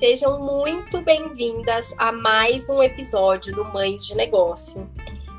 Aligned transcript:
Sejam 0.00 0.40
muito 0.40 1.02
bem-vindas 1.02 1.94
a 1.98 2.10
mais 2.10 2.70
um 2.70 2.82
episódio 2.82 3.54
do 3.54 3.66
Mães 3.66 4.06
de 4.06 4.16
Negócio. 4.16 4.90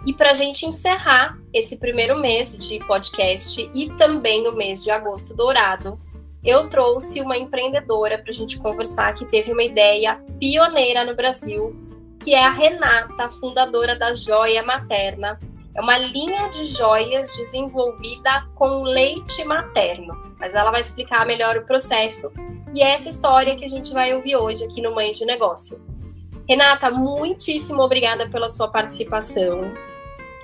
E 0.06 0.14
para 0.14 0.30
a 0.30 0.34
gente 0.36 0.68
encerrar 0.68 1.36
esse 1.52 1.80
primeiro 1.80 2.20
mês 2.20 2.60
de 2.60 2.78
podcast 2.86 3.72
e 3.74 3.90
também 3.94 4.48
o 4.48 4.52
mês 4.52 4.84
de 4.84 4.92
agosto 4.92 5.34
dourado, 5.34 6.00
eu 6.44 6.70
trouxe 6.70 7.22
uma 7.22 7.36
empreendedora 7.36 8.20
para 8.20 8.30
a 8.30 8.34
gente 8.34 8.60
conversar 8.60 9.16
que 9.16 9.26
teve 9.26 9.52
uma 9.52 9.64
ideia 9.64 10.24
pioneira 10.40 11.04
no 11.04 11.16
Brasil, 11.16 11.76
que 12.20 12.36
é 12.36 12.46
a 12.46 12.52
Renata, 12.52 13.32
fundadora 13.32 13.96
da 13.96 14.14
Joia 14.14 14.62
Materna. 14.62 15.40
É 15.74 15.82
uma 15.82 15.98
linha 15.98 16.50
de 16.50 16.66
joias 16.66 17.36
desenvolvida 17.36 18.48
com 18.54 18.84
leite 18.84 19.44
materno, 19.44 20.14
mas 20.40 20.54
ela 20.54 20.70
vai 20.70 20.82
explicar 20.82 21.26
melhor 21.26 21.58
o 21.58 21.66
processo. 21.66 22.32
E 22.74 22.82
é 22.82 22.94
essa 22.94 23.10
história 23.10 23.56
que 23.58 23.66
a 23.66 23.68
gente 23.68 23.92
vai 23.92 24.14
ouvir 24.14 24.36
hoje 24.38 24.64
aqui 24.64 24.82
no 24.82 24.96
Mãe 24.96 25.12
de 25.12 25.26
Negócio. 25.26 25.86
Renata, 26.48 26.90
muitíssimo 26.90 27.82
obrigada 27.82 28.30
pela 28.30 28.48
sua 28.48 28.70
participação. 28.70 29.74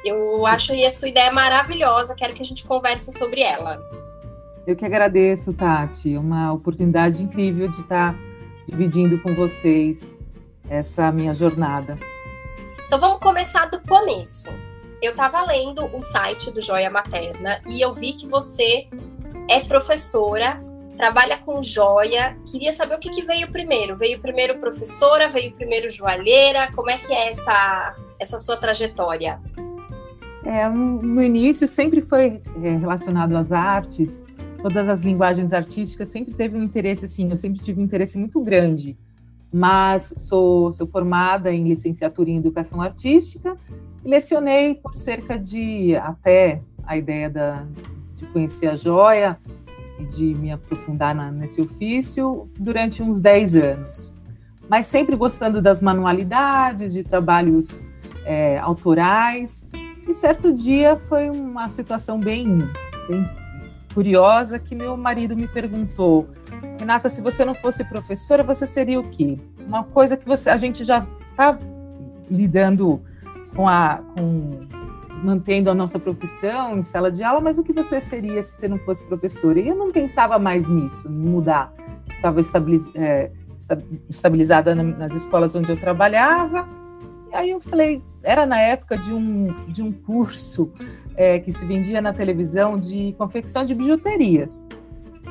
Eu 0.04 0.46
acho 0.46 0.74
a 0.74 0.90
sua 0.90 1.10
ideia 1.10 1.32
maravilhosa, 1.32 2.16
quero 2.16 2.34
que 2.34 2.42
a 2.42 2.46
gente 2.46 2.66
converse 2.66 3.12
sobre 3.18 3.42
ela. 3.42 3.82
Eu 4.66 4.76
que 4.76 4.86
agradeço, 4.86 5.54
Tati. 5.54 6.18
Uma 6.18 6.52
oportunidade 6.52 7.24
incrível 7.24 7.70
de 7.70 7.80
estar 7.80 8.14
dividindo 8.68 9.22
com 9.22 9.34
vocês 9.34 10.14
essa 10.70 11.10
minha 11.12 11.34
jornada. 11.34 11.98
Então 12.86 13.00
vamos 13.00 13.20
começar 13.20 13.68
do 13.68 13.82
começo. 13.82 14.50
Eu 15.02 15.12
estava 15.12 15.42
lendo 15.46 15.86
o 15.96 16.02
site 16.02 16.52
do 16.52 16.62
Joia 16.62 16.90
Materna 16.90 17.62
e 17.68 17.82
eu 17.82 17.94
vi 17.94 18.14
que 18.14 18.28
você 18.28 18.90
é 19.50 19.62
professora, 19.62 20.62
trabalha 20.98 21.38
com 21.38 21.62
joia. 21.62 22.36
Queria 22.50 22.74
saber 22.74 22.96
o 22.96 23.00
que, 23.00 23.12
que 23.12 23.22
veio 23.22 23.50
primeiro. 23.52 23.96
Veio 23.96 24.20
primeiro 24.20 24.60
professora, 24.60 25.30
veio 25.30 25.54
primeiro 25.54 25.90
joalheira? 25.92 26.72
Como 26.74 26.90
é 26.90 26.98
que 26.98 27.14
é 27.14 27.30
essa, 27.30 27.96
essa 28.20 28.38
sua 28.40 28.58
trajetória? 28.58 29.40
É, 30.44 30.68
no 30.68 31.22
início 31.22 31.68
sempre 31.68 32.02
foi 32.02 32.42
é, 32.64 32.78
relacionado 32.78 33.36
às 33.36 33.52
artes, 33.52 34.26
todas 34.62 34.90
as 34.90 35.02
linguagens 35.02 35.54
artísticas, 35.54 36.10
sempre 36.10 36.34
teve 36.34 36.58
um 36.58 36.64
interesse, 36.64 37.06
assim, 37.06 37.30
eu 37.30 37.38
sempre 37.38 37.60
tive 37.60 37.80
um 37.80 37.84
interesse 37.84 38.18
muito 38.18 38.42
grande. 38.42 38.98
Mas 39.54 40.14
sou, 40.18 40.72
sou 40.72 40.88
formada 40.88 41.54
em 41.54 41.68
licenciatura 41.68 42.30
em 42.30 42.38
educação 42.38 42.82
artística 42.82 43.56
e 44.04 44.10
lecionei 44.10 44.76
por 44.76 44.96
cerca 44.96 45.38
de, 45.38 45.96
até 45.98 46.62
a 46.86 46.98
ideia 46.98 47.30
da, 47.30 47.66
de 48.16 48.26
conhecer 48.28 48.68
a 48.68 48.76
joia 48.76 49.38
de 50.06 50.36
me 50.36 50.52
aprofundar 50.52 51.14
na, 51.14 51.32
nesse 51.32 51.62
ofício, 51.62 52.50
durante 52.58 53.02
uns 53.02 53.20
10 53.20 53.56
anos. 53.56 54.14
Mas 54.70 54.88
sempre 54.88 55.16
gostando 55.16 55.62
das 55.62 55.82
manualidades, 55.82 56.94
de 56.94 57.04
trabalhos 57.04 57.84
é, 58.26 58.60
autorais. 58.60 59.70
E 60.08 60.14
certo 60.14 60.54
dia 60.54 60.98
foi 60.98 61.30
uma 61.30 61.68
situação 61.68 62.20
bem, 62.20 62.60
bem 63.10 63.30
curiosa 63.94 64.60
que 64.60 64.76
meu 64.76 64.96
marido 64.96 65.36
me 65.36 65.48
perguntou: 65.48 66.28
Renata, 66.80 67.10
se 67.10 67.22
você 67.22 67.44
não 67.44 67.56
fosse 67.56 67.84
professora, 67.86 68.44
você 68.44 68.68
seria 68.68 69.00
o 69.00 69.04
quê? 69.04 69.40
Uma 69.66 69.84
coisa 69.84 70.16
que 70.16 70.26
você, 70.26 70.50
a 70.50 70.58
gente 70.58 70.84
já 70.84 71.06
está 71.32 71.58
lidando 72.30 73.02
com 73.56 73.68
a, 73.68 74.02
com 74.16 74.68
mantendo 75.24 75.70
a 75.70 75.76
nossa 75.76 76.00
profissão 76.00 76.78
em 76.78 76.84
sala 76.84 77.12
de 77.12 77.24
aula, 77.24 77.42
mas 77.42 77.58
o 77.58 77.64
que 77.64 77.74
você 77.74 78.00
seria 78.00 78.42
se 78.44 78.58
você 78.58 78.68
não 78.68 78.78
fosse 78.80 79.04
professora? 79.04 79.60
E 79.60 79.68
eu 79.68 79.76
não 79.76 79.92
pensava 79.92 80.38
mais 80.38 80.68
nisso, 80.68 81.10
mudar. 81.10 81.74
Estava 82.10 82.40
é, 82.96 83.32
estabilizada 84.10 84.76
nas 84.76 85.14
escolas 85.14 85.56
onde 85.56 85.70
eu 85.70 85.78
trabalhava. 85.78 86.68
E 87.32 87.36
aí 87.36 87.50
eu 87.52 87.60
falei, 87.60 88.02
era 88.24 88.46
na 88.46 88.60
época 88.60 88.98
de 88.98 89.14
um, 89.14 89.54
de 89.68 89.82
um 89.82 89.92
curso 89.92 90.72
é, 91.16 91.40
que 91.40 91.52
se 91.52 91.66
vendia 91.66 92.02
na 92.02 92.14
televisão 92.14 92.80
de 92.80 93.14
confecção 93.18 93.66
de 93.66 93.74
bijuterias. 93.74 94.66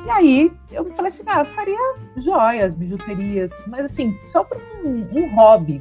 E 0.04 0.10
aí 0.10 0.52
eu 0.70 0.84
falei 0.92 1.08
assim, 1.08 1.24
ah, 1.26 1.40
eu 1.40 1.44
faria 1.44 1.94
joias, 2.16 2.74
bijuterias, 2.74 3.64
mas 3.66 3.86
assim, 3.86 4.16
só 4.26 4.44
para 4.44 4.58
um, 4.84 5.06
um 5.12 5.34
hobby. 5.34 5.80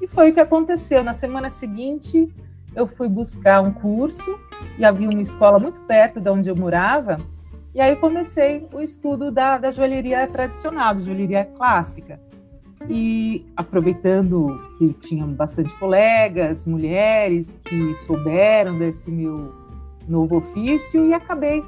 E 0.00 0.06
foi 0.06 0.30
o 0.30 0.34
que 0.34 0.40
aconteceu. 0.40 1.04
Na 1.04 1.14
semana 1.14 1.48
seguinte, 1.48 2.28
eu 2.74 2.86
fui 2.86 3.08
buscar 3.08 3.60
um 3.60 3.72
curso 3.72 4.38
e 4.78 4.84
havia 4.84 5.08
uma 5.08 5.22
escola 5.22 5.58
muito 5.58 5.80
perto 5.82 6.20
de 6.20 6.30
onde 6.30 6.48
eu 6.48 6.56
morava. 6.56 7.16
E 7.74 7.80
aí 7.80 7.96
comecei 7.96 8.66
o 8.72 8.80
estudo 8.80 9.30
da, 9.30 9.58
da 9.58 9.70
joalheria 9.70 10.26
tradicional, 10.26 10.94
da 10.94 11.00
joalheria 11.00 11.44
clássica 11.44 12.20
e 12.88 13.46
aproveitando 13.56 14.60
que 14.76 14.92
tinham 14.94 15.28
bastante 15.28 15.74
colegas, 15.76 16.66
mulheres 16.66 17.60
que 17.64 17.94
souberam 17.94 18.78
desse 18.78 19.10
meu 19.10 19.54
novo 20.08 20.36
ofício 20.36 21.06
e 21.06 21.14
acabei 21.14 21.64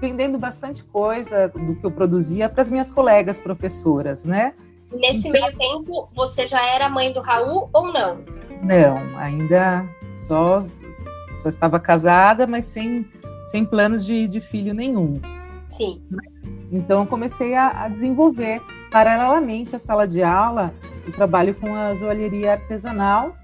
vendendo 0.00 0.38
bastante 0.38 0.82
coisa 0.84 1.48
do 1.48 1.76
que 1.76 1.84
eu 1.84 1.90
produzia 1.90 2.48
para 2.48 2.62
as 2.62 2.70
minhas 2.70 2.90
colegas 2.90 3.40
professoras, 3.40 4.24
né? 4.24 4.54
Nesse 4.92 5.28
então, 5.28 5.40
meio 5.40 5.56
tempo, 5.56 6.08
você 6.14 6.46
já 6.46 6.64
era 6.74 6.88
mãe 6.88 7.12
do 7.12 7.20
Raul 7.20 7.68
ou 7.72 7.92
não? 7.92 8.18
Não, 8.62 9.18
ainda 9.18 9.84
só 10.14 10.64
só 11.40 11.48
estava 11.48 11.78
casada, 11.78 12.46
mas 12.46 12.66
sem 12.66 13.06
sem 13.46 13.64
planos 13.64 14.04
de, 14.04 14.26
de 14.26 14.40
filho 14.40 14.72
nenhum. 14.72 15.20
Sim. 15.68 16.02
Então, 16.72 17.02
eu 17.02 17.06
comecei 17.06 17.54
a, 17.54 17.84
a 17.84 17.88
desenvolver, 17.88 18.60
paralelamente 18.90 19.76
à 19.76 19.78
sala 19.78 20.08
de 20.08 20.22
aula, 20.22 20.74
o 21.06 21.12
trabalho 21.12 21.54
com 21.54 21.74
a 21.74 21.94
joalheria 21.94 22.52
artesanal, 22.52 23.36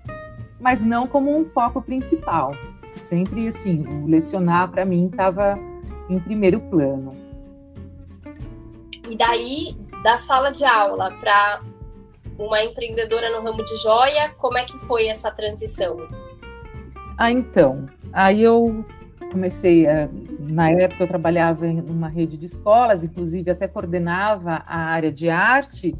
mas 0.58 0.82
não 0.82 1.06
como 1.06 1.36
um 1.36 1.44
foco 1.44 1.80
principal. 1.82 2.54
Sempre, 3.02 3.48
assim, 3.48 3.86
o 3.86 4.06
lecionar, 4.06 4.68
para 4.70 4.84
mim, 4.84 5.06
estava 5.06 5.58
em 6.08 6.18
primeiro 6.18 6.60
plano. 6.60 7.14
E 9.08 9.16
daí, 9.16 9.76
da 10.02 10.18
sala 10.18 10.50
de 10.50 10.64
aula 10.64 11.12
para 11.20 11.62
uma 12.38 12.62
empreendedora 12.64 13.30
no 13.30 13.44
ramo 13.44 13.64
de 13.64 13.76
joia, 13.76 14.30
como 14.38 14.56
é 14.56 14.64
que 14.64 14.78
foi 14.78 15.06
essa 15.06 15.30
transição? 15.30 15.98
Ah, 17.20 17.30
então, 17.30 17.84
aí 18.14 18.42
eu 18.42 18.82
comecei, 19.30 19.86
a, 19.86 20.08
na 20.38 20.70
época 20.70 21.04
eu 21.04 21.06
trabalhava 21.06 21.66
em 21.66 21.78
uma 21.78 22.08
rede 22.08 22.38
de 22.38 22.46
escolas, 22.46 23.04
inclusive 23.04 23.50
até 23.50 23.68
coordenava 23.68 24.62
a 24.66 24.78
área 24.78 25.12
de 25.12 25.28
arte, 25.28 25.94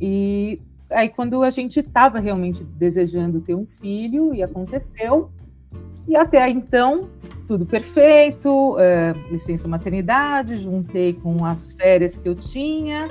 e 0.00 0.60
aí 0.88 1.08
quando 1.08 1.42
a 1.42 1.50
gente 1.50 1.80
estava 1.80 2.20
realmente 2.20 2.62
desejando 2.62 3.40
ter 3.40 3.56
um 3.56 3.66
filho, 3.66 4.32
e 4.32 4.40
aconteceu, 4.40 5.32
e 6.06 6.14
até 6.14 6.48
então, 6.48 7.10
tudo 7.48 7.66
perfeito, 7.66 8.78
é, 8.78 9.14
licença 9.28 9.66
maternidade, 9.66 10.60
juntei 10.60 11.12
com 11.12 11.44
as 11.44 11.72
férias 11.72 12.16
que 12.16 12.28
eu 12.28 12.36
tinha, 12.36 13.08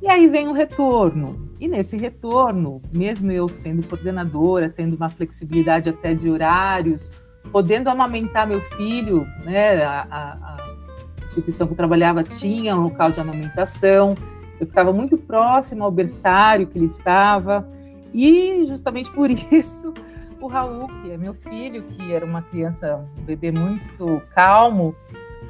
e 0.00 0.08
aí 0.08 0.28
vem 0.28 0.48
o 0.48 0.52
retorno. 0.52 1.48
E 1.60 1.66
nesse 1.66 1.96
retorno, 1.96 2.80
mesmo 2.92 3.32
eu 3.32 3.48
sendo 3.48 3.86
coordenadora, 3.86 4.68
tendo 4.68 4.94
uma 4.94 5.08
flexibilidade 5.08 5.88
até 5.88 6.14
de 6.14 6.30
horários, 6.30 7.12
podendo 7.50 7.88
amamentar 7.88 8.46
meu 8.46 8.60
filho, 8.60 9.26
né? 9.44 9.82
A, 9.82 10.06
a, 10.10 10.32
a, 10.32 10.78
instituição 11.24 11.66
que 11.66 11.74
eu 11.74 11.76
trabalhava 11.76 12.22
tinha 12.22 12.74
um 12.74 12.84
local 12.84 13.10
de 13.10 13.20
amamentação, 13.20 14.16
eu 14.58 14.66
ficava 14.66 14.92
muito 14.92 15.18
próximo 15.18 15.84
ao 15.84 15.90
berçário 15.90 16.66
que 16.66 16.78
ele 16.78 16.86
estava, 16.86 17.68
e 18.14 18.64
justamente 18.66 19.10
por 19.10 19.30
isso 19.52 19.92
o 20.40 20.46
Raul, 20.46 20.88
que 21.02 21.10
é 21.10 21.16
meu 21.16 21.34
filho, 21.34 21.82
que 21.82 22.12
era 22.12 22.24
uma 22.24 22.42
criança, 22.42 23.04
um 23.18 23.24
bebê 23.24 23.50
muito 23.50 24.22
calmo, 24.34 24.94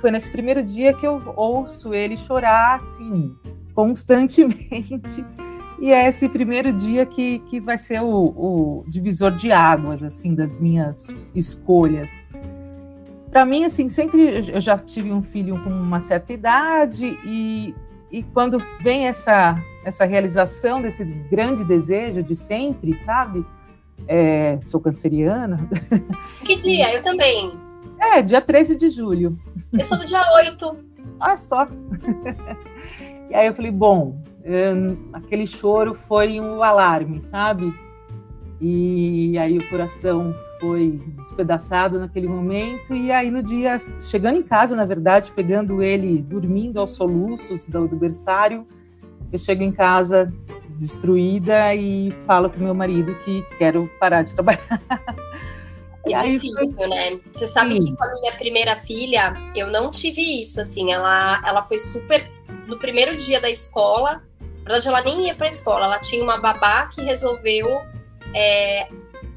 foi 0.01 0.11
nesse 0.11 0.31
primeiro 0.31 0.63
dia 0.63 0.95
que 0.95 1.07
eu 1.07 1.23
ouço 1.37 1.93
ele 1.93 2.17
chorar 2.17 2.77
assim, 2.77 3.37
constantemente 3.79 5.25
e 5.79 5.93
é 5.93 6.09
esse 6.09 6.29
primeiro 6.29 6.73
dia 6.73 7.07
que, 7.07 7.39
que 7.39 7.61
vai 7.61 7.79
ser 7.79 8.03
o, 8.03 8.09
o 8.09 8.85
divisor 8.89 9.31
de 9.31 9.53
águas, 9.53 10.03
assim, 10.03 10.35
das 10.35 10.59
minhas 10.59 11.17
escolhas. 11.33 12.11
Para 13.31 13.47
mim, 13.47 13.65
assim, 13.65 13.89
sempre 13.89 14.51
eu 14.53 14.61
já 14.61 14.77
tive 14.77 15.13
um 15.13 15.23
filho 15.23 15.63
com 15.63 15.71
uma 15.71 16.01
certa 16.01 16.33
idade 16.33 17.17
e, 17.25 17.73
e 18.11 18.25
quando 18.25 18.59
vem 18.81 19.07
essa, 19.07 19.57
essa 19.85 20.05
realização 20.05 20.83
desse 20.83 21.05
grande 21.05 21.63
desejo 21.63 22.21
de 22.21 22.35
sempre, 22.35 22.93
sabe? 22.95 23.47
É, 24.09 24.59
sou 24.61 24.81
canceriana. 24.81 25.69
Que 26.45 26.57
dia? 26.57 26.97
Eu 26.97 27.03
também. 27.03 27.57
É, 28.01 28.23
dia 28.23 28.41
13 28.41 28.75
de 28.75 28.89
julho. 28.89 29.39
Eu 29.73 29.85
sou 29.85 29.97
do 29.99 30.05
dia 30.05 30.25
8. 30.35 30.77
Olha 31.21 31.37
só. 31.37 31.69
E 33.31 33.35
aí 33.35 33.47
eu 33.47 33.55
falei, 33.55 33.71
bom, 33.71 34.21
hum, 34.45 35.11
aquele 35.13 35.47
choro 35.47 35.95
foi 35.95 36.41
um 36.41 36.63
alarme, 36.63 37.21
sabe? 37.21 37.73
E 38.61 39.39
aí 39.39 39.59
o 39.59 39.69
coração 39.69 40.35
foi 40.61 41.01
despedaçado 41.17 41.99
naquele 41.99 42.27
momento. 42.27 42.95
E 42.95 43.13
aí 43.13 43.31
no 43.31 43.43
dia, 43.43 43.79
chegando 44.01 44.39
em 44.39 44.43
casa, 44.43 44.75
na 44.75 44.85
verdade, 44.85 45.33
pegando 45.33 45.83
ele 45.83 46.23
dormindo 46.23 46.81
aos 46.81 46.91
soluços 46.91 47.65
do, 47.65 47.87
do 47.87 47.97
berçário, 47.97 48.67
eu 49.33 49.39
chego 49.39 49.63
em 49.63 49.73
casa 49.73 50.33
destruída 50.79 51.75
e 51.75 52.13
falo 52.25 52.49
pro 52.49 52.63
meu 52.63 52.75
marido 52.75 53.15
que 53.25 53.43
quero 53.59 53.91
parar 54.01 54.23
de 54.23 54.35
trabalhar. 54.35 54.61
É 56.07 56.17
aí, 56.17 56.39
difícil, 56.39 56.77
foi... 56.77 56.89
né? 56.89 57.21
Você 57.31 57.47
sabe 57.47 57.81
Sim. 57.81 57.91
que 57.91 57.97
com 57.97 58.05
a 58.05 58.13
minha 58.13 58.33
primeira 58.37 58.77
filha, 58.77 59.35
eu 59.55 59.67
não 59.67 59.91
tive 59.91 60.41
isso, 60.41 60.59
assim, 60.59 60.91
ela, 60.91 61.43
ela 61.45 61.61
foi 61.61 61.79
super. 61.79 62.27
No 62.69 62.79
primeiro 62.79 63.17
dia 63.17 63.41
da 63.41 63.51
escola, 63.51 64.23
na 64.41 64.65
verdade, 64.65 64.89
ela 64.89 65.01
nem 65.01 65.27
ia 65.27 65.35
pra 65.35 65.49
escola, 65.49 65.87
ela 65.87 65.99
tinha 65.99 66.23
uma 66.23 66.37
babá 66.37 66.89
que 66.89 67.01
resolveu 67.01 67.81
é, 68.35 68.89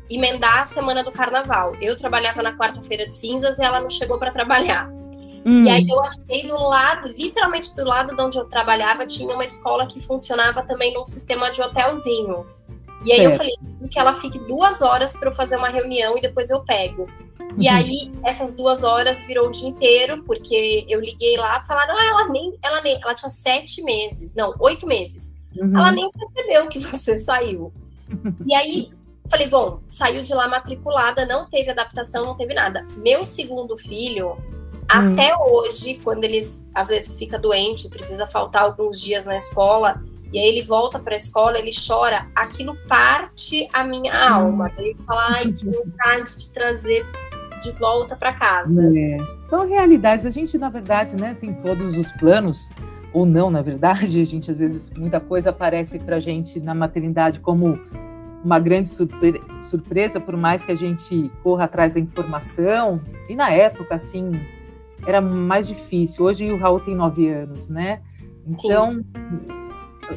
emendar 0.10 0.60
a 0.60 0.66
semana 0.66 1.02
do 1.02 1.12
carnaval. 1.12 1.74
Eu 1.82 1.96
trabalhava 1.96 2.44
na 2.44 2.58
quarta-feira 2.58 3.08
de 3.08 3.16
cinzas 3.16 3.58
e 3.58 3.64
ela 3.64 3.80
não 3.80 3.90
chegou 3.90 4.20
para 4.20 4.32
trabalhar. 4.32 4.90
Hum. 5.46 5.64
E 5.64 5.70
aí 5.70 5.88
eu 5.88 6.00
achei 6.04 6.48
do 6.48 6.58
lado, 6.58 7.08
literalmente 7.08 7.74
do 7.76 7.86
lado 7.86 8.14
de 8.14 8.22
onde 8.22 8.38
eu 8.38 8.46
trabalhava, 8.46 9.06
tinha 9.06 9.34
uma 9.34 9.46
escola 9.46 9.88
que 9.88 10.02
funcionava 10.02 10.62
também 10.64 10.94
num 10.94 11.06
sistema 11.06 11.50
de 11.50 11.62
hotelzinho. 11.62 12.46
E 13.06 13.12
aí 13.12 13.24
eu 13.24 13.32
falei 13.32 13.54
que 13.92 13.98
ela 13.98 14.14
fique 14.14 14.38
duas 14.40 14.82
horas 14.82 15.18
para 15.18 15.30
eu 15.30 15.34
fazer 15.34 15.56
uma 15.56 15.70
reunião 15.70 16.18
e 16.18 16.22
depois 16.22 16.50
eu 16.50 16.64
pego. 16.66 17.08
E 17.58 17.68
uhum. 17.68 17.76
aí, 17.76 18.12
essas 18.24 18.56
duas 18.56 18.84
horas 18.84 19.24
virou 19.26 19.48
o 19.48 19.52
dia 19.52 19.70
inteiro, 19.70 20.24
porque 20.24 20.86
eu 20.88 21.00
liguei 21.00 21.38
lá 21.38 21.58
e 21.58 21.68
falaram, 21.68 21.96
ah, 21.98 22.06
ela 22.06 22.30
nem, 22.30 22.58
ela 22.64 22.82
nem, 22.82 23.00
ela 23.02 23.14
tinha 23.14 23.30
sete 23.30 23.84
meses, 23.84 24.36
não, 24.36 24.54
oito 24.60 24.86
meses. 24.86 25.36
Uhum. 25.58 25.78
Ela 25.78 25.92
nem 25.92 26.10
percebeu 26.12 26.68
que 26.68 26.80
você 26.80 27.18
saiu. 27.18 27.74
E 28.46 28.54
aí, 28.54 28.92
falei, 29.30 29.48
bom, 29.48 29.80
saiu 29.88 30.22
de 30.22 30.34
lá 30.34 30.46
matriculada, 30.46 31.26
não 31.26 31.50
teve 31.50 31.72
adaptação, 31.72 32.26
não 32.26 32.36
teve 32.36 32.54
nada. 32.54 32.86
Meu 32.98 33.24
segundo 33.24 33.78
filho, 33.78 34.32
uhum. 34.32 34.40
até 34.90 35.34
hoje, 35.38 36.00
quando 36.04 36.26
ele 36.26 36.40
às 36.76 36.90
vezes 36.90 37.18
fica 37.18 37.40
doente, 37.40 37.90
precisa 37.90 38.28
faltar 38.28 38.64
alguns 38.64 39.00
dias 39.00 39.24
na 39.24 39.38
escola, 39.38 40.04
e 40.34 40.40
aí 40.40 40.48
ele 40.48 40.64
volta 40.64 40.98
para 40.98 41.14
a 41.14 41.18
escola, 41.18 41.60
ele 41.60 41.72
chora, 41.72 42.28
aquilo 42.34 42.76
parte 42.88 43.68
a 43.74 43.84
minha 43.84 44.14
hum. 44.14 44.34
alma. 44.34 44.72
Ele 44.78 44.96
fala, 45.06 45.28
ai, 45.36 45.52
que 45.52 45.66
vontade 45.70 46.36
de 46.38 46.54
trazer 46.54 47.06
de 47.62 47.72
volta 47.72 48.16
para 48.16 48.34
casa. 48.34 48.92
É, 48.98 49.18
são 49.44 49.68
realidades. 49.68 50.26
A 50.26 50.30
gente, 50.30 50.58
na 50.58 50.70
verdade, 50.70 51.16
né, 51.16 51.36
tem 51.40 51.54
todos 51.54 51.98
os 51.98 52.12
planos, 52.14 52.70
ou 53.14 53.26
não, 53.26 53.50
na 53.50 53.62
verdade, 53.62 54.22
a 54.22 54.26
gente 54.26 54.52
às 54.52 54.60
vezes 54.60 54.92
muita 54.96 55.20
coisa 55.20 55.50
aparece 55.50 56.00
para 56.00 56.20
gente 56.20 56.60
na 56.60 56.74
maternidade 56.74 57.40
como 57.40 57.80
uma 58.44 58.58
grande 58.60 58.90
surpre 58.90 59.40
surpresa, 59.62 60.20
por 60.20 60.36
mais 60.36 60.66
que 60.66 60.72
a 60.72 60.76
gente 60.76 61.32
corra 61.44 61.66
atrás 61.66 61.94
da 61.94 62.00
informação. 62.00 63.00
E 63.30 63.36
na 63.36 63.52
época, 63.52 63.96
assim, 63.96 64.32
era 65.06 65.22
mais 65.22 65.68
difícil. 65.68 66.26
Hoje 66.26 66.52
o 66.52 66.58
Raul 66.58 66.80
tem 66.80 66.96
nove 66.96 67.30
anos, 67.30 67.70
né? 67.70 68.02
Então, 68.48 68.96
Sim 68.96 69.62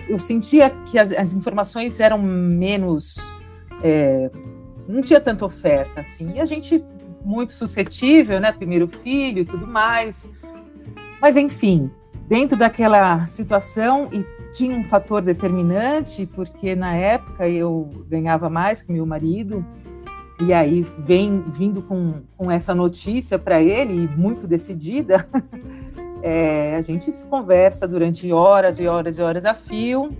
eu 0.09 0.19
sentia 0.19 0.71
que 0.71 0.99
as, 0.99 1.13
as 1.13 1.33
informações 1.33 2.01
eram 2.01 2.19
menos. 2.19 3.17
É, 3.83 4.31
não 4.89 5.03
tinha 5.03 5.21
tanta 5.21 5.45
oferta, 5.45 6.01
assim. 6.01 6.33
E 6.35 6.41
a 6.41 6.45
gente, 6.45 6.85
muito 7.25 7.53
suscetível, 7.53 8.39
né? 8.39 8.53
Primeiro 8.53 8.87
filho 8.87 9.41
e 9.41 9.45
tudo 9.45 9.67
mais. 9.67 10.31
Mas, 11.21 11.37
enfim, 11.37 11.91
dentro 12.29 12.57
daquela 12.57 13.27
situação, 13.27 14.09
e 14.13 14.25
tinha 14.53 14.77
um 14.77 14.85
fator 14.85 15.23
determinante, 15.23 16.27
porque 16.27 16.75
na 16.75 16.95
época 16.95 17.49
eu 17.49 17.91
ganhava 18.09 18.49
mais 18.49 18.83
que 18.83 18.93
meu 18.93 19.07
marido, 19.07 19.65
e 20.41 20.53
aí 20.53 20.83
vem 20.99 21.45
vindo 21.49 21.81
com, 21.83 22.23
com 22.37 22.51
essa 22.51 22.75
notícia 22.75 23.39
para 23.39 23.63
ele, 23.63 24.09
muito 24.17 24.47
decidida. 24.47 25.27
É, 26.27 26.75
a 26.77 26.81
gente 26.81 27.13
se 27.13 27.27
conversa 27.27 27.87
durante 27.87 28.33
horas 28.33 28.81
e 28.81 28.87
horas 28.87 29.19
e 29.19 29.21
horas 29.21 29.45
a 29.45 29.53
fio, 29.53 30.11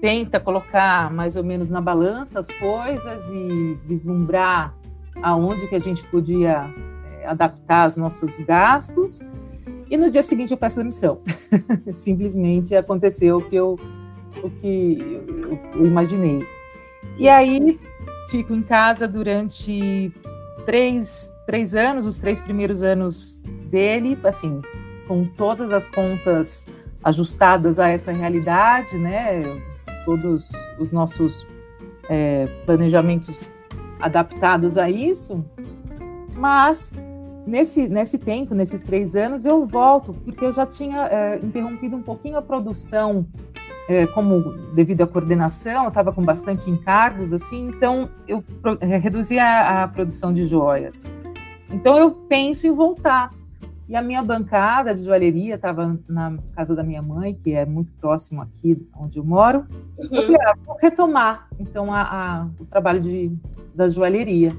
tenta 0.00 0.40
colocar 0.40 1.12
mais 1.12 1.36
ou 1.36 1.44
menos 1.44 1.68
na 1.68 1.78
balança 1.78 2.40
as 2.40 2.46
coisas 2.46 3.28
e 3.28 3.78
vislumbrar 3.84 4.74
aonde 5.22 5.66
que 5.66 5.74
a 5.74 5.78
gente 5.78 6.02
podia 6.04 6.72
é, 7.20 7.26
adaptar 7.26 7.86
os 7.86 7.96
nossos 7.96 8.38
gastos. 8.40 9.20
E 9.90 9.96
no 9.96 10.10
dia 10.10 10.22
seguinte 10.22 10.52
eu 10.52 10.56
peço 10.56 10.78
demissão. 10.78 11.20
Simplesmente 11.92 12.74
aconteceu 12.74 13.38
o 13.38 13.42
que 13.42 13.56
eu, 13.56 13.78
o 14.42 14.50
que 14.50 15.20
eu, 15.74 15.86
imaginei. 15.86 16.46
E 17.18 17.28
aí 17.28 17.78
fico 18.28 18.54
em 18.54 18.62
casa 18.62 19.08
durante 19.08 20.12
três, 20.64 21.30
três 21.46 21.74
anos, 21.74 22.06
os 22.06 22.16
três 22.16 22.40
primeiros 22.40 22.82
anos 22.82 23.40
dele, 23.70 24.18
assim, 24.22 24.62
com 25.08 25.24
todas 25.24 25.72
as 25.72 25.88
contas 25.88 26.68
ajustadas 27.02 27.78
a 27.78 27.88
essa 27.88 28.12
realidade, 28.12 28.96
né? 28.96 29.42
Todos 30.04 30.52
os 30.78 30.92
nossos 30.92 31.46
é, 32.08 32.46
planejamentos 32.64 33.50
adaptados 34.00 34.78
a 34.78 34.88
isso, 34.90 35.44
mas 36.34 36.94
nesse, 37.46 37.88
nesse 37.88 38.18
tempo, 38.18 38.54
nesses 38.54 38.80
três 38.80 39.14
anos, 39.16 39.44
eu 39.44 39.66
volto, 39.66 40.12
porque 40.12 40.44
eu 40.44 40.52
já 40.52 40.66
tinha 40.66 41.02
é, 41.06 41.36
interrompido 41.42 41.96
um 41.96 42.02
pouquinho 42.02 42.36
a 42.36 42.42
produção, 42.42 43.26
é, 43.88 44.06
como 44.06 44.52
devido 44.74 45.02
à 45.02 45.06
coordenação, 45.06 45.84
eu 45.84 45.88
estava 45.88 46.12
com 46.12 46.22
bastante 46.22 46.70
encargos, 46.70 47.32
assim, 47.32 47.68
então 47.68 48.08
eu 48.26 48.44
é, 48.80 48.96
reduzi 48.96 49.38
a, 49.38 49.84
a 49.84 49.88
produção 49.88 50.32
de 50.32 50.46
joias. 50.46 51.12
Então 51.70 51.98
eu 51.98 52.10
penso 52.10 52.66
em 52.66 52.72
voltar, 52.72 53.30
e 53.90 53.96
a 53.96 54.00
minha 54.00 54.22
bancada 54.22 54.94
de 54.94 55.02
joalheria 55.02 55.56
estava 55.56 55.98
na 56.08 56.38
casa 56.54 56.76
da 56.76 56.82
minha 56.84 57.02
mãe, 57.02 57.34
que 57.34 57.52
é 57.52 57.66
muito 57.66 57.92
próximo 57.94 58.40
aqui 58.40 58.86
onde 58.96 59.18
eu 59.18 59.24
moro. 59.24 59.66
Uhum. 59.98 60.08
Eu 60.12 60.22
falei, 60.22 60.40
ah, 60.42 60.54
vou 60.64 60.76
retomar 60.76 61.48
então 61.58 61.92
a, 61.92 62.02
a, 62.02 62.46
o 62.60 62.64
trabalho 62.66 63.00
de, 63.00 63.36
da 63.74 63.88
joalheria. 63.88 64.56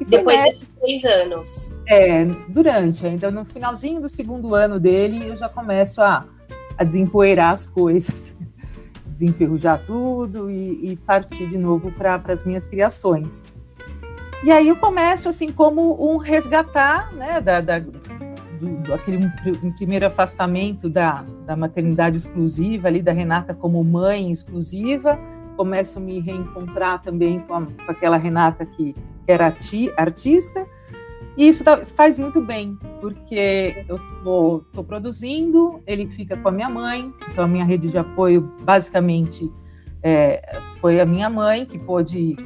Depois 0.00 0.36
nessa, 0.36 0.46
desses 0.48 0.70
três 0.80 1.04
anos. 1.04 1.80
É, 1.86 2.24
durante, 2.48 3.06
ainda 3.06 3.30
no 3.30 3.44
finalzinho 3.44 4.00
do 4.00 4.08
segundo 4.08 4.52
ano 4.52 4.80
dele, 4.80 5.28
eu 5.28 5.36
já 5.36 5.48
começo 5.48 6.02
a, 6.02 6.26
a 6.76 6.82
desempoeirar 6.82 7.52
as 7.52 7.64
coisas, 7.64 8.36
desenferrujar 9.06 9.80
tudo 9.86 10.50
e, 10.50 10.90
e 10.90 10.96
partir 10.96 11.46
de 11.46 11.56
novo 11.56 11.92
para 11.92 12.20
as 12.26 12.44
minhas 12.44 12.66
criações. 12.66 13.44
E 14.42 14.50
aí 14.50 14.66
eu 14.66 14.74
começo 14.74 15.28
assim 15.28 15.52
como 15.52 16.04
um 16.04 16.16
resgatar 16.16 17.12
né, 17.14 17.40
da, 17.40 17.60
da 17.60 17.78
do, 18.62 18.76
do 18.82 18.94
aquele 18.94 19.26
um, 19.26 19.30
um 19.66 19.72
primeiro 19.72 20.06
afastamento 20.06 20.88
da, 20.88 21.24
da 21.44 21.56
maternidade 21.56 22.16
exclusiva, 22.16 22.86
ali 22.86 23.02
da 23.02 23.12
Renata 23.12 23.52
como 23.52 23.82
mãe 23.82 24.30
exclusiva, 24.30 25.18
começo 25.56 25.98
a 25.98 26.02
me 26.02 26.20
reencontrar 26.20 27.02
também 27.02 27.40
com, 27.40 27.54
a, 27.54 27.62
com 27.62 27.90
aquela 27.90 28.16
Renata 28.16 28.64
que 28.64 28.94
era 29.26 29.48
ati, 29.48 29.92
artista, 29.96 30.66
e 31.36 31.48
isso 31.48 31.64
tá, 31.64 31.78
faz 31.78 32.18
muito 32.18 32.40
bem, 32.40 32.78
porque 33.00 33.84
eu 33.88 33.96
estou 34.66 34.84
produzindo, 34.86 35.80
ele 35.86 36.06
fica 36.08 36.36
com 36.36 36.48
a 36.48 36.52
minha 36.52 36.68
mãe, 36.68 37.12
então 37.30 37.44
a 37.44 37.48
minha 37.48 37.64
rede 37.64 37.88
de 37.88 37.98
apoio 37.98 38.52
basicamente 38.62 39.50
é, 40.02 40.60
foi 40.76 41.00
a 41.00 41.06
minha 41.06 41.30
mãe 41.30 41.64
que 41.64 41.78
pôde 41.78 42.36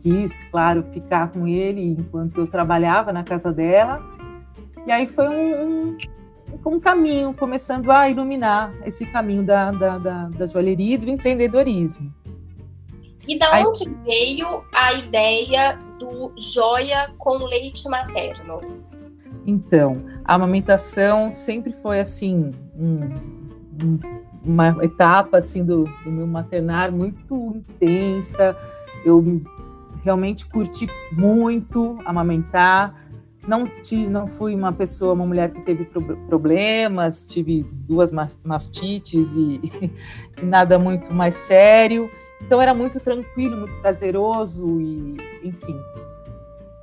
quis, 0.00 0.44
claro, 0.44 0.82
ficar 0.84 1.30
com 1.30 1.46
ele 1.46 1.82
enquanto 1.98 2.40
eu 2.40 2.46
trabalhava 2.46 3.12
na 3.12 3.22
casa 3.22 3.52
dela. 3.52 4.02
E 4.86 4.92
aí 4.92 5.06
foi 5.06 5.28
um, 5.28 5.88
um, 5.90 5.96
um 6.66 6.80
caminho, 6.80 7.34
começando 7.34 7.90
a 7.90 8.08
iluminar 8.08 8.72
esse 8.84 9.06
caminho 9.06 9.42
da, 9.42 9.70
da, 9.70 9.98
da, 9.98 10.28
da 10.28 10.46
joalheria 10.46 10.94
e 10.94 10.98
do 10.98 11.10
empreendedorismo. 11.10 12.12
E 13.26 13.38
da 13.38 13.52
aí, 13.52 13.64
onde 13.64 13.84
veio 14.04 14.64
a 14.72 14.92
ideia 14.94 15.78
do 15.98 16.32
joia 16.38 17.12
com 17.18 17.44
leite 17.44 17.88
materno? 17.88 18.60
Então, 19.46 20.04
a 20.24 20.34
amamentação 20.34 21.32
sempre 21.32 21.72
foi 21.72 22.00
assim, 22.00 22.50
um, 22.76 23.00
um, 23.84 23.98
uma 24.44 24.76
etapa 24.82 25.38
assim 25.38 25.64
do, 25.64 25.84
do 26.04 26.10
meu 26.10 26.26
maternar 26.26 26.90
muito 26.90 27.52
intensa. 27.54 28.56
Eu 29.04 29.42
realmente 30.02 30.46
curti 30.46 30.88
muito 31.12 31.98
amamentar 32.04 32.94
não, 33.50 33.66
tive, 33.66 34.08
não 34.08 34.28
fui 34.28 34.54
uma 34.54 34.72
pessoa, 34.72 35.12
uma 35.12 35.26
mulher 35.26 35.50
que 35.50 35.60
teve 35.62 35.84
problemas, 36.28 37.26
tive 37.26 37.66
duas 37.72 38.12
mastites 38.44 39.34
e, 39.34 39.60
e, 40.40 40.44
nada 40.44 40.78
muito 40.78 41.12
mais 41.12 41.34
sério. 41.34 42.08
Então 42.40 42.62
era 42.62 42.72
muito 42.72 43.00
tranquilo, 43.00 43.56
muito 43.56 43.74
prazeroso 43.80 44.80
e, 44.80 45.16
enfim. 45.42 45.76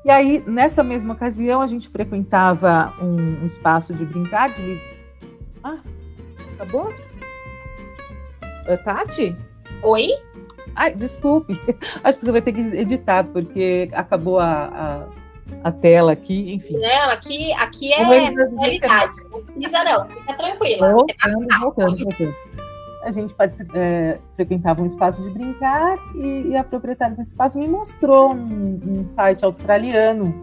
E 0.04 0.10
aí, 0.10 0.44
nessa 0.46 0.84
mesma 0.84 1.14
ocasião, 1.14 1.62
a 1.62 1.68
gente 1.68 1.88
frequentava 1.88 2.94
um, 3.02 3.42
um 3.42 3.46
espaço 3.46 3.94
de 3.94 4.06
brincar, 4.06 4.50
de... 4.54 4.80
Ah, 5.64 5.80
acabou? 6.54 6.94
Tati? 8.84 9.36
Oi? 9.82 10.10
Ai, 10.76 10.94
desculpe. 10.94 11.60
Acho 12.04 12.20
que 12.20 12.26
você 12.26 12.32
vai 12.32 12.42
ter 12.42 12.52
que 12.52 12.60
editar, 12.60 13.24
porque 13.24 13.90
acabou 13.94 14.40
a, 14.40 14.66
a 14.66 15.27
a 15.64 15.72
tela 15.72 16.12
aqui, 16.12 16.54
enfim. 16.54 16.78
Não, 16.78 17.10
aqui, 17.10 17.52
aqui 17.54 17.94
é 17.94 18.04
realidade. 18.04 19.18
Não 19.30 19.44
precisa, 19.44 19.84
não, 19.84 20.08
fica 20.08 20.34
tranquila. 20.34 20.94
Voltando, 20.94 21.48
voltando, 21.60 22.04
voltando. 22.04 22.36
a 23.04 23.12
gente 23.12 23.36
é, 23.74 24.20
frequentava 24.36 24.82
um 24.82 24.86
espaço 24.86 25.24
de 25.24 25.30
brincar 25.30 25.98
e, 26.16 26.50
e, 26.50 26.58
a 26.58 26.64
proprietária 26.64 27.16
desse 27.16 27.32
espaço 27.32 27.60
me 27.60 27.68
mostrou 27.68 28.34
um, 28.34 28.80
um 28.84 29.10
site 29.10 29.44
australiano, 29.44 30.34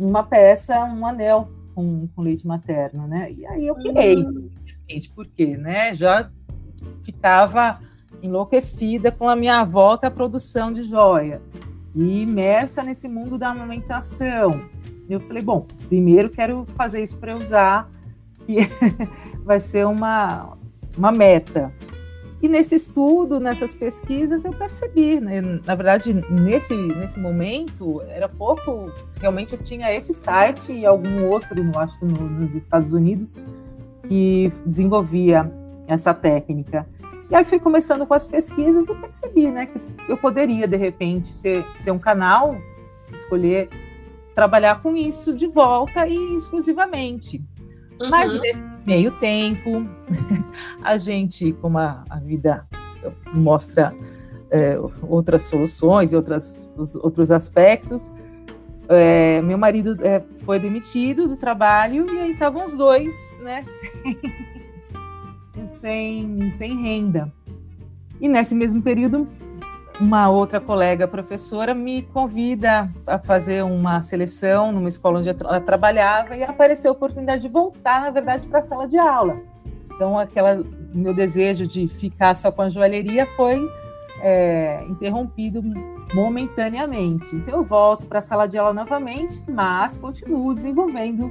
uma 0.00 0.22
peça, 0.22 0.84
um 0.84 1.06
anel 1.06 1.48
com, 1.74 2.08
com, 2.14 2.22
leite 2.22 2.46
materno, 2.46 3.06
né? 3.06 3.32
E 3.32 3.46
aí 3.46 3.66
eu 3.66 3.74
criei, 3.74 4.16
uhum. 4.16 4.38
simplesmente, 4.38 5.10
porque, 5.14 5.56
né? 5.56 5.94
Já 5.94 6.30
ficava 7.02 7.80
enlouquecida 8.22 9.10
com 9.10 9.28
a 9.28 9.36
minha 9.36 9.64
volta 9.64 10.06
à 10.06 10.10
produção 10.10 10.72
de 10.72 10.82
joia 10.82 11.42
e 11.94 12.22
imersa 12.22 12.82
nesse 12.82 13.08
mundo 13.08 13.38
da 13.38 13.50
amamentação. 13.50 14.50
Eu 15.08 15.20
falei, 15.20 15.42
bom, 15.42 15.66
primeiro 15.88 16.30
quero 16.30 16.64
fazer 16.64 17.02
isso 17.02 17.18
para 17.18 17.36
usar, 17.36 17.90
que 18.44 18.56
vai 19.44 19.60
ser 19.60 19.86
uma, 19.86 20.56
uma 20.96 21.12
meta. 21.12 21.72
E 22.42 22.48
nesse 22.48 22.74
estudo, 22.74 23.40
nessas 23.40 23.74
pesquisas, 23.74 24.44
eu 24.44 24.52
percebi, 24.52 25.18
né? 25.18 25.40
na 25.40 25.74
verdade, 25.74 26.12
nesse, 26.30 26.74
nesse 26.74 27.18
momento, 27.18 28.02
era 28.08 28.28
pouco, 28.28 28.92
realmente 29.18 29.54
eu 29.54 29.58
tinha 29.58 29.90
esse 29.94 30.12
site 30.12 30.70
e 30.70 30.84
algum 30.84 31.26
outro, 31.26 31.56
acho 31.78 31.98
que 31.98 32.04
no, 32.04 32.28
nos 32.28 32.54
Estados 32.54 32.92
Unidos, 32.92 33.40
que 34.06 34.52
desenvolvia 34.66 35.50
essa 35.86 36.12
técnica. 36.12 36.86
E 37.30 37.34
aí 37.34 37.44
fui 37.44 37.58
começando 37.58 38.06
com 38.06 38.14
as 38.14 38.26
pesquisas 38.26 38.88
e 38.88 38.94
percebi 38.94 39.50
né, 39.50 39.66
que 39.66 39.80
eu 40.08 40.16
poderia, 40.16 40.66
de 40.68 40.76
repente, 40.76 41.28
ser, 41.28 41.64
ser 41.76 41.90
um 41.90 41.98
canal, 41.98 42.56
escolher 43.12 43.68
trabalhar 44.34 44.80
com 44.80 44.96
isso 44.96 45.34
de 45.34 45.46
volta 45.46 46.06
e 46.06 46.36
exclusivamente. 46.36 47.42
Uhum. 48.00 48.10
Mas 48.10 48.32
nesse 48.40 48.64
meio 48.84 49.12
tempo, 49.12 49.86
a 50.82 50.98
gente, 50.98 51.52
como 51.54 51.78
a, 51.78 52.04
a 52.10 52.18
vida 52.18 52.66
mostra 53.32 53.94
é, 54.50 54.76
outras 55.02 55.44
soluções 55.44 56.12
e 56.12 56.16
outras, 56.16 56.74
os, 56.76 56.96
outros 56.96 57.30
aspectos, 57.30 58.12
é, 58.88 59.40
meu 59.42 59.56
marido 59.56 59.96
é, 60.02 60.22
foi 60.36 60.58
demitido 60.58 61.26
do 61.26 61.36
trabalho 61.36 62.06
e 62.12 62.18
aí 62.18 62.32
estavam 62.32 62.64
os 62.64 62.74
dois, 62.74 63.14
né, 63.40 63.62
sem, 63.64 64.20
sem, 65.66 66.50
sem 66.50 66.80
renda. 66.82 67.32
E 68.20 68.28
nesse 68.28 68.54
mesmo 68.54 68.80
período, 68.80 69.28
uma 70.00 70.28
outra 70.28 70.60
colega 70.60 71.06
professora 71.06 71.74
me 71.74 72.02
convida 72.02 72.90
a 73.06 73.18
fazer 73.18 73.62
uma 73.62 74.02
seleção 74.02 74.72
numa 74.72 74.88
escola 74.88 75.20
onde 75.20 75.28
ela 75.28 75.60
trabalhava 75.60 76.36
e 76.36 76.42
apareceu 76.42 76.90
a 76.90 76.94
oportunidade 76.94 77.42
de 77.42 77.48
voltar, 77.48 78.00
na 78.00 78.10
verdade, 78.10 78.46
para 78.46 78.58
a 78.58 78.62
sala 78.62 78.88
de 78.88 78.98
aula. 78.98 79.40
Então, 79.94 80.18
aquela 80.18 80.64
meu 80.92 81.14
desejo 81.14 81.66
de 81.66 81.86
ficar 81.86 82.34
só 82.36 82.50
com 82.50 82.62
a 82.62 82.68
joalheria 82.68 83.26
foi 83.36 83.60
é, 84.20 84.84
interrompido 84.88 85.62
momentaneamente. 86.12 87.34
Então, 87.36 87.54
eu 87.58 87.62
volto 87.62 88.06
para 88.06 88.18
a 88.18 88.22
sala 88.22 88.46
de 88.46 88.58
aula 88.58 88.72
novamente, 88.72 89.42
mas 89.48 89.96
continuo 89.98 90.54
desenvolvendo 90.54 91.30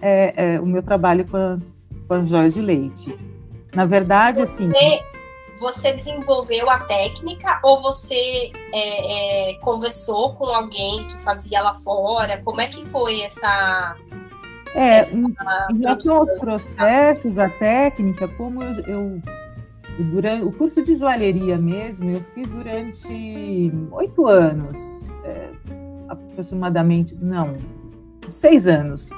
é, 0.00 0.54
é, 0.54 0.60
o 0.60 0.66
meu 0.66 0.82
trabalho 0.82 1.26
com, 1.26 1.36
a, 1.36 1.58
com 2.06 2.14
as 2.14 2.28
joias 2.28 2.54
de 2.54 2.62
leite. 2.62 3.18
Na 3.74 3.84
verdade, 3.84 4.40
assim, 4.40 4.68
Você... 4.70 4.78
assim 4.78 5.18
você 5.58 5.92
desenvolveu 5.92 6.70
a 6.70 6.80
técnica 6.80 7.60
ou 7.62 7.82
você 7.82 8.52
é, 8.72 9.50
é, 9.50 9.54
conversou 9.56 10.34
com 10.34 10.46
alguém 10.46 11.06
que 11.08 11.20
fazia 11.20 11.60
lá 11.60 11.74
fora? 11.74 12.40
Como 12.44 12.60
é 12.60 12.68
que 12.68 12.84
foi 12.86 13.22
essa. 13.22 13.96
É, 14.74 14.98
essa 14.98 15.16
em 15.70 15.78
relação 15.78 16.20
aos 16.20 16.38
processos, 16.38 17.38
a 17.38 17.48
técnica, 17.48 18.28
como 18.28 18.62
eu, 18.62 18.72
eu 18.84 19.22
durante 20.12 20.44
o 20.44 20.52
curso 20.52 20.82
de 20.82 20.94
joalheria 20.94 21.56
mesmo, 21.56 22.10
eu 22.10 22.22
fiz 22.34 22.52
durante 22.52 23.72
oito 23.90 24.26
anos, 24.26 25.08
é, 25.24 25.50
aproximadamente, 26.08 27.16
não, 27.20 27.56
seis 28.28 28.66
anos 28.66 29.10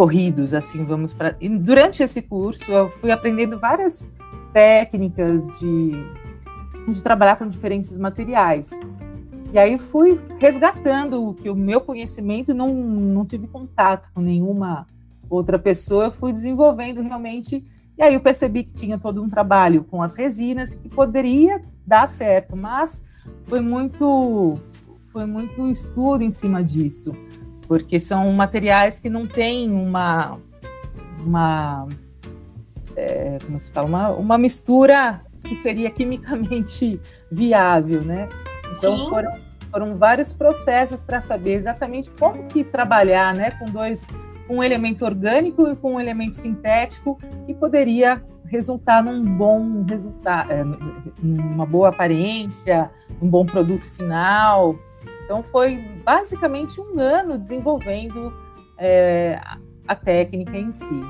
corridos, 0.00 0.54
assim, 0.54 0.82
vamos 0.82 1.12
para. 1.12 1.36
Durante 1.60 2.02
esse 2.02 2.22
curso, 2.22 2.72
eu 2.72 2.88
fui 2.88 3.10
aprendendo 3.10 3.58
várias 3.58 4.16
técnicas 4.50 5.44
de, 5.58 5.92
de 6.88 7.02
trabalhar 7.02 7.36
com 7.36 7.46
diferentes 7.46 7.98
materiais. 7.98 8.70
E 9.52 9.58
aí 9.58 9.78
fui 9.78 10.18
resgatando 10.38 11.22
o 11.22 11.34
que 11.34 11.50
o 11.50 11.54
meu 11.54 11.82
conhecimento 11.82 12.54
não, 12.54 12.68
não 12.68 13.26
tive 13.26 13.46
contato 13.46 14.08
com 14.14 14.22
nenhuma 14.22 14.86
outra 15.28 15.58
pessoa, 15.58 16.04
eu 16.04 16.10
fui 16.10 16.32
desenvolvendo 16.32 17.02
realmente. 17.02 17.62
E 17.98 18.02
aí 18.02 18.14
eu 18.14 18.20
percebi 18.20 18.64
que 18.64 18.72
tinha 18.72 18.96
todo 18.96 19.22
um 19.22 19.28
trabalho 19.28 19.84
com 19.84 20.02
as 20.02 20.14
resinas 20.14 20.74
que 20.74 20.88
poderia 20.88 21.60
dar 21.86 22.08
certo, 22.08 22.56
mas 22.56 23.04
foi 23.44 23.60
muito 23.60 24.58
foi 25.12 25.26
muito 25.26 25.70
estudo 25.70 26.22
em 26.22 26.30
cima 26.30 26.64
disso, 26.64 27.14
porque 27.70 28.00
são 28.00 28.32
materiais 28.32 28.98
que 28.98 29.08
não 29.08 29.24
têm 29.24 29.70
uma 29.70 30.40
uma 31.24 31.86
é, 32.96 33.38
como 33.46 33.60
se 33.60 33.70
fala, 33.70 33.86
uma, 33.86 34.08
uma 34.10 34.36
mistura 34.36 35.20
que 35.44 35.54
seria 35.54 35.88
quimicamente 35.88 37.00
viável, 37.30 38.02
né? 38.02 38.28
Então 38.76 39.08
foram, 39.08 39.38
foram 39.70 39.96
vários 39.96 40.32
processos 40.32 41.00
para 41.00 41.20
saber 41.20 41.52
exatamente 41.52 42.10
como 42.18 42.48
que 42.48 42.64
trabalhar, 42.64 43.32
né, 43.36 43.52
com 43.52 43.66
dois, 43.66 44.08
com 44.48 44.56
um 44.56 44.64
elemento 44.64 45.04
orgânico 45.04 45.68
e 45.68 45.76
com 45.76 45.94
um 45.94 46.00
elemento 46.00 46.34
sintético 46.34 47.20
que 47.46 47.54
poderia 47.54 48.20
resultar 48.46 49.00
num 49.00 49.24
bom 49.24 49.84
resultado, 49.88 50.50
é, 50.50 50.64
numa 51.22 51.66
boa 51.66 51.90
aparência, 51.90 52.90
um 53.22 53.28
bom 53.28 53.46
produto 53.46 53.84
final. 53.84 54.76
Então 55.30 55.44
foi 55.44 55.76
basicamente 55.76 56.80
um 56.80 56.98
ano 56.98 57.38
desenvolvendo 57.38 58.36
é, 58.76 59.40
a 59.86 59.94
técnica 59.94 60.58
em 60.58 60.72
si. 60.72 61.00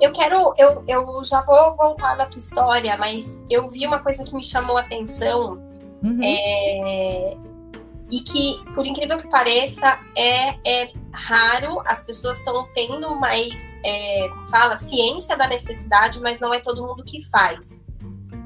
Eu 0.00 0.12
quero, 0.12 0.54
eu, 0.56 0.84
eu 0.86 1.24
já 1.24 1.44
vou 1.44 1.76
voltar 1.76 2.16
na 2.16 2.26
tua 2.26 2.38
história, 2.38 2.96
mas 2.96 3.44
eu 3.50 3.68
vi 3.68 3.84
uma 3.84 3.98
coisa 3.98 4.22
que 4.22 4.32
me 4.32 4.44
chamou 4.44 4.78
a 4.78 4.82
atenção 4.82 5.60
uhum. 6.04 6.20
é, 6.22 7.36
e 8.08 8.20
que, 8.20 8.64
por 8.76 8.86
incrível 8.86 9.18
que 9.18 9.26
pareça, 9.26 9.98
é, 10.16 10.50
é 10.64 10.92
raro. 11.12 11.82
As 11.84 12.04
pessoas 12.04 12.38
estão 12.38 12.68
tendo 12.76 13.18
mais, 13.18 13.80
é, 13.84 14.28
fala, 14.48 14.76
ciência 14.76 15.36
da 15.36 15.48
necessidade, 15.48 16.20
mas 16.20 16.38
não 16.38 16.54
é 16.54 16.60
todo 16.60 16.86
mundo 16.86 17.02
que 17.02 17.28
faz. 17.28 17.84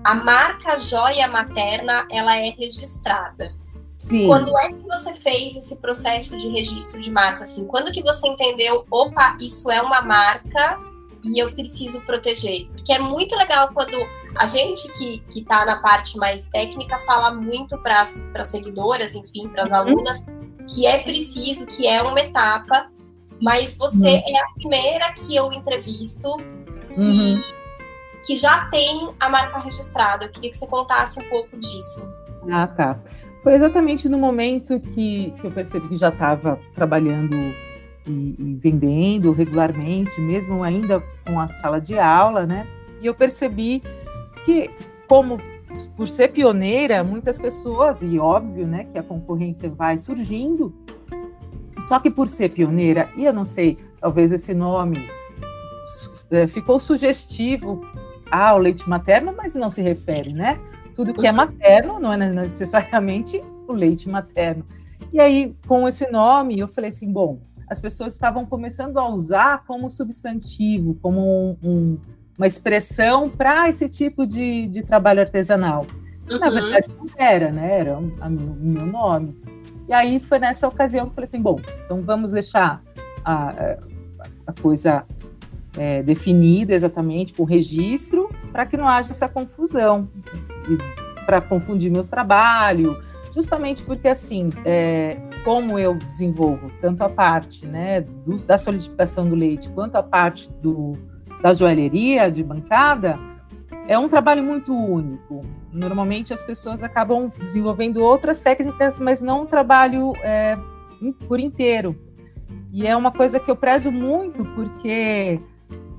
A 0.02 0.14
marca 0.14 0.78
joia 0.78 1.28
materna, 1.28 2.08
ela 2.11 2.35
é 2.38 2.49
registrada. 2.49 3.65
Sim. 4.06 4.28
Quando 4.28 4.56
é 4.56 4.68
que 4.68 4.82
você 4.84 5.14
fez 5.14 5.56
esse 5.56 5.76
processo 5.80 6.38
de 6.38 6.48
registro 6.48 7.00
de 7.00 7.10
marca? 7.10 7.42
Assim, 7.42 7.66
quando 7.66 7.90
que 7.90 8.02
você 8.02 8.28
entendeu, 8.28 8.86
opa, 8.88 9.36
isso 9.40 9.68
é 9.68 9.82
uma 9.82 10.00
marca 10.00 10.78
e 11.25 11.42
eu 11.42 11.52
preciso 11.52 12.00
proteger. 12.02 12.68
Porque 12.68 12.92
é 12.92 13.00
muito 13.00 13.34
legal 13.34 13.68
quando 13.75 13.96
a 14.36 14.46
gente 14.46 14.86
que 14.96 15.40
está 15.40 15.64
na 15.64 15.80
parte 15.80 16.16
mais 16.18 16.48
técnica 16.48 17.00
fala 17.00 17.32
muito 17.32 17.76
para 17.78 18.02
as 18.02 18.32
seguidoras, 18.44 19.16
enfim, 19.16 19.48
para 19.48 19.64
as 19.64 19.72
uhum. 19.72 19.76
alunas, 19.76 20.26
que 20.72 20.86
é 20.86 20.98
preciso, 20.98 21.66
que 21.66 21.88
é 21.88 22.00
uma 22.00 22.20
etapa, 22.20 22.88
mas 23.42 23.76
você 23.76 24.08
uhum. 24.08 24.22
é 24.25 24.40
a 24.40 24.46
primeira 24.54 25.12
que 25.14 25.34
eu 25.34 25.52
entrevisto 25.52 26.36
que, 26.94 27.00
uhum. 27.00 27.42
que 28.25 28.36
já 28.36 28.66
tem 28.66 29.12
a 29.18 29.28
marca 29.28 29.58
registrada. 29.58 30.26
Eu 30.26 30.30
queria 30.30 30.50
que 30.50 30.56
você 30.56 30.68
contasse 30.68 31.18
um 31.18 31.28
pouco 31.28 31.58
disso. 31.58 32.08
Ah, 32.48 32.68
tá. 32.68 33.00
Foi 33.46 33.54
exatamente 33.54 34.08
no 34.08 34.18
momento 34.18 34.80
que, 34.80 35.32
que 35.40 35.46
eu 35.46 35.52
percebi 35.52 35.86
que 35.90 35.96
já 35.96 36.08
estava 36.08 36.58
trabalhando 36.74 37.36
e, 38.04 38.34
e 38.36 38.58
vendendo 38.60 39.30
regularmente, 39.30 40.20
mesmo 40.20 40.64
ainda 40.64 41.00
com 41.24 41.38
a 41.38 41.46
sala 41.46 41.80
de 41.80 41.96
aula, 41.96 42.44
né? 42.44 42.66
E 43.00 43.06
eu 43.06 43.14
percebi 43.14 43.84
que, 44.44 44.68
como 45.06 45.38
por 45.96 46.08
ser 46.08 46.32
pioneira, 46.32 47.04
muitas 47.04 47.38
pessoas, 47.38 48.02
e 48.02 48.18
óbvio, 48.18 48.66
né, 48.66 48.82
que 48.90 48.98
a 48.98 49.02
concorrência 49.04 49.70
vai 49.70 49.96
surgindo, 49.96 50.74
só 51.78 52.00
que 52.00 52.10
por 52.10 52.28
ser 52.28 52.48
pioneira, 52.48 53.08
e 53.16 53.26
eu 53.26 53.32
não 53.32 53.44
sei, 53.44 53.78
talvez 54.00 54.32
esse 54.32 54.54
nome 54.54 55.08
é, 56.32 56.48
ficou 56.48 56.80
sugestivo 56.80 57.80
ao 58.28 58.58
leite 58.58 58.90
materno, 58.90 59.32
mas 59.36 59.54
não 59.54 59.70
se 59.70 59.82
refere, 59.82 60.32
né? 60.32 60.58
Tudo 60.96 61.12
que 61.12 61.26
é 61.26 61.32
materno 61.32 62.00
não 62.00 62.10
é 62.10 62.16
necessariamente 62.16 63.44
o 63.68 63.72
leite 63.72 64.08
materno. 64.08 64.64
E 65.12 65.20
aí, 65.20 65.54
com 65.68 65.86
esse 65.86 66.10
nome, 66.10 66.58
eu 66.58 66.66
falei 66.66 66.88
assim, 66.88 67.12
bom, 67.12 67.38
as 67.68 67.80
pessoas 67.80 68.14
estavam 68.14 68.46
começando 68.46 68.96
a 68.96 69.06
usar 69.06 69.62
como 69.66 69.90
substantivo, 69.90 70.94
como 71.02 71.20
um, 71.20 71.56
um, 71.62 71.98
uma 72.38 72.46
expressão 72.46 73.28
para 73.28 73.68
esse 73.68 73.90
tipo 73.90 74.26
de, 74.26 74.66
de 74.68 74.82
trabalho 74.82 75.20
artesanal. 75.20 75.86
Uhum. 76.30 76.38
Na 76.38 76.48
verdade, 76.48 76.88
não 76.88 77.06
era, 77.16 77.52
né? 77.52 77.80
Era 77.80 77.98
o 77.98 78.30
meu 78.58 78.86
nome. 78.86 79.36
E 79.86 79.92
aí 79.92 80.18
foi 80.18 80.38
nessa 80.38 80.66
ocasião 80.66 81.04
que 81.04 81.10
eu 81.10 81.14
falei 81.14 81.26
assim: 81.26 81.42
bom, 81.42 81.60
então 81.84 82.00
vamos 82.02 82.32
deixar 82.32 82.82
a, 83.24 83.76
a 84.46 84.52
coisa 84.60 85.04
é, 85.76 86.02
definida 86.02 86.74
exatamente, 86.74 87.32
com 87.32 87.44
registro, 87.44 88.25
para 88.56 88.64
que 88.64 88.75
não 88.75 88.88
haja 88.88 89.10
essa 89.10 89.28
confusão, 89.28 90.08
para 91.26 91.42
confundir 91.42 91.92
meus 91.92 92.06
trabalhos, 92.06 92.96
justamente 93.34 93.82
porque 93.82 94.08
assim, 94.08 94.48
é, 94.64 95.18
como 95.44 95.78
eu 95.78 95.94
desenvolvo 95.94 96.72
tanto 96.80 97.04
a 97.04 97.08
parte 97.10 97.66
né, 97.66 98.00
do, 98.00 98.38
da 98.38 98.56
solidificação 98.56 99.28
do 99.28 99.34
leite 99.34 99.68
quanto 99.68 99.96
a 99.96 100.02
parte 100.02 100.50
do, 100.62 100.94
da 101.42 101.52
joalheria 101.52 102.30
de 102.30 102.42
bancada, 102.42 103.18
é 103.86 103.98
um 103.98 104.08
trabalho 104.08 104.42
muito 104.42 104.75
único. 104.75 105.44
Normalmente 105.70 106.32
as 106.32 106.42
pessoas 106.42 106.82
acabam 106.82 107.30
desenvolvendo 107.38 107.98
outras 108.02 108.40
técnicas, 108.40 108.98
mas 108.98 109.20
não 109.20 109.42
um 109.42 109.46
trabalho 109.46 110.14
é, 110.22 110.56
por 111.28 111.38
inteiro. 111.38 111.94
E 112.72 112.86
é 112.86 112.96
uma 112.96 113.12
coisa 113.12 113.38
que 113.38 113.50
eu 113.50 113.56
prezo 113.56 113.92
muito 113.92 114.46
porque 114.54 115.42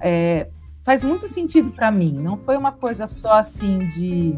é, 0.02 0.50
faz 0.88 1.04
muito 1.04 1.28
sentido 1.28 1.70
para 1.70 1.92
mim. 1.92 2.14
Não 2.14 2.38
foi 2.38 2.56
uma 2.56 2.72
coisa 2.72 3.08
só 3.08 3.40
assim 3.40 3.80
de, 3.80 4.34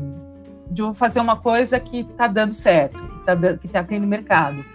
de 0.72 0.82
eu 0.82 0.96
fazer 0.96 1.20
uma 1.20 1.36
coisa 1.36 1.80
que 1.80 2.00
está 2.00 2.26
dando 2.26 2.54
certo, 2.54 3.04
que 3.04 3.20
está 3.20 3.58
que 3.58 3.68
tá 3.68 3.84
tendo 3.84 4.08
mercado. 4.08 4.66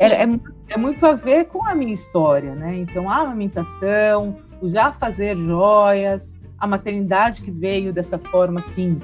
É, 0.00 0.24
é, 0.24 0.40
é, 0.70 0.76
muito 0.76 1.06
a 1.06 1.12
ver 1.12 1.44
com 1.44 1.64
a 1.64 1.76
minha 1.76 1.94
história, 1.94 2.56
né? 2.56 2.76
Então, 2.76 3.08
a 3.08 3.18
amamentação, 3.18 4.36
o 4.60 4.68
já 4.68 4.90
fazer 4.90 5.36
joias, 5.36 6.40
a 6.58 6.66
maternidade 6.66 7.40
que 7.40 7.52
veio 7.52 7.92
dessa 7.92 8.18
forma 8.18 8.58
assim, 8.58 8.98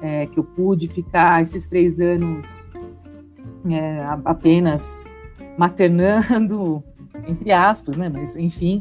é, 0.00 0.26
que 0.26 0.38
eu 0.38 0.44
pude 0.44 0.86
ficar 0.86 1.42
esses 1.42 1.66
três 1.66 2.00
anos 2.00 2.70
é, 3.68 4.04
apenas 4.24 5.04
maternando, 5.58 6.80
entre 7.26 7.50
aspas, 7.50 7.96
né? 7.96 8.08
Mas 8.08 8.36
enfim. 8.36 8.80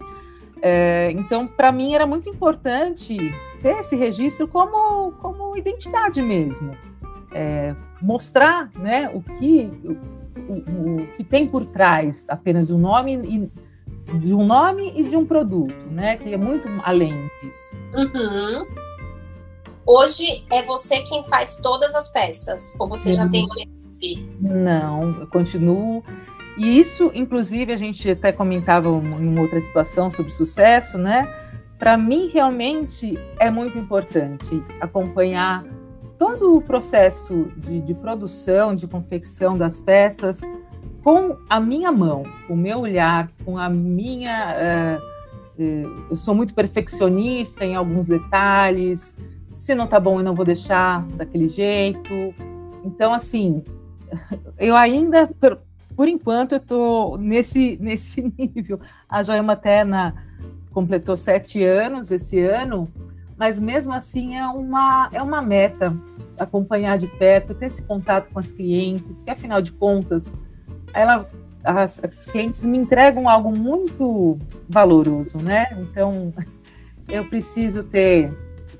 É, 0.61 1.11
então, 1.11 1.47
para 1.47 1.71
mim 1.71 1.93
era 1.93 2.05
muito 2.05 2.29
importante 2.29 3.17
ter 3.61 3.77
esse 3.79 3.95
registro 3.95 4.47
como, 4.47 5.11
como 5.13 5.57
identidade 5.57 6.21
mesmo. 6.21 6.75
É, 7.31 7.75
mostrar 8.01 8.71
né, 8.75 9.09
o 9.13 9.21
que 9.21 9.71
o, 9.83 10.51
o, 10.51 11.01
o, 11.01 11.07
que 11.15 11.23
tem 11.23 11.47
por 11.47 11.65
trás 11.65 12.25
apenas 12.27 12.71
um 12.71 12.77
nome 12.77 13.13
e 13.13 14.17
de 14.17 14.33
um 14.33 14.43
nome 14.45 14.91
e 14.95 15.03
de 15.03 15.15
um 15.15 15.25
produto, 15.25 15.85
né? 15.91 16.17
Que 16.17 16.33
é 16.33 16.37
muito 16.37 16.67
além 16.83 17.29
disso. 17.41 17.75
Uhum. 17.93 18.65
Hoje 19.85 20.43
é 20.51 20.63
você 20.63 20.99
quem 21.01 21.25
faz 21.25 21.59
todas 21.61 21.93
as 21.95 22.11
peças, 22.11 22.75
ou 22.79 22.87
você 22.87 23.13
já 23.13 23.27
tem 23.29 23.45
uma 23.45 23.55
equipe? 23.59 24.29
Não, 24.39 25.19
eu 25.19 25.27
continuo. 25.27 26.03
E 26.59 26.77
isso, 26.77 27.09
inclusive, 27.15 27.71
a 27.71 27.77
gente 27.77 28.11
até 28.11 28.33
comentava 28.33 28.89
em 28.89 29.39
outra 29.39 29.61
situação 29.61 30.09
sobre 30.09 30.33
sucesso, 30.33 30.97
né? 30.97 31.25
Para 31.77 31.97
mim, 31.97 32.27
realmente 32.27 33.17
é 33.39 33.49
muito 33.49 33.77
importante 33.77 34.61
acompanhar 34.81 35.63
todo 36.17 36.57
o 36.57 36.61
processo 36.61 37.49
de, 37.55 37.79
de 37.79 37.93
produção, 37.93 38.75
de 38.75 38.85
confecção 38.85 39.57
das 39.57 39.79
peças, 39.79 40.41
com 41.01 41.37
a 41.49 41.61
minha 41.61 41.93
mão, 41.93 42.23
com 42.45 42.55
o 42.55 42.57
meu 42.57 42.79
olhar, 42.79 43.31
com 43.45 43.57
a 43.57 43.69
minha. 43.69 44.99
Uh, 45.57 46.09
eu 46.09 46.17
sou 46.17 46.35
muito 46.35 46.53
perfeccionista 46.53 47.63
em 47.63 47.77
alguns 47.77 48.05
detalhes. 48.05 49.17
Se 49.49 49.73
não 49.73 49.87
tá 49.87 49.97
bom, 49.97 50.19
eu 50.19 50.23
não 50.25 50.35
vou 50.35 50.43
deixar 50.43 51.05
daquele 51.13 51.47
jeito. 51.47 52.33
Então, 52.83 53.13
assim, 53.13 53.63
eu 54.59 54.75
ainda, 54.75 55.29
por, 55.99 56.07
enquanto, 56.07 56.53
eu 56.53 56.61
tô 56.61 57.17
nesse, 57.17 57.75
nesse 57.83 58.33
nível. 58.37 58.79
A 59.09 59.21
Joia 59.21 59.43
Materna 59.43 60.15
completou 60.71 61.17
sete 61.17 61.61
anos 61.61 62.09
esse 62.09 62.39
ano, 62.39 62.87
mas 63.35 63.59
mesmo 63.59 63.91
assim 63.91 64.37
é 64.37 64.47
uma, 64.47 65.09
é 65.11 65.21
uma 65.21 65.41
meta 65.41 65.93
acompanhar 66.37 66.97
de 66.97 67.05
perto, 67.05 67.53
ter 67.53 67.65
esse 67.65 67.85
contato 67.85 68.29
com 68.31 68.39
as 68.39 68.49
clientes, 68.49 69.23
que 69.23 69.29
afinal 69.29 69.61
de 69.61 69.73
contas 69.73 70.39
ela, 70.93 71.27
as, 71.65 72.01
as 72.01 72.27
clientes 72.27 72.63
me 72.63 72.77
entregam 72.77 73.27
algo 73.27 73.51
muito 73.51 74.39
valoroso, 74.69 75.39
né? 75.39 75.67
Então, 75.81 76.33
eu 77.09 77.25
preciso 77.25 77.83
ter 77.83 78.33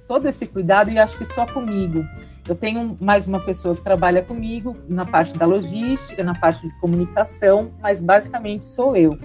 todo 0.08 0.26
esse 0.26 0.48
cuidado 0.48 0.90
e 0.90 0.98
acho 0.98 1.18
que 1.18 1.26
só 1.26 1.46
comigo. 1.46 2.02
Eu 2.50 2.56
tenho 2.56 2.98
mais 3.00 3.28
uma 3.28 3.40
pessoa 3.40 3.76
que 3.76 3.82
trabalha 3.84 4.24
comigo 4.24 4.76
na 4.88 5.06
parte 5.06 5.38
da 5.38 5.46
logística, 5.46 6.24
na 6.24 6.34
parte 6.34 6.68
de 6.68 6.74
comunicação, 6.80 7.72
mas 7.80 8.02
basicamente 8.02 8.66
sou 8.66 8.98
eu. 8.98 9.16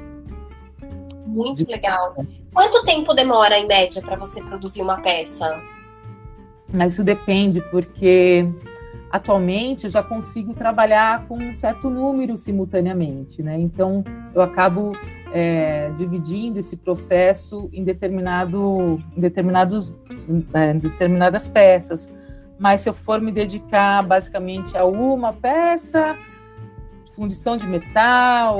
Muito 1.24 1.66
legal. 1.66 2.14
Quanto 2.52 2.84
tempo 2.84 3.14
demora, 3.14 3.58
em 3.58 3.66
média, 3.66 4.02
para 4.02 4.14
você 4.16 4.42
produzir 4.42 4.82
uma 4.82 5.00
peça? 5.00 5.58
Isso 6.86 7.02
depende, 7.02 7.62
porque 7.70 8.46
atualmente 9.10 9.84
eu 9.84 9.90
já 9.90 10.02
consigo 10.02 10.52
trabalhar 10.52 11.26
com 11.26 11.38
um 11.38 11.56
certo 11.56 11.88
número 11.88 12.36
simultaneamente, 12.36 13.42
né? 13.42 13.58
Então 13.58 14.04
eu 14.34 14.42
acabo 14.42 14.92
é, 15.32 15.90
dividindo 15.96 16.58
esse 16.58 16.76
processo 16.76 17.70
em 17.72 17.84
determinado, 17.84 19.02
em 19.16 19.20
determinados, 19.22 19.94
é, 20.52 20.72
em 20.72 20.78
determinadas 20.78 21.48
peças. 21.48 22.12
Mas 22.58 22.82
se 22.82 22.88
eu 22.88 22.94
for 22.94 23.20
me 23.20 23.32
dedicar 23.32 24.02
basicamente 24.04 24.76
a 24.76 24.84
uma 24.84 25.32
peça, 25.32 26.16
fundição 27.14 27.56
de 27.56 27.66
metal, 27.66 28.58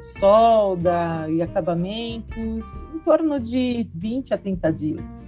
solda 0.00 1.26
e 1.28 1.42
acabamentos, 1.42 2.82
em 2.94 2.98
torno 3.00 3.38
de 3.38 3.88
20 3.94 4.34
a 4.34 4.38
30 4.38 4.72
dias. 4.72 5.22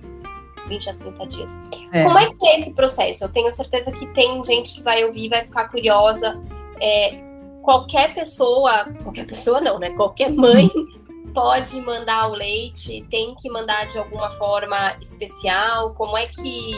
20 0.66 0.90
a 0.90 0.94
30 0.94 1.26
dias. 1.26 1.64
É. 1.92 2.04
Como 2.04 2.18
é 2.18 2.26
que 2.26 2.48
é 2.48 2.58
esse 2.58 2.74
processo? 2.74 3.24
Eu 3.24 3.32
tenho 3.32 3.50
certeza 3.50 3.92
que 3.92 4.06
tem 4.08 4.42
gente 4.42 4.74
que 4.76 4.82
vai 4.82 5.04
ouvir, 5.04 5.28
vai 5.28 5.44
ficar 5.44 5.68
curiosa. 5.68 6.40
É, 6.80 7.22
qualquer 7.62 8.14
pessoa, 8.14 8.86
qualquer 9.02 9.26
pessoa 9.26 9.60
não, 9.60 9.78
né? 9.78 9.90
Qualquer 9.90 10.30
mãe 10.30 10.70
pode 11.34 11.80
mandar 11.80 12.28
o 12.28 12.34
leite, 12.34 13.04
tem 13.10 13.34
que 13.34 13.50
mandar 13.50 13.86
de 13.86 13.98
alguma 13.98 14.30
forma 14.30 14.96
especial. 15.02 15.92
Como 15.94 16.16
é 16.16 16.26
que 16.28 16.72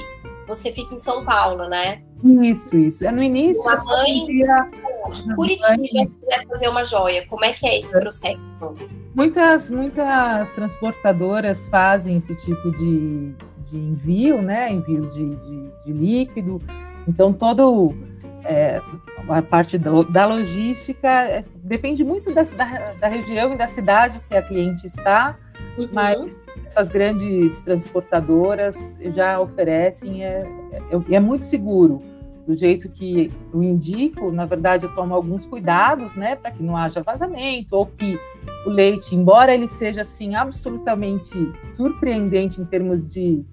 você 0.47 0.71
fica 0.73 0.95
em 0.95 0.99
São 0.99 1.25
Paulo, 1.25 1.69
né? 1.69 2.03
Isso, 2.43 2.77
isso. 2.77 3.07
É 3.07 3.13
no 3.13 3.23
início. 3.23 3.63
Uma 3.63 3.85
mãe 3.85 4.27
de 4.27 5.35
Curitiba 5.35 5.83
quiser 5.83 6.47
fazer 6.49 6.69
uma 6.69 6.85
joia, 6.85 7.27
como 7.27 7.45
é 7.45 7.53
que 7.53 7.67
é 7.67 7.79
esse 7.79 7.99
processo? 7.99 8.75
Muitas, 9.15 9.71
muitas 9.71 10.51
transportadoras 10.51 11.67
fazem 11.69 12.17
esse 12.17 12.35
tipo 12.35 12.71
de, 12.73 13.35
de 13.65 13.77
envio, 13.77 14.43
né? 14.43 14.73
Envio 14.73 15.09
de, 15.09 15.37
de, 15.37 15.71
de 15.85 15.93
líquido. 15.93 16.61
Então, 17.07 17.33
todo 17.33 17.95
é, 18.45 18.81
a 19.29 19.43
parte 19.43 19.77
da, 19.77 19.91
da 20.03 20.27
logística 20.27 21.09
é, 21.09 21.45
depende 21.57 22.05
muito 22.05 22.33
da, 22.33 22.43
da, 22.43 22.93
da, 22.93 23.09
região 23.09 23.53
e 23.53 23.57
da 23.57 23.67
cidade 23.67 24.21
que 24.29 24.37
a 24.37 24.43
cliente 24.43 24.87
está, 24.87 25.37
uhum. 25.79 25.89
mas 25.93 26.37
essas 26.67 26.89
grandes 26.89 27.63
transportadoras 27.63 28.97
já 29.15 29.41
oferecem, 29.41 30.25
é, 30.25 30.47
é, 30.91 31.15
é, 31.15 31.21
muito 31.21 31.45
seguro. 31.45 32.03
Do 32.47 32.55
jeito 32.55 32.89
que 32.89 33.33
eu 33.53 33.63
indico, 33.63 34.31
na 34.31 34.45
verdade, 34.45 34.87
eu 34.87 34.95
tomo 34.95 35.15
alguns 35.15 35.47
cuidados, 35.47 36.15
né, 36.15 36.37
para 36.37 36.51
que 36.51 36.63
não 36.63 36.77
haja 36.77 37.03
vazamento, 37.03 37.75
ou 37.75 37.87
que 37.87 38.19
o 38.65 38.71
leite, 38.71 39.15
embora 39.15 39.53
ele 39.53 39.67
seja 39.67 40.03
assim 40.03 40.35
absolutamente 40.35 41.31
surpreendente 41.77 42.61
em 42.61 42.65
termos 42.65 43.13
de 43.13 43.45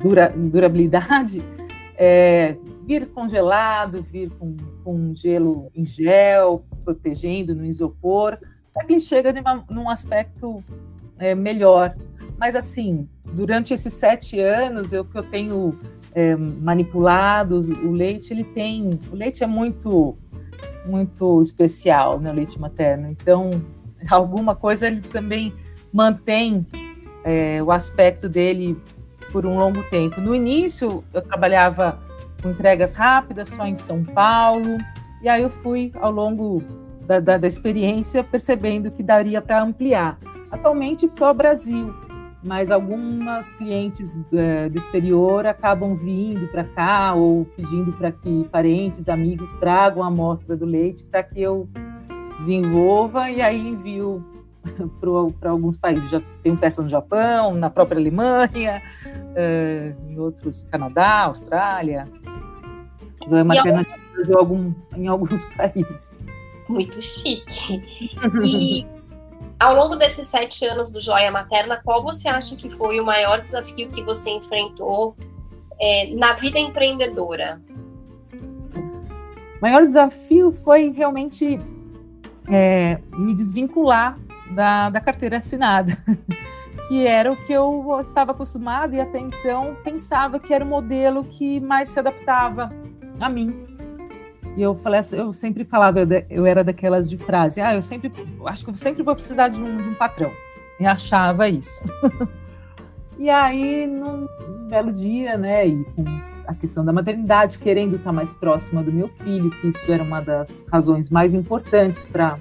dura, 0.00 0.32
durabilidade, 0.34 1.42
é, 1.96 2.56
vir 2.86 3.06
congelado, 3.06 4.02
vir 4.02 4.30
com, 4.38 4.56
com 4.84 5.14
gelo 5.14 5.70
em 5.74 5.84
gel, 5.84 6.64
protegendo 6.84 7.54
no 7.54 7.64
isopor, 7.64 8.38
para 8.72 8.84
que 8.84 8.92
ele 8.92 9.00
chegue 9.00 9.32
numa, 9.32 9.64
num 9.70 9.88
aspecto 9.88 10.62
é, 11.18 11.34
melhor. 11.34 11.94
Mas 12.38 12.54
assim, 12.54 13.08
durante 13.24 13.72
esses 13.72 13.92
sete 13.94 14.38
anos, 14.40 14.92
eu 14.92 15.04
que 15.04 15.16
eu 15.16 15.22
tenho 15.22 15.74
é, 16.14 16.34
manipulado 16.34 17.60
o 17.84 17.92
leite, 17.92 18.32
ele 18.32 18.44
tem, 18.44 18.90
o 19.12 19.14
leite 19.14 19.44
é 19.44 19.46
muito, 19.46 20.16
muito 20.86 21.42
especial, 21.42 22.18
né, 22.18 22.30
o 22.30 22.34
leite 22.34 22.58
materno. 22.58 23.08
Então, 23.10 23.50
alguma 24.08 24.54
coisa 24.54 24.86
ele 24.86 25.00
também 25.00 25.52
mantém 25.92 26.66
é, 27.24 27.62
o 27.62 27.70
aspecto 27.70 28.28
dele 28.28 28.80
por 29.32 29.44
um 29.44 29.58
longo 29.58 29.82
tempo. 29.84 30.20
No 30.20 30.34
início, 30.34 31.04
eu 31.12 31.20
trabalhava 31.20 32.00
com 32.42 32.50
entregas 32.50 32.92
rápidas 32.92 33.48
só 33.48 33.66
em 33.66 33.76
São 33.76 34.04
Paulo, 34.04 34.78
e 35.22 35.28
aí 35.28 35.42
eu 35.42 35.50
fui, 35.50 35.92
ao 35.96 36.10
longo 36.10 36.62
da, 37.06 37.20
da, 37.20 37.36
da 37.36 37.46
experiência, 37.46 38.22
percebendo 38.22 38.90
que 38.90 39.02
daria 39.02 39.40
para 39.42 39.62
ampliar. 39.62 40.18
Atualmente, 40.56 41.06
só 41.06 41.34
Brasil, 41.34 41.94
mas 42.42 42.70
algumas 42.70 43.52
clientes 43.52 44.24
é, 44.32 44.68
do 44.70 44.78
exterior 44.78 45.46
acabam 45.46 45.94
vindo 45.94 46.48
para 46.48 46.64
cá 46.64 47.14
ou 47.14 47.44
pedindo 47.44 47.92
para 47.92 48.10
que 48.10 48.48
parentes, 48.50 49.08
amigos 49.08 49.52
tragam 49.56 50.02
a 50.02 50.06
amostra 50.06 50.56
do 50.56 50.64
leite 50.64 51.04
para 51.04 51.22
que 51.22 51.42
eu 51.42 51.68
desenvolva 52.38 53.30
e 53.30 53.42
aí 53.42 53.68
envio 53.68 54.24
para 55.38 55.50
alguns 55.50 55.76
países. 55.76 56.10
Já 56.10 56.22
tenho 56.42 56.56
peça 56.56 56.82
no 56.82 56.88
Japão, 56.88 57.54
na 57.54 57.68
própria 57.68 57.98
Alemanha, 57.98 58.82
uh, 59.06 60.08
em 60.08 60.18
outros, 60.18 60.62
Canadá, 60.62 61.24
Austrália. 61.24 62.08
Joia 63.28 63.44
Materna 63.44 63.84
algum... 64.36 64.38
algum, 64.38 64.74
em 64.96 65.06
alguns 65.06 65.44
países. 65.54 66.24
Muito 66.66 67.00
chique. 67.02 67.82
E 68.42 68.95
ao 69.58 69.74
longo 69.74 69.96
desses 69.96 70.28
sete 70.28 70.64
anos 70.66 70.90
do 70.90 71.00
Joia 71.00 71.30
Materna, 71.30 71.80
qual 71.82 72.02
você 72.02 72.28
acha 72.28 72.56
que 72.56 72.68
foi 72.68 73.00
o 73.00 73.04
maior 73.04 73.40
desafio 73.40 73.90
que 73.90 74.02
você 74.02 74.30
enfrentou 74.30 75.16
é, 75.80 76.14
na 76.14 76.34
vida 76.34 76.58
empreendedora? 76.58 77.60
O 78.32 79.60
maior 79.62 79.86
desafio 79.86 80.52
foi 80.52 80.90
realmente 80.90 81.58
é, 82.48 83.00
me 83.12 83.34
desvincular 83.34 84.18
da, 84.50 84.90
da 84.90 85.00
carteira 85.00 85.38
assinada, 85.38 85.96
que 86.88 87.06
era 87.06 87.32
o 87.32 87.36
que 87.36 87.52
eu 87.52 87.98
estava 88.00 88.32
acostumada 88.32 88.94
e 88.94 89.00
até 89.00 89.18
então 89.18 89.76
pensava 89.82 90.38
que 90.38 90.52
era 90.52 90.64
o 90.64 90.68
modelo 90.68 91.24
que 91.24 91.58
mais 91.60 91.88
se 91.88 91.98
adaptava 91.98 92.70
a 93.18 93.28
mim. 93.28 93.65
E 94.56 94.62
eu 94.62 94.74
falei, 94.74 95.00
assim, 95.00 95.16
eu 95.16 95.32
sempre 95.32 95.64
falava, 95.64 96.00
eu 96.30 96.46
era 96.46 96.64
daquelas 96.64 97.08
de 97.08 97.16
frase, 97.16 97.60
ah, 97.60 97.74
eu 97.74 97.82
sempre, 97.82 98.10
acho 98.46 98.64
que 98.64 98.70
eu 98.70 98.74
sempre 98.74 99.02
vou 99.02 99.14
precisar 99.14 99.48
de 99.48 99.62
um, 99.62 99.76
de 99.76 99.88
um 99.88 99.94
patrão. 99.94 100.32
E 100.80 100.86
achava 100.86 101.48
isso. 101.48 101.84
e 103.18 103.28
aí, 103.28 103.86
num 103.86 104.26
belo 104.68 104.92
dia, 104.92 105.36
né, 105.36 105.66
e 105.66 105.84
com 105.84 106.04
a 106.46 106.54
questão 106.54 106.84
da 106.84 106.92
maternidade, 106.92 107.58
querendo 107.58 107.96
estar 107.96 108.12
mais 108.12 108.32
próxima 108.32 108.82
do 108.82 108.92
meu 108.92 109.08
filho, 109.08 109.50
que 109.50 109.68
isso 109.68 109.90
era 109.90 110.02
uma 110.02 110.20
das 110.20 110.66
razões 110.72 111.10
mais 111.10 111.34
importantes 111.34 112.04
para 112.04 112.38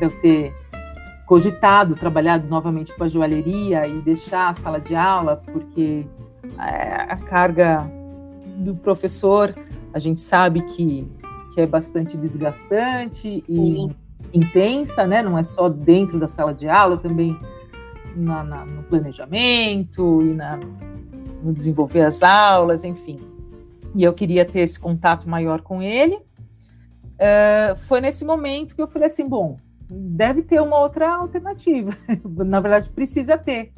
eu 0.00 0.10
ter 0.20 0.54
cogitado, 1.26 1.94
trabalhado 1.94 2.48
novamente 2.48 2.94
com 2.94 3.04
a 3.04 3.08
joalheria 3.08 3.86
e 3.86 4.00
deixar 4.00 4.48
a 4.48 4.52
sala 4.52 4.80
de 4.80 4.96
aula, 4.96 5.42
porque 5.52 6.06
é, 6.58 6.94
a 7.08 7.16
carga 7.16 7.88
do 8.56 8.74
professor, 8.74 9.54
a 9.92 9.98
gente 9.98 10.20
sabe 10.20 10.62
que, 10.62 11.06
que 11.60 11.64
é 11.64 11.66
bastante 11.66 12.16
desgastante 12.16 13.42
Sim. 13.42 13.92
e 14.32 14.38
intensa, 14.38 15.06
né? 15.06 15.22
Não 15.22 15.36
é 15.36 15.42
só 15.42 15.68
dentro 15.68 16.18
da 16.18 16.28
sala 16.28 16.54
de 16.54 16.68
aula, 16.68 16.96
também 16.96 17.38
na, 18.16 18.42
na, 18.42 18.64
no 18.64 18.82
planejamento 18.84 20.22
e 20.22 20.34
na, 20.34 20.58
no 21.42 21.52
desenvolver 21.52 22.02
as 22.02 22.22
aulas, 22.22 22.84
enfim 22.84 23.30
e 23.94 24.04
eu 24.04 24.12
queria 24.12 24.44
ter 24.44 24.60
esse 24.60 24.78
contato 24.78 25.28
maior 25.28 25.62
com 25.62 25.82
ele. 25.82 26.16
Uh, 26.16 27.76
foi 27.76 28.00
nesse 28.00 28.24
momento 28.24 28.74
que 28.74 28.82
eu 28.82 28.86
falei 28.86 29.06
assim: 29.06 29.28
bom, 29.28 29.56
deve 29.88 30.42
ter 30.42 30.60
uma 30.60 30.78
outra 30.78 31.14
alternativa. 31.14 31.92
Na 32.24 32.60
verdade, 32.60 32.90
precisa 32.90 33.36
ter. 33.36 33.72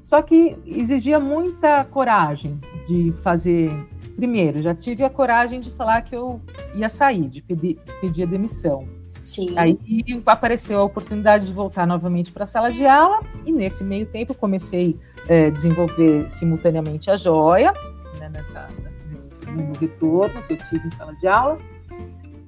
Só 0.00 0.20
que 0.20 0.56
exigia 0.66 1.18
muita 1.18 1.84
coragem 1.84 2.60
de 2.86 3.12
fazer. 3.22 3.70
Primeiro, 4.16 4.62
já 4.62 4.74
tive 4.74 5.02
a 5.04 5.10
coragem 5.10 5.60
de 5.60 5.70
falar 5.70 6.02
que 6.02 6.14
eu 6.14 6.40
ia 6.74 6.88
sair, 6.88 7.28
de 7.28 7.42
pedir, 7.42 7.78
pedir 8.00 8.22
a 8.22 8.26
demissão. 8.26 8.86
Sim. 9.24 9.54
Aí 9.56 9.78
apareceu 10.26 10.78
a 10.78 10.84
oportunidade 10.84 11.46
de 11.46 11.52
voltar 11.52 11.86
novamente 11.86 12.30
para 12.30 12.44
a 12.44 12.46
sala 12.46 12.70
de 12.70 12.86
aula, 12.86 13.20
e 13.44 13.50
nesse 13.50 13.82
meio 13.82 14.06
tempo 14.06 14.34
comecei 14.34 14.96
a 15.28 15.32
é, 15.32 15.50
desenvolver 15.50 16.30
simultaneamente 16.30 17.10
a 17.10 17.16
joia, 17.16 17.72
né, 18.20 18.28
nessa, 18.28 18.68
nesse 19.08 19.36
segundo 19.36 19.78
retorno 19.78 20.42
que 20.42 20.52
eu 20.52 20.58
tive 20.58 20.86
em 20.86 20.90
sala 20.90 21.14
de 21.14 21.26
aula, 21.26 21.58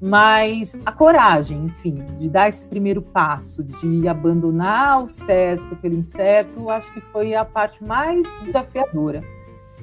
mas 0.00 0.78
a 0.84 0.92
coragem, 0.92 1.64
enfim, 1.64 1.94
de 2.18 2.28
dar 2.28 2.48
esse 2.48 2.66
primeiro 2.66 3.00
passo, 3.00 3.64
de 3.64 4.06
abandonar 4.06 5.02
o 5.02 5.08
certo 5.08 5.74
pelo 5.76 5.94
incerto, 5.94 6.68
acho 6.68 6.92
que 6.92 7.00
foi 7.00 7.34
a 7.34 7.44
parte 7.44 7.82
mais 7.82 8.26
desafiadora. 8.44 9.24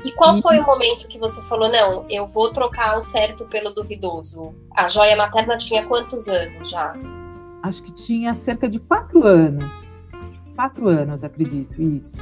E 0.03 0.12
qual 0.13 0.41
foi 0.41 0.60
o 0.60 0.65
momento 0.65 1.08
que 1.08 1.19
você 1.19 1.41
falou, 1.43 1.69
não, 1.69 2.06
eu 2.10 2.27
vou 2.27 2.51
trocar 2.53 2.97
o 2.97 3.01
certo 3.01 3.45
pelo 3.45 3.73
duvidoso? 3.73 4.53
A 4.75 4.88
joia 4.88 5.15
materna 5.15 5.58
tinha 5.58 5.86
quantos 5.86 6.27
anos 6.27 6.69
já? 6.69 6.93
Acho 7.62 7.84
que 7.84 7.91
tinha 7.91 8.34
cerca 8.34 8.67
de 8.67 8.79
quatro 8.79 9.25
anos. 9.25 9.88
Quatro 10.56 10.88
anos, 10.88 11.23
acredito, 11.23 11.82
isso 11.82 12.21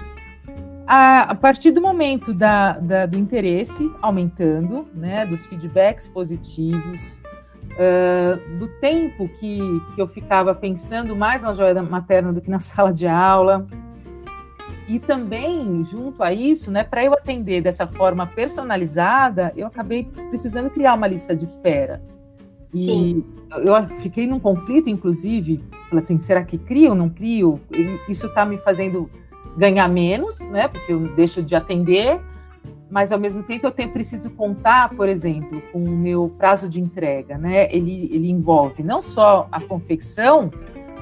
a, 0.93 1.21
a 1.21 1.35
partir 1.35 1.71
do 1.71 1.81
momento 1.81 2.33
da, 2.33 2.73
da, 2.73 3.05
do 3.05 3.17
interesse 3.17 3.89
aumentando, 4.01 4.85
né, 4.93 5.25
dos 5.25 5.45
feedbacks 5.45 6.09
positivos, 6.09 7.17
uh, 7.71 8.57
do 8.59 8.67
tempo 8.81 9.29
que, 9.39 9.59
que 9.95 10.01
eu 10.01 10.05
ficava 10.05 10.53
pensando 10.53 11.15
mais 11.15 11.41
na 11.41 11.53
joia 11.53 11.81
materna 11.81 12.33
do 12.33 12.41
que 12.41 12.49
na 12.49 12.59
sala 12.59 12.91
de 12.91 13.07
aula, 13.07 13.65
e 14.91 14.99
também, 14.99 15.85
junto 15.85 16.21
a 16.21 16.33
isso, 16.33 16.69
né, 16.69 16.83
para 16.83 17.01
eu 17.01 17.13
atender 17.13 17.61
dessa 17.61 17.87
forma 17.87 18.27
personalizada, 18.27 19.53
eu 19.55 19.65
acabei 19.65 20.03
precisando 20.29 20.69
criar 20.69 20.95
uma 20.95 21.07
lista 21.07 21.33
de 21.33 21.45
espera. 21.45 22.01
E 22.75 22.77
Sim. 22.77 23.23
eu 23.51 23.87
fiquei 24.01 24.27
num 24.27 24.37
conflito, 24.37 24.89
inclusive, 24.89 25.63
falei 25.89 26.03
assim, 26.03 26.19
será 26.19 26.43
que 26.43 26.57
crio 26.57 26.89
ou 26.89 26.95
não 26.95 27.09
crio? 27.09 27.57
Isso 28.09 28.27
está 28.27 28.45
me 28.45 28.57
fazendo 28.57 29.09
ganhar 29.55 29.87
menos, 29.87 30.41
né? 30.49 30.67
Porque 30.67 30.91
eu 30.91 31.15
deixo 31.15 31.41
de 31.41 31.55
atender, 31.55 32.19
mas 32.89 33.13
ao 33.13 33.19
mesmo 33.19 33.43
tempo 33.43 33.65
eu 33.65 33.71
tenho, 33.71 33.93
preciso 33.93 34.31
contar, 34.31 34.89
por 34.89 35.07
exemplo, 35.07 35.61
com 35.71 35.81
o 35.81 35.89
meu 35.89 36.33
prazo 36.37 36.67
de 36.67 36.81
entrega, 36.81 37.37
né? 37.37 37.73
Ele, 37.73 38.09
ele 38.11 38.29
envolve 38.29 38.83
não 38.83 39.01
só 39.01 39.47
a 39.49 39.61
confecção, 39.61 40.51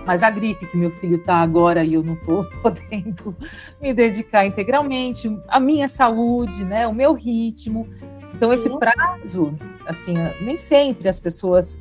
mas 0.10 0.24
a 0.24 0.30
gripe 0.32 0.65
que 0.65 0.76
meu 0.76 0.89
filho 0.89 1.17
está 1.17 1.36
agora 1.36 1.84
e 1.84 1.93
eu 1.93 2.02
não 2.02 2.15
estou 2.15 2.43
podendo 2.63 3.36
me 3.80 3.93
dedicar 3.93 4.43
integralmente, 4.43 5.39
a 5.48 5.60
minha 5.60 5.88
saúde, 5.88 6.65
né? 6.65 6.88
O 6.88 6.93
meu 6.95 7.13
ritmo. 7.13 7.88
Então 8.34 8.52
esse 8.52 8.67
prazo, 8.80 9.54
assim, 9.86 10.15
nem 10.41 10.58
sempre 10.58 11.08
as 11.08 11.19
pessoas, 11.19 11.80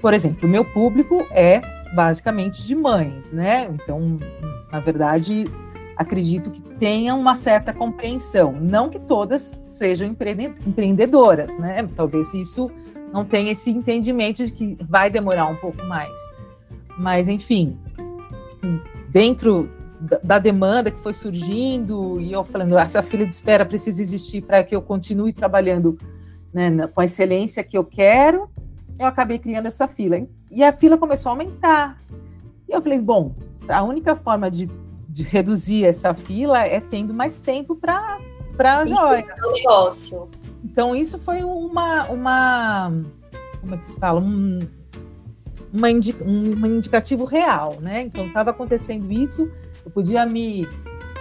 por 0.00 0.12
exemplo, 0.12 0.48
o 0.48 0.50
meu 0.50 0.64
público 0.64 1.24
é 1.30 1.60
basicamente 1.94 2.66
de 2.66 2.74
mães, 2.74 3.30
né? 3.30 3.70
Então, 3.72 4.18
na 4.72 4.80
verdade, 4.80 5.48
acredito 5.96 6.50
que 6.50 6.60
tenham 6.80 7.16
uma 7.16 7.36
certa 7.36 7.72
compreensão. 7.72 8.50
Não 8.60 8.90
que 8.90 8.98
todas 8.98 9.56
sejam 9.62 10.08
empreendedoras, 10.08 11.56
né? 11.60 11.88
Talvez 11.94 12.34
isso 12.34 12.72
não 13.12 13.24
tenha 13.24 13.52
esse 13.52 13.70
entendimento 13.70 14.44
de 14.44 14.50
que 14.50 14.76
vai 14.82 15.08
demorar 15.08 15.46
um 15.46 15.56
pouco 15.58 15.80
mais. 15.84 16.18
Mas, 16.98 17.28
enfim, 17.28 17.78
dentro 19.08 19.70
da 20.22 20.38
demanda 20.38 20.90
que 20.90 20.98
foi 20.98 21.14
surgindo, 21.14 22.20
e 22.20 22.32
eu 22.32 22.42
falando, 22.42 22.76
essa 22.76 23.02
fila 23.02 23.24
de 23.24 23.32
espera 23.32 23.64
precisa 23.64 24.02
existir 24.02 24.42
para 24.42 24.62
que 24.64 24.74
eu 24.74 24.82
continue 24.82 25.32
trabalhando 25.32 25.96
né, 26.52 26.86
com 26.88 27.00
a 27.00 27.04
excelência 27.04 27.62
que 27.62 27.78
eu 27.78 27.84
quero, 27.84 28.50
eu 28.98 29.06
acabei 29.06 29.38
criando 29.38 29.66
essa 29.66 29.86
fila. 29.86 30.20
E 30.50 30.62
a 30.62 30.72
fila 30.72 30.98
começou 30.98 31.30
a 31.30 31.32
aumentar. 31.32 31.96
E 32.68 32.72
eu 32.72 32.82
falei, 32.82 33.00
bom, 33.00 33.34
a 33.68 33.82
única 33.82 34.14
forma 34.16 34.50
de 34.50 34.68
de 35.12 35.22
reduzir 35.22 35.84
essa 35.84 36.14
fila 36.14 36.66
é 36.66 36.80
tendo 36.80 37.12
mais 37.12 37.38
tempo 37.38 37.76
para 37.76 38.18
a 38.58 38.86
joia. 38.86 39.26
É 39.28 39.52
negócio. 39.52 40.28
Então, 40.64 40.96
isso 40.96 41.18
foi 41.18 41.42
uma. 41.44 42.08
uma 42.08 42.92
como 43.60 43.74
é 43.74 43.78
que 43.78 43.86
se 43.88 43.96
fala? 43.98 44.20
Um, 44.20 44.60
uma 45.72 45.90
indi 45.90 46.14
um 46.20 46.66
indicativo 46.66 47.24
real, 47.24 47.78
né? 47.80 48.02
Então, 48.02 48.26
estava 48.26 48.50
acontecendo 48.50 49.10
isso, 49.10 49.50
eu 49.84 49.90
podia 49.90 50.26
me, 50.26 50.68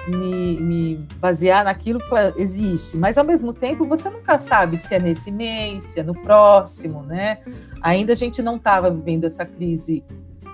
me, 0.07 0.59
me 0.59 1.07
basear 1.17 1.63
naquilo 1.63 1.99
que 1.99 2.41
existe, 2.41 2.97
mas 2.97 3.17
ao 3.17 3.23
mesmo 3.23 3.53
tempo 3.53 3.85
você 3.85 4.09
nunca 4.09 4.37
sabe 4.39 4.77
se 4.77 4.93
é 4.93 4.99
nesse 4.99 5.31
mês, 5.31 5.85
se 5.85 5.99
é 5.99 6.03
no 6.03 6.13
próximo, 6.13 7.01
né? 7.03 7.39
Ainda 7.81 8.13
a 8.13 8.15
gente 8.15 8.41
não 8.41 8.57
estava 8.57 8.89
vivendo 8.89 9.25
essa 9.25 9.45
crise 9.45 10.03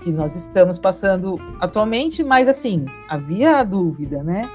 que 0.02 0.12
nós 0.12 0.36
estamos 0.36 0.78
passando 0.78 1.36
atualmente, 1.60 2.24
mas 2.24 2.48
assim, 2.48 2.86
havia 3.10 3.58
a 3.58 3.64
dúvida, 3.64 4.24
né? 4.24 4.48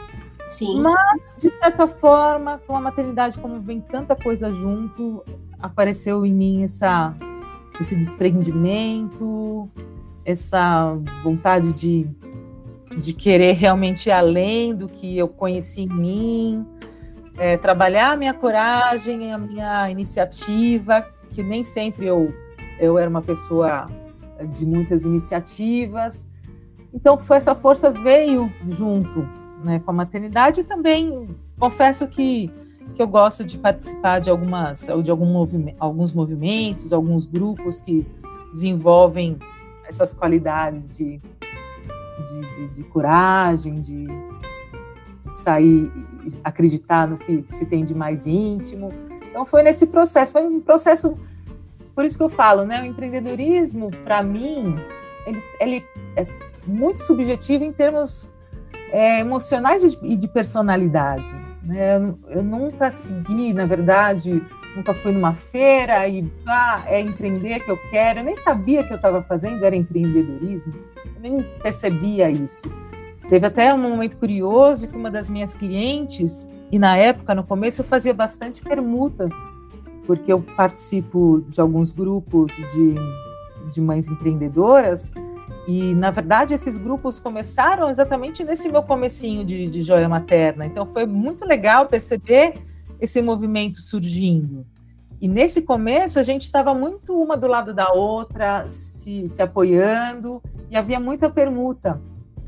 Sim. 0.48 0.80
Mas, 0.80 1.38
de 1.40 1.50
certa 1.58 1.86
forma, 1.86 2.60
com 2.66 2.76
a 2.76 2.80
maternidade, 2.80 3.38
como 3.38 3.58
vem 3.60 3.80
tanta 3.80 4.14
coisa 4.14 4.52
junto, 4.52 5.24
apareceu 5.58 6.26
em 6.26 6.32
mim 6.32 6.62
essa, 6.62 7.14
esse 7.80 7.96
desprendimento, 7.96 9.68
essa 10.24 10.96
vontade 11.22 11.72
de, 11.72 12.06
de 12.98 13.12
querer 13.12 13.52
realmente 13.52 14.08
ir 14.08 14.12
além 14.12 14.74
do 14.74 14.88
que 14.88 15.16
eu 15.16 15.28
conheci 15.28 15.82
em 15.82 15.88
mim, 15.88 16.66
é, 17.38 17.56
trabalhar 17.56 18.12
a 18.12 18.16
minha 18.16 18.34
coragem, 18.34 19.32
a 19.32 19.38
minha 19.38 19.90
iniciativa, 19.90 21.06
que 21.30 21.42
nem 21.42 21.64
sempre 21.64 22.06
eu, 22.06 22.32
eu 22.78 22.98
era 22.98 23.08
uma 23.08 23.22
pessoa 23.22 23.86
de 24.50 24.66
muitas 24.66 25.04
iniciativas. 25.04 26.30
Então, 26.92 27.18
foi 27.18 27.38
essa 27.38 27.54
força 27.54 27.90
veio 27.90 28.52
junto 28.68 29.26
né, 29.64 29.80
com 29.80 29.90
a 29.90 29.94
maternidade 29.94 30.60
e 30.60 30.64
também 30.64 31.28
confesso 31.58 32.06
que, 32.06 32.50
que 32.94 33.02
eu 33.02 33.06
gosto 33.06 33.44
de 33.44 33.58
participar 33.58 34.18
de 34.18 34.30
algumas 34.30 34.86
de 35.02 35.10
algum 35.10 35.26
movimento, 35.26 35.76
alguns 35.78 36.12
movimentos, 36.12 36.92
alguns 36.92 37.24
grupos 37.24 37.80
que 37.80 38.06
desenvolvem 38.52 39.38
essas 39.86 40.12
qualidades 40.12 40.96
de, 40.96 41.18
de, 41.18 42.40
de, 42.54 42.68
de 42.68 42.82
coragem, 42.84 43.80
de, 43.80 44.06
sair 45.32 45.90
e 46.24 46.38
acreditar 46.44 47.08
no 47.08 47.16
que 47.16 47.44
se 47.46 47.66
tem 47.66 47.84
de 47.84 47.94
mais 47.94 48.26
íntimo. 48.26 48.92
Então 49.28 49.44
foi 49.46 49.62
nesse 49.62 49.86
processo, 49.86 50.32
foi 50.32 50.44
um 50.44 50.60
processo, 50.60 51.18
por 51.94 52.04
isso 52.04 52.16
que 52.16 52.22
eu 52.22 52.28
falo, 52.28 52.64
né? 52.64 52.82
O 52.82 52.84
empreendedorismo, 52.84 53.90
para 54.04 54.22
mim, 54.22 54.76
ele, 55.26 55.42
ele, 55.58 55.86
é 56.16 56.26
muito 56.66 57.00
subjetivo 57.00 57.64
em 57.64 57.72
termos 57.72 58.30
é, 58.90 59.20
emocionais 59.20 59.82
e 60.02 60.16
de 60.16 60.28
personalidade. 60.28 61.41
Né? 61.64 61.96
Eu, 62.28 62.42
nunca 62.42 62.90
segui, 62.90 63.52
na 63.52 63.64
verdade, 63.64 64.42
nunca 64.76 64.92
fui 64.92 65.12
numa 65.12 65.32
feira 65.32 66.06
e 66.08 66.28
ah, 66.46 66.82
é 66.86 67.00
empreender 67.00 67.60
que 67.60 67.70
eu 67.70 67.76
quero. 67.90 68.20
Eu 68.20 68.24
nem 68.24 68.36
sabia 68.36 68.82
que 68.82 68.92
eu 68.92 68.96
estava 68.96 69.22
fazendo 69.22 69.64
era 69.64 69.76
empreendedorismo, 69.76 70.74
eu 71.16 71.20
nem 71.20 71.42
percebia 71.62 72.30
isso. 72.30 72.70
Teve 73.28 73.46
até 73.46 73.72
um 73.72 73.78
momento 73.78 74.16
curioso 74.16 74.88
que 74.88 74.96
uma 74.96 75.10
das 75.10 75.30
minhas 75.30 75.54
clientes, 75.54 76.48
e 76.70 76.78
na 76.78 76.96
época, 76.96 77.34
no 77.34 77.44
começo, 77.44 77.80
eu 77.80 77.84
fazia 77.84 78.12
bastante 78.12 78.60
permuta, 78.60 79.28
porque 80.06 80.32
eu 80.32 80.40
participo 80.40 81.44
de 81.48 81.60
alguns 81.60 81.92
grupos 81.92 82.52
de, 82.56 82.94
de 83.70 83.80
mães 83.80 84.08
empreendedoras, 84.08 85.14
e 85.66 85.94
na 85.94 86.10
verdade 86.10 86.54
esses 86.54 86.76
grupos 86.76 87.20
começaram 87.20 87.88
exatamente 87.88 88.42
nesse 88.42 88.68
meu 88.68 88.82
comecinho 88.82 89.44
de, 89.44 89.68
de 89.68 89.82
joia 89.82 90.08
materna. 90.08 90.66
Então 90.66 90.86
foi 90.86 91.06
muito 91.06 91.44
legal 91.44 91.86
perceber 91.86 92.54
esse 93.00 93.22
movimento 93.22 93.80
surgindo. 93.80 94.66
E 95.20 95.28
nesse 95.28 95.62
começo 95.62 96.18
a 96.18 96.22
gente 96.22 96.42
estava 96.42 96.74
muito 96.74 97.14
uma 97.14 97.36
do 97.36 97.46
lado 97.46 97.72
da 97.72 97.92
outra, 97.92 98.68
se, 98.68 99.28
se 99.28 99.40
apoiando, 99.40 100.42
e 100.68 100.76
havia 100.76 100.98
muita 100.98 101.30
permuta. 101.30 102.00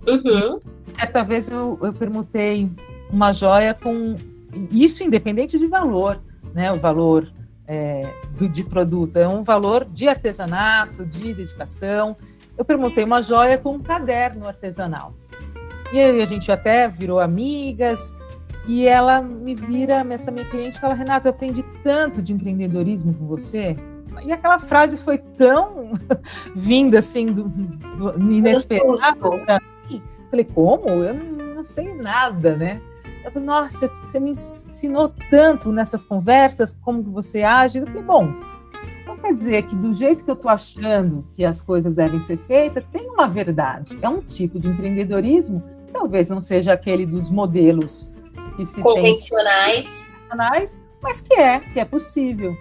Uhum. 0.08 0.58
Certa 0.98 1.22
vez 1.22 1.48
eu, 1.48 1.78
eu 1.80 1.92
permutei 1.92 2.68
uma 3.10 3.32
joia 3.32 3.74
com 3.74 4.16
isso 4.70 5.04
independente 5.04 5.58
de 5.58 5.66
valor, 5.66 6.20
né? 6.52 6.72
O 6.72 6.76
valor 6.76 7.30
é, 7.66 8.12
do, 8.36 8.48
de 8.48 8.64
produto 8.64 9.16
é 9.16 9.28
um 9.28 9.42
valor 9.42 9.84
de 9.84 10.08
artesanato, 10.08 11.04
de 11.04 11.32
dedicação. 11.32 12.16
Eu 12.56 12.64
permutei 12.64 13.04
uma 13.04 13.22
joia 13.22 13.58
com 13.58 13.74
um 13.74 13.80
caderno 13.80 14.46
artesanal. 14.46 15.14
E 15.92 16.00
aí 16.00 16.22
a 16.22 16.26
gente 16.26 16.50
até 16.50 16.88
virou 16.88 17.20
amigas, 17.20 18.14
e 18.66 18.86
ela 18.86 19.20
me 19.20 19.54
vira, 19.54 20.04
essa 20.10 20.30
minha 20.30 20.46
cliente 20.46 20.80
fala, 20.80 20.94
Renato, 20.94 21.28
eu 21.28 21.30
aprendi 21.30 21.62
tanto 21.82 22.22
de 22.22 22.32
empreendedorismo 22.32 23.12
com 23.14 23.26
você. 23.26 23.76
E 24.24 24.32
aquela 24.32 24.58
frase 24.58 24.96
foi 24.96 25.18
tão 25.18 25.92
vinda 26.56 27.00
assim 27.00 27.26
do, 27.26 27.44
do 27.44 28.18
mim. 28.18 28.42
Falei, 30.30 30.44
como? 30.44 30.88
Eu 30.88 31.14
não, 31.14 31.54
não 31.56 31.64
sei 31.64 31.92
nada, 31.94 32.56
né? 32.56 32.80
Eu 33.22 33.30
falei, 33.30 33.46
nossa, 33.46 33.86
você 33.88 34.18
me 34.18 34.30
ensinou 34.30 35.12
tanto 35.30 35.70
nessas 35.70 36.02
conversas, 36.02 36.74
como 36.74 37.04
que 37.04 37.10
você 37.10 37.42
age. 37.42 37.78
Eu 37.78 37.86
falei, 37.86 38.02
bom, 38.02 38.34
então 39.14 39.18
quer 39.18 39.32
dizer 39.32 39.62
que 39.62 39.76
do 39.76 39.92
jeito 39.92 40.24
que 40.24 40.30
eu 40.30 40.34
estou 40.34 40.50
achando 40.50 41.24
que 41.34 41.44
as 41.44 41.60
coisas 41.60 41.94
devem 41.94 42.20
ser 42.22 42.36
feitas, 42.36 42.84
tem 42.92 43.08
uma 43.08 43.28
verdade. 43.28 43.96
É 44.02 44.08
um 44.08 44.20
tipo 44.20 44.58
de 44.58 44.68
empreendedorismo, 44.68 45.62
talvez 45.92 46.28
não 46.28 46.40
seja 46.40 46.72
aquele 46.72 47.06
dos 47.06 47.30
modelos 47.30 48.12
que 48.56 48.66
se 48.66 48.82
convencionais. 48.82 50.06
tem 50.06 50.14
convencionais, 50.14 50.80
mas 51.00 51.20
que 51.20 51.34
é, 51.34 51.60
que 51.60 51.78
é 51.78 51.84
possível. 51.84 52.56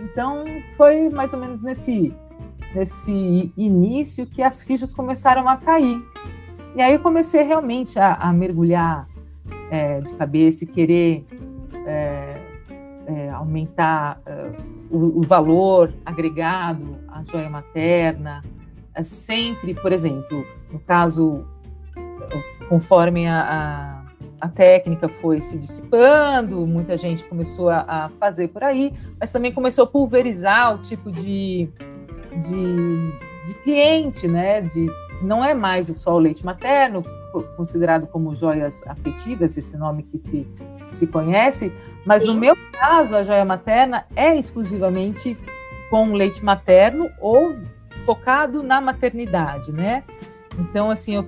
Então 0.00 0.44
foi 0.76 1.08
mais 1.08 1.32
ou 1.32 1.38
menos 1.38 1.62
nesse 1.62 2.12
nesse 2.74 3.52
início 3.54 4.26
que 4.26 4.42
as 4.42 4.62
fichas 4.62 4.94
começaram 4.94 5.46
a 5.46 5.58
cair. 5.58 6.02
E 6.74 6.80
aí 6.80 6.94
eu 6.94 7.00
comecei 7.00 7.42
realmente 7.42 7.98
a, 7.98 8.14
a 8.14 8.32
mergulhar 8.32 9.06
é, 9.70 10.00
de 10.00 10.14
cabeça 10.14 10.64
e 10.64 10.66
querer 10.66 11.26
é, 11.86 12.40
é, 13.06 13.30
aumentar 13.30 14.22
o, 14.92 15.20
o, 15.20 15.22
valor 15.22 15.92
agregado 16.04 16.98
à 17.08 17.22
joia 17.22 17.48
materna. 17.48 18.44
É 18.94 19.02
sempre, 19.02 19.74
por 19.74 19.92
exemplo, 19.92 20.46
no 20.70 20.78
caso, 20.78 21.46
conforme 22.68 23.26
a, 23.26 23.40
a 23.40 24.02
a 24.42 24.48
técnica 24.48 25.08
foi 25.08 25.40
se 25.40 25.56
dissipando, 25.56 26.66
muita 26.66 26.96
gente 26.96 27.24
começou 27.26 27.70
a, 27.70 27.84
a, 27.86 28.08
fazer 28.08 28.48
por 28.48 28.64
aí, 28.64 28.92
mas 29.20 29.30
também 29.30 29.52
começou 29.52 29.84
a 29.84 29.86
pulverizar 29.86 30.74
o 30.74 30.78
tipo 30.78 31.12
de, 31.12 31.68
de, 32.40 33.12
de 33.46 33.54
cliente, 33.62 34.26
né? 34.26 34.60
De, 34.60 34.90
não 35.22 35.44
é 35.44 35.54
mais 35.54 35.86
só 35.96 36.16
o 36.16 36.18
leite 36.18 36.44
materno, 36.44 37.04
considerado 37.56 38.08
como 38.08 38.34
joias 38.34 38.84
afetivas, 38.88 39.56
esse 39.56 39.78
nome 39.78 40.02
que 40.02 40.18
se, 40.18 40.44
se 40.96 41.06
conhece, 41.06 41.72
mas 42.04 42.22
Sim. 42.22 42.28
no 42.28 42.40
meu 42.40 42.56
caso, 42.72 43.16
a 43.16 43.24
joia 43.24 43.44
materna 43.44 44.04
é 44.14 44.36
exclusivamente 44.36 45.36
com 45.90 46.12
leite 46.12 46.44
materno 46.44 47.10
ou 47.20 47.54
focado 48.04 48.62
na 48.62 48.80
maternidade, 48.80 49.72
né? 49.72 50.02
Então, 50.58 50.90
assim, 50.90 51.16
eu 51.16 51.26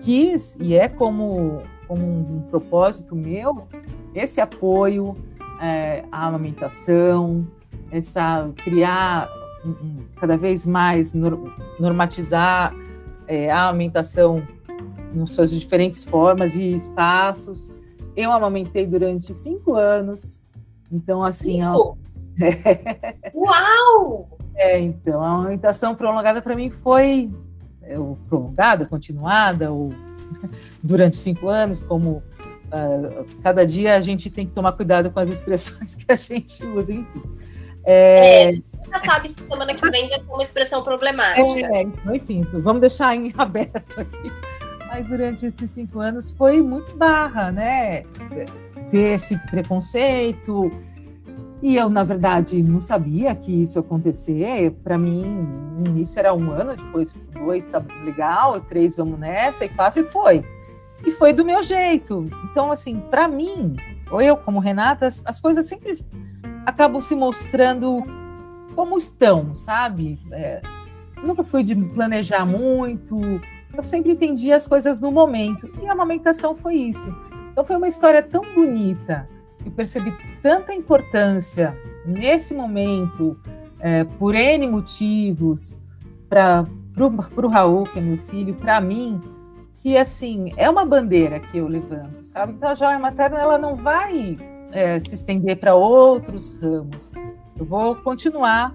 quis, 0.00 0.56
e 0.60 0.74
é 0.74 0.88
como 0.88 1.62
como 1.86 2.02
um, 2.02 2.36
um 2.36 2.40
propósito 2.50 3.14
meu 3.14 3.66
esse 4.14 4.40
apoio 4.40 5.16
é, 5.60 6.04
à 6.10 6.26
amamentação, 6.26 7.46
essa 7.90 8.48
criar 8.56 9.28
um, 9.64 9.70
um, 9.70 9.96
cada 10.16 10.36
vez 10.36 10.64
mais 10.64 11.12
normatizar 11.80 12.74
é, 13.26 13.50
a 13.50 13.68
amamentação 13.68 14.46
nas 15.12 15.30
suas 15.30 15.50
diferentes 15.50 16.04
formas 16.04 16.54
e 16.54 16.74
espaços. 16.74 17.72
Eu 18.16 18.32
amamentei 18.32 18.86
durante 18.86 19.34
cinco 19.34 19.74
anos, 19.74 20.40
então 20.90 21.22
assim, 21.22 21.64
ó, 21.64 21.94
uau! 23.34 24.38
É, 24.54 24.78
então 24.78 25.20
a 25.22 25.28
amamentação 25.28 25.94
prolongada 25.94 26.40
para 26.40 26.54
mim 26.54 26.70
foi 26.70 27.30
é, 27.82 27.96
prolongada, 28.28 28.86
continuada, 28.86 29.72
ou 29.72 29.92
durante 30.82 31.16
cinco 31.16 31.48
anos, 31.48 31.80
como 31.80 32.22
uh, 32.66 33.24
cada 33.42 33.66
dia 33.66 33.96
a 33.96 34.00
gente 34.00 34.30
tem 34.30 34.46
que 34.46 34.52
tomar 34.52 34.72
cuidado 34.72 35.10
com 35.10 35.20
as 35.20 35.28
expressões 35.28 35.94
que 35.96 36.10
a 36.10 36.16
gente 36.16 36.64
usa, 36.64 36.92
enfim. 36.92 37.22
É, 37.84 38.44
é, 38.44 38.46
a 38.46 38.50
gente 38.50 38.64
nunca 38.84 39.00
sabe 39.00 39.28
se 39.28 39.42
semana 39.42 39.74
que 39.74 39.90
vem 39.90 40.08
vai 40.08 40.18
ser 40.18 40.30
uma 40.30 40.42
expressão 40.42 40.82
problemática. 40.82 41.66
É, 41.74 41.82
então, 41.82 42.14
enfim, 42.14 42.42
vamos 42.52 42.80
deixar 42.80 43.14
em 43.14 43.32
aberto 43.36 44.00
aqui. 44.00 44.32
Mas 44.94 45.08
durante 45.08 45.44
esses 45.44 45.68
cinco 45.70 45.98
anos 45.98 46.30
foi 46.30 46.62
muito 46.62 46.96
barra, 46.96 47.50
né? 47.50 48.04
Ter 48.92 49.14
esse 49.14 49.36
preconceito, 49.50 50.70
e 51.60 51.74
eu, 51.74 51.90
na 51.90 52.04
verdade, 52.04 52.62
não 52.62 52.80
sabia 52.80 53.34
que 53.34 53.62
isso 53.62 53.76
ia 53.76 53.80
acontecer. 53.80 54.70
Para 54.84 54.96
mim, 54.96 55.24
no 55.24 55.88
início 55.88 56.16
era 56.20 56.32
um 56.32 56.52
ano, 56.52 56.76
depois 56.76 57.12
dois, 57.32 57.66
tá 57.66 57.82
legal, 58.04 58.60
três, 58.60 58.94
vamos 58.94 59.18
nessa, 59.18 59.64
e 59.64 59.68
quatro, 59.68 59.98
e 59.98 60.04
foi. 60.04 60.44
E 61.04 61.10
foi 61.10 61.32
do 61.32 61.44
meu 61.44 61.64
jeito. 61.64 62.30
Então, 62.48 62.70
assim, 62.70 63.00
para 63.10 63.26
mim, 63.26 63.74
ou 64.12 64.22
eu 64.22 64.36
como 64.36 64.60
Renata, 64.60 65.08
as, 65.08 65.24
as, 65.26 65.40
coisas 65.40 65.66
sempre 65.66 65.98
acabam 66.64 67.00
se 67.00 67.16
mostrando 67.16 68.00
como 68.76 68.96
estão, 68.96 69.56
sabe? 69.56 70.20
É, 70.30 70.62
nunca 71.20 71.42
fui 71.42 71.64
de 71.64 71.74
planejar 71.74 72.46
muito, 72.46 73.20
eu 73.76 73.84
sempre 73.84 74.12
entendi 74.12 74.52
as 74.52 74.66
coisas 74.66 75.00
no 75.00 75.10
momento. 75.10 75.70
E 75.82 75.88
a 75.88 75.92
amamentação 75.92 76.54
foi 76.54 76.74
isso. 76.74 77.14
Então, 77.52 77.64
foi 77.64 77.76
uma 77.76 77.88
história 77.88 78.22
tão 78.22 78.42
bonita 78.54 79.28
eu 79.64 79.72
percebi 79.72 80.12
tanta 80.42 80.74
importância 80.74 81.76
nesse 82.04 82.54
momento, 82.54 83.38
é, 83.80 84.04
por 84.04 84.34
N 84.34 84.66
motivos, 84.66 85.80
para 86.28 86.66
o 86.98 87.48
Raul, 87.48 87.84
que 87.84 87.98
é 87.98 88.02
meu 88.02 88.18
filho, 88.18 88.54
para 88.54 88.80
mim, 88.80 89.20
que 89.78 89.96
assim, 89.96 90.52
é 90.56 90.68
uma 90.68 90.84
bandeira 90.84 91.40
que 91.40 91.58
eu 91.58 91.66
levanto, 91.66 92.22
sabe? 92.22 92.52
Então 92.52 92.70
a 92.70 92.74
joia 92.74 92.98
materna 92.98 93.38
ela 93.38 93.58
não 93.58 93.74
vai 93.74 94.36
é, 94.72 94.98
se 95.00 95.14
estender 95.14 95.56
para 95.56 95.74
outros 95.74 96.60
ramos. 96.60 97.14
Eu 97.58 97.64
vou 97.64 97.94
continuar 97.96 98.74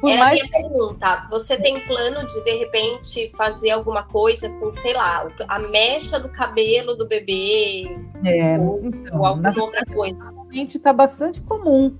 por 0.00 0.10
Era 0.10 0.24
mais... 0.24 0.40
a 0.40 0.44
minha 0.44 0.62
pergunta. 0.62 1.26
Você 1.30 1.56
tem 1.56 1.78
plano 1.80 2.26
de, 2.26 2.42
de 2.42 2.56
repente, 2.56 3.30
fazer 3.36 3.70
alguma 3.70 4.04
coisa 4.04 4.48
com, 4.58 4.72
sei 4.72 4.94
lá, 4.94 5.28
a 5.46 5.58
mecha 5.58 6.18
do 6.20 6.32
cabelo 6.32 6.96
do 6.96 7.06
bebê? 7.06 7.98
É, 8.24 8.58
ou, 8.58 8.80
então, 8.84 9.18
ou 9.18 9.26
alguma 9.26 9.62
outra 9.62 9.84
coisa? 9.84 10.24
Realmente 10.24 10.78
está 10.78 10.92
bastante 10.92 11.40
comum. 11.42 11.94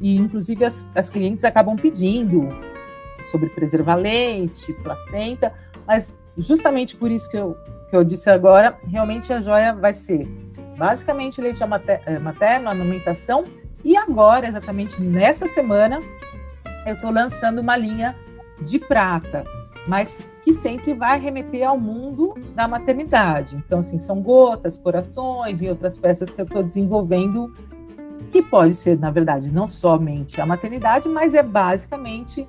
E, 0.00 0.16
inclusive, 0.16 0.64
as, 0.64 0.84
as 0.94 1.10
clientes 1.10 1.44
acabam 1.44 1.76
pedindo 1.76 2.48
sobre 3.30 3.48
preservar 3.50 3.96
leite, 3.96 4.72
placenta, 4.82 5.52
mas 5.86 6.10
justamente 6.36 6.96
por 6.96 7.10
isso 7.10 7.30
que 7.30 7.36
eu, 7.36 7.56
que 7.88 7.94
eu 7.94 8.02
disse 8.02 8.28
agora, 8.30 8.76
realmente 8.88 9.32
a 9.32 9.40
joia 9.40 9.72
vai 9.72 9.94
ser 9.94 10.26
basicamente 10.76 11.40
leite 11.40 11.62
eh, 11.62 12.18
materno, 12.18 12.70
amamentação, 12.70 13.44
e 13.84 13.96
agora, 13.96 14.46
exatamente 14.46 15.00
nessa 15.00 15.46
semana, 15.46 16.00
eu 16.86 16.94
estou 16.94 17.10
lançando 17.10 17.60
uma 17.60 17.76
linha 17.76 18.14
de 18.60 18.78
prata. 18.78 19.44
mas 19.86 20.20
que 20.44 20.52
sempre 20.52 20.92
vai 20.92 21.20
remeter 21.20 21.66
ao 21.66 21.78
mundo 21.78 22.34
da 22.54 22.66
maternidade. 22.66 23.56
Então, 23.56 23.80
assim, 23.80 23.98
são 23.98 24.20
gotas, 24.20 24.76
corações 24.76 25.62
e 25.62 25.68
outras 25.68 25.96
peças 25.96 26.30
que 26.30 26.40
eu 26.40 26.44
estou 26.44 26.62
desenvolvendo, 26.62 27.52
que 28.30 28.42
pode 28.42 28.74
ser, 28.74 28.98
na 28.98 29.10
verdade, 29.10 29.50
não 29.50 29.68
somente 29.68 30.40
a 30.40 30.46
maternidade, 30.46 31.08
mas 31.08 31.34
é 31.34 31.42
basicamente 31.42 32.46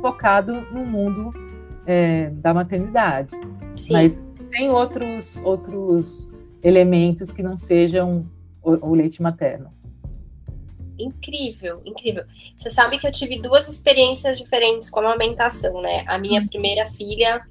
focado 0.00 0.60
no 0.72 0.84
mundo 0.84 1.32
é, 1.86 2.30
da 2.30 2.52
maternidade. 2.52 3.32
Sim. 3.76 3.92
Mas 3.92 4.22
sem 4.46 4.70
outros, 4.70 5.40
outros 5.44 6.34
elementos 6.62 7.30
que 7.30 7.42
não 7.42 7.56
sejam 7.56 8.26
o, 8.62 8.88
o 8.88 8.94
leite 8.94 9.22
materno 9.22 9.70
incrível, 11.02 11.80
incrível. 11.84 12.24
Você 12.56 12.70
sabe 12.70 12.98
que 12.98 13.06
eu 13.06 13.12
tive 13.12 13.40
duas 13.40 13.68
experiências 13.68 14.38
diferentes 14.38 14.90
com 14.90 15.00
a 15.00 15.04
amamentação, 15.04 15.80
né? 15.80 16.04
A 16.06 16.18
minha 16.18 16.40
hum. 16.40 16.46
primeira 16.46 16.86
filha 16.88 17.42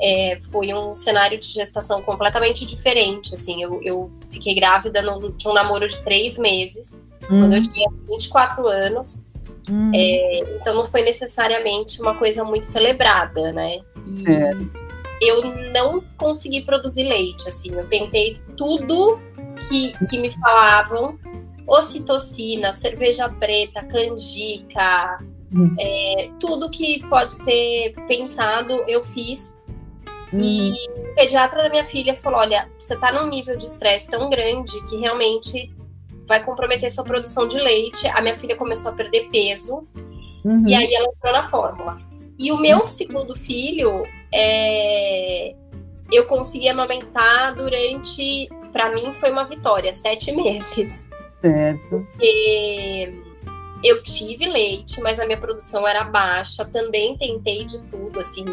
é, 0.00 0.38
foi 0.50 0.72
um 0.72 0.94
cenário 0.94 1.38
de 1.38 1.48
gestação 1.48 2.02
completamente 2.02 2.64
diferente, 2.64 3.34
assim. 3.34 3.62
Eu, 3.62 3.80
eu 3.82 4.10
fiquei 4.30 4.54
grávida 4.54 5.02
no, 5.02 5.32
de 5.32 5.48
um 5.48 5.52
namoro 5.52 5.88
de 5.88 6.02
três 6.02 6.38
meses, 6.38 7.06
hum. 7.24 7.40
quando 7.40 7.54
eu 7.54 7.62
tinha 7.62 7.88
24 8.08 8.66
anos. 8.66 9.28
Hum. 9.70 9.92
É, 9.94 10.40
então 10.56 10.74
não 10.74 10.86
foi 10.86 11.02
necessariamente 11.02 12.00
uma 12.00 12.14
coisa 12.14 12.42
muito 12.44 12.66
celebrada, 12.66 13.52
né? 13.52 13.80
E 14.06 14.30
é. 14.30 14.52
eu 15.20 15.44
não 15.72 16.02
consegui 16.16 16.62
produzir 16.62 17.04
leite, 17.04 17.48
assim. 17.48 17.74
Eu 17.74 17.86
tentei 17.86 18.40
tudo 18.56 19.20
que, 19.68 19.92
que 20.08 20.18
me 20.18 20.30
falavam 20.32 21.18
ocitocina, 21.68 22.72
cerveja 22.72 23.28
preta, 23.28 23.84
canjica, 23.84 25.18
hum. 25.54 25.76
é, 25.78 26.30
tudo 26.40 26.70
que 26.70 27.06
pode 27.08 27.36
ser 27.36 27.94
pensado, 28.08 28.82
eu 28.88 29.04
fiz. 29.04 29.62
Hum. 30.32 30.40
E 30.40 30.72
o 31.10 31.14
pediatra 31.14 31.62
da 31.62 31.68
minha 31.68 31.84
filha 31.84 32.14
falou: 32.14 32.40
olha, 32.40 32.68
você 32.78 32.94
está 32.94 33.12
num 33.12 33.28
nível 33.28 33.56
de 33.56 33.66
estresse 33.66 34.10
tão 34.10 34.30
grande 34.30 34.72
que 34.88 34.96
realmente 34.96 35.70
vai 36.26 36.42
comprometer 36.44 36.90
sua 36.90 37.04
produção 37.04 37.46
de 37.46 37.58
leite. 37.58 38.06
A 38.08 38.20
minha 38.20 38.34
filha 38.34 38.56
começou 38.56 38.92
a 38.92 38.94
perder 38.94 39.28
peso 39.30 39.86
uhum. 40.44 40.66
e 40.66 40.74
aí 40.74 40.94
ela 40.94 41.08
entrou 41.14 41.32
na 41.32 41.42
fórmula. 41.42 41.96
E 42.38 42.52
o 42.52 42.56
meu 42.56 42.86
segundo 42.86 43.34
filho, 43.34 44.06
é, 44.32 45.54
eu 46.12 46.26
consegui 46.26 46.68
amamentar 46.68 47.54
durante, 47.54 48.48
para 48.72 48.94
mim 48.94 49.12
foi 49.12 49.30
uma 49.30 49.44
vitória, 49.44 49.92
sete 49.92 50.30
meses. 50.36 51.08
Certo. 51.40 52.06
Porque 52.12 53.14
eu 53.82 54.02
tive 54.02 54.48
leite, 54.48 55.00
mas 55.00 55.20
a 55.20 55.26
minha 55.26 55.38
produção 55.38 55.86
era 55.86 56.04
baixa. 56.04 56.64
Também 56.64 57.16
tentei 57.16 57.64
de 57.64 57.82
tudo, 57.84 58.20
assim. 58.20 58.44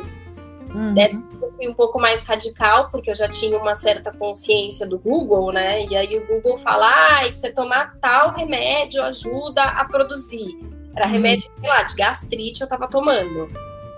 Uhum. 0.74 0.94
Dessa 0.94 1.28
eu 1.42 1.54
fui 1.54 1.68
um 1.68 1.74
pouco 1.74 2.00
mais 2.00 2.24
radical, 2.24 2.90
porque 2.92 3.10
eu 3.10 3.16
já 3.16 3.30
tinha 3.30 3.58
uma 3.58 3.76
certa 3.76 4.12
consciência 4.12 4.86
do 4.86 5.00
Google, 5.00 5.52
né? 5.52 5.86
E 5.86 5.96
aí 5.96 6.18
o 6.18 6.28
Google 6.28 6.58
fala: 6.58 6.88
ah, 6.88 7.32
você 7.32 7.52
tomar 7.52 7.96
tal 8.02 8.36
remédio 8.36 9.02
ajuda 9.02 9.64
a 9.64 9.86
produzir. 9.86 10.60
Era 10.96 11.08
uhum. 11.08 11.14
remédio, 11.14 11.50
sei 11.60 11.70
lá, 11.70 11.84
de 11.84 11.96
gastrite 11.96 12.62
eu 12.62 12.68
tava 12.68 12.88
tomando. 12.88 13.50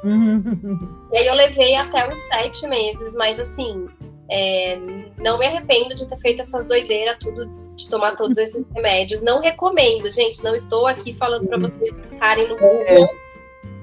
Uhum. 0.04 1.08
E 1.12 1.17
aí 1.17 1.28
eu 1.28 1.34
levei 1.34 1.76
até 1.76 2.08
uns 2.10 2.19
sete 2.19 2.67
meses, 2.67 3.13
mas 3.15 3.39
assim, 3.39 3.88
é, 4.30 4.80
não 5.17 5.38
me 5.38 5.45
arrependo 5.45 5.95
de 5.95 6.08
ter 6.08 6.17
feito 6.17 6.41
essas 6.41 6.67
doideiras, 6.67 7.17
tudo 7.19 7.66
de 7.78 7.90
tomar 7.90 8.16
todos 8.16 8.38
esses 8.38 8.68
remédios. 8.74 9.24
Não 9.24 9.40
recomendo, 9.40 10.10
gente. 10.12 10.44
Não 10.44 10.56
estou 10.56 10.88
aqui 10.88 11.13
falando 11.13 11.48
para 11.48 11.58
vocês 11.58 11.94
ficarem 12.04 12.50
no 12.50 12.56
Google. 12.56 12.84
É, 12.86 13.10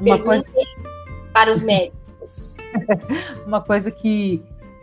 uma 0.01 0.19
coisa... 0.19 0.45
para 1.33 1.53
os 1.53 1.63
médicos. 1.63 2.59
uma 3.47 3.61
coisa 3.61 3.91
que, 3.91 4.43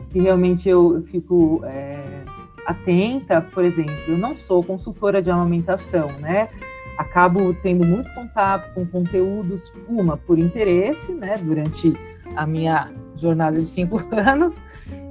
que 0.09 0.19
realmente 0.19 0.69
eu 0.69 1.03
fico 1.11 1.61
é, 1.65 2.23
atenta, 2.65 3.41
por 3.41 3.63
exemplo, 3.63 3.93
eu 4.07 4.17
não 4.17 4.35
sou 4.35 4.63
consultora 4.63 5.21
de 5.21 5.29
amamentação, 5.29 6.11
né? 6.19 6.49
Acabo 6.97 7.53
tendo 7.61 7.85
muito 7.85 8.13
contato 8.13 8.73
com 8.73 8.85
conteúdos, 8.85 9.73
uma, 9.87 10.15
por 10.15 10.37
interesse, 10.37 11.13
né, 11.13 11.37
durante 11.37 11.93
a 12.35 12.45
minha 12.45 12.91
jornada 13.15 13.59
de 13.59 13.65
cinco 13.65 14.01
anos, 14.15 14.63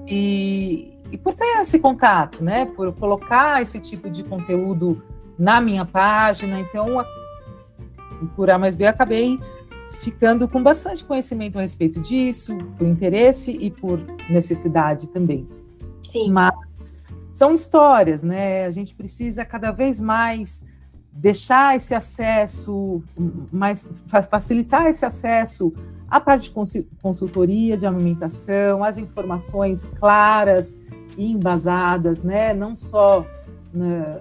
e, 0.06 0.92
e 1.10 1.18
por 1.18 1.34
ter 1.34 1.60
esse 1.60 1.78
contato, 1.78 2.42
né? 2.42 2.64
Por 2.64 2.92
colocar 2.92 3.60
esse 3.62 3.80
tipo 3.80 4.08
de 4.08 4.22
conteúdo 4.22 5.02
na 5.38 5.60
minha 5.60 5.84
página. 5.84 6.60
Então, 6.60 7.04
por 8.36 8.50
A 8.50 8.58
mais 8.58 8.76
B, 8.76 8.86
acabei 8.86 9.38
ficando 10.00 10.48
com 10.48 10.62
bastante 10.62 11.04
conhecimento 11.04 11.58
a 11.58 11.62
respeito 11.62 12.00
disso, 12.00 12.56
por 12.78 12.86
interesse 12.86 13.50
e 13.52 13.70
por 13.70 14.00
necessidade 14.28 15.08
também. 15.08 15.48
Sim. 16.00 16.30
Mas 16.30 16.54
são 17.32 17.52
histórias, 17.52 18.22
né? 18.22 18.66
A 18.66 18.70
gente 18.70 18.94
precisa 18.94 19.44
cada 19.44 19.70
vez 19.70 20.00
mais 20.00 20.64
deixar 21.12 21.76
esse 21.76 21.94
acesso, 21.94 23.02
mais 23.52 23.86
facilitar 24.30 24.86
esse 24.86 25.04
acesso 25.04 25.72
à 26.08 26.20
parte 26.20 26.50
de 26.50 26.86
consultoria 27.02 27.76
de 27.76 27.86
amamentação, 27.86 28.82
as 28.82 28.96
informações 28.96 29.86
claras 29.98 30.78
embasadas, 31.24 32.22
né? 32.22 32.54
não 32.54 32.76
só 32.76 33.26
né, 33.72 34.20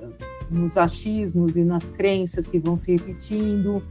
nos 0.50 0.78
achismos 0.78 1.56
e 1.58 1.64
nas 1.64 1.90
crenças 1.90 2.48
que 2.48 2.60
vão 2.60 2.76
se 2.76 2.92
repetindo. 2.94 3.84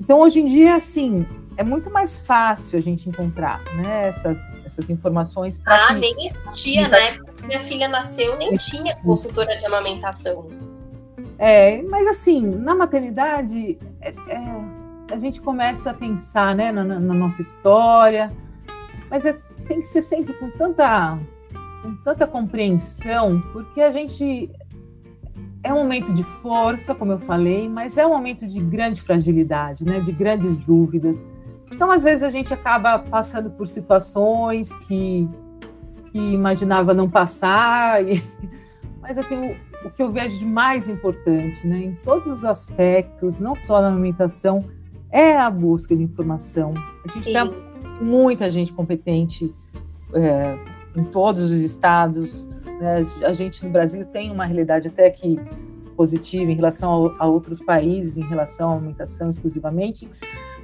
Então, 0.00 0.20
hoje 0.20 0.40
em 0.40 0.46
dia, 0.46 0.76
assim, 0.76 1.26
é 1.56 1.62
muito 1.62 1.90
mais 1.90 2.18
fácil 2.18 2.78
a 2.78 2.82
gente 2.82 3.08
encontrar 3.08 3.62
né, 3.74 4.08
essas, 4.08 4.56
essas 4.64 4.90
informações. 4.90 5.60
Ah, 5.64 5.88
que... 5.88 6.00
nem 6.00 6.26
existia, 6.26 6.88
né? 6.88 7.18
Minha 7.44 7.60
filha 7.60 7.88
nasceu, 7.88 8.36
nem 8.36 8.56
tinha 8.56 8.96
consultora 8.96 9.56
de 9.56 9.66
amamentação. 9.66 10.48
É, 11.38 11.82
mas 11.82 12.06
assim, 12.06 12.40
na 12.40 12.74
maternidade, 12.74 13.78
é, 14.00 14.10
é, 14.10 15.14
a 15.14 15.18
gente 15.18 15.40
começa 15.40 15.90
a 15.90 15.94
pensar 15.94 16.54
né, 16.54 16.70
na, 16.70 16.84
na 16.84 17.14
nossa 17.14 17.42
história, 17.42 18.32
mas 19.10 19.26
é, 19.26 19.36
tem 19.66 19.80
que 19.80 19.88
ser 19.88 20.02
sempre 20.02 20.34
com 20.34 20.50
tanta 20.50 21.18
com 21.82 21.94
tanta 21.96 22.26
compreensão, 22.26 23.42
porque 23.52 23.80
a 23.80 23.90
gente 23.90 24.48
é 25.62 25.72
um 25.72 25.78
momento 25.78 26.12
de 26.12 26.24
força, 26.24 26.94
como 26.94 27.12
eu 27.12 27.18
falei, 27.18 27.68
mas 27.68 27.96
é 27.96 28.06
um 28.06 28.10
momento 28.10 28.46
de 28.46 28.60
grande 28.60 29.00
fragilidade, 29.00 29.84
né, 29.84 30.00
de 30.00 30.12
grandes 30.12 30.60
dúvidas. 30.60 31.26
Então, 31.70 31.90
às 31.90 32.02
vezes 32.02 32.22
a 32.22 32.30
gente 32.30 32.52
acaba 32.52 32.98
passando 32.98 33.50
por 33.50 33.68
situações 33.68 34.74
que, 34.86 35.28
que 36.10 36.18
imaginava 36.18 36.92
não 36.92 37.08
passar, 37.08 38.02
e... 38.06 38.22
mas 39.00 39.18
assim 39.18 39.36
o, 39.36 39.86
o, 39.86 39.90
que 39.90 40.02
eu 40.02 40.10
vejo 40.10 40.38
de 40.38 40.46
mais 40.46 40.88
importante, 40.88 41.66
né, 41.66 41.78
em 41.78 41.94
todos 42.04 42.26
os 42.26 42.44
aspectos, 42.44 43.40
não 43.40 43.54
só 43.54 43.80
na 43.80 43.88
alimentação, 43.88 44.64
é 45.10 45.36
a 45.36 45.50
busca 45.50 45.94
de 45.94 46.02
informação. 46.02 46.74
A 47.04 47.12
gente 47.12 47.32
tem 47.32 47.54
muita 48.00 48.50
gente 48.50 48.72
competente 48.72 49.54
é, 50.14 50.58
em 50.96 51.04
todos 51.04 51.50
os 51.50 51.62
estados. 51.62 52.48
Né? 52.80 53.02
A 53.24 53.32
gente 53.32 53.64
no 53.64 53.70
Brasil 53.70 54.04
tem 54.06 54.30
uma 54.30 54.44
realidade 54.44 54.88
até 54.88 55.10
que 55.10 55.38
positiva 55.96 56.50
em 56.50 56.54
relação 56.54 57.14
a, 57.18 57.24
a 57.24 57.26
outros 57.26 57.60
países, 57.60 58.18
em 58.18 58.22
relação 58.22 58.70
à 58.70 58.74
alimentação 58.74 59.28
exclusivamente, 59.30 60.08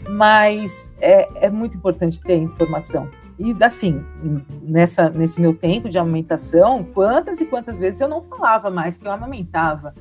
mas 0.08 0.96
é, 1.00 1.46
é, 1.46 1.50
muito 1.50 1.76
importante 1.76 2.20
ter 2.20 2.36
informação. 2.36 3.08
E 3.38 3.54
assim, 3.62 4.04
nessa, 4.62 5.08
nesse 5.10 5.40
meu 5.40 5.54
tempo 5.54 5.88
de 5.88 5.98
amamentação, 5.98 6.84
quantas 6.92 7.40
e 7.40 7.46
quantas 7.46 7.78
vezes 7.78 8.00
eu 8.00 8.08
não 8.08 8.20
falava 8.20 8.68
mais 8.68 8.98
que 8.98 9.06
eu 9.06 9.12
amamentava. 9.12 9.94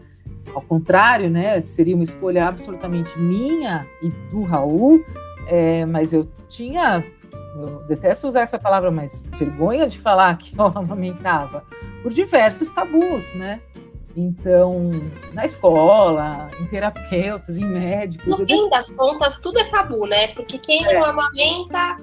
Ao 0.55 0.61
contrário, 0.61 1.29
né, 1.29 1.61
seria 1.61 1.93
uma 1.93 2.03
escolha 2.03 2.47
absolutamente 2.47 3.19
minha 3.19 3.85
e 4.01 4.09
do 4.31 4.41
Raul, 4.41 5.03
é, 5.45 5.85
mas 5.85 6.13
eu 6.13 6.27
tinha 6.47 7.03
eu 7.61 7.83
detesto 7.87 8.27
usar 8.27 8.41
essa 8.41 8.59
palavra, 8.59 8.91
mas 8.91 9.27
vergonha 9.37 9.87
de 9.87 9.99
falar 9.99 10.37
que 10.37 10.53
eu 10.57 10.65
amamentava, 10.65 11.63
por 12.03 12.13
diversos 12.13 12.69
tabus, 12.69 13.33
né? 13.35 13.61
Então, 14.15 14.89
na 15.31 15.45
escola, 15.45 16.49
em 16.59 16.65
terapeutas, 16.65 17.59
em 17.59 17.65
médicos. 17.65 18.39
No 18.39 18.47
fim 18.47 18.67
das 18.67 18.91
contas, 18.95 19.39
tudo 19.39 19.59
é 19.59 19.69
tabu, 19.69 20.07
né? 20.07 20.29
Porque 20.29 20.57
quem 20.57 20.83
é. 20.87 20.93
não 20.95 21.05
amamenta 21.05 21.99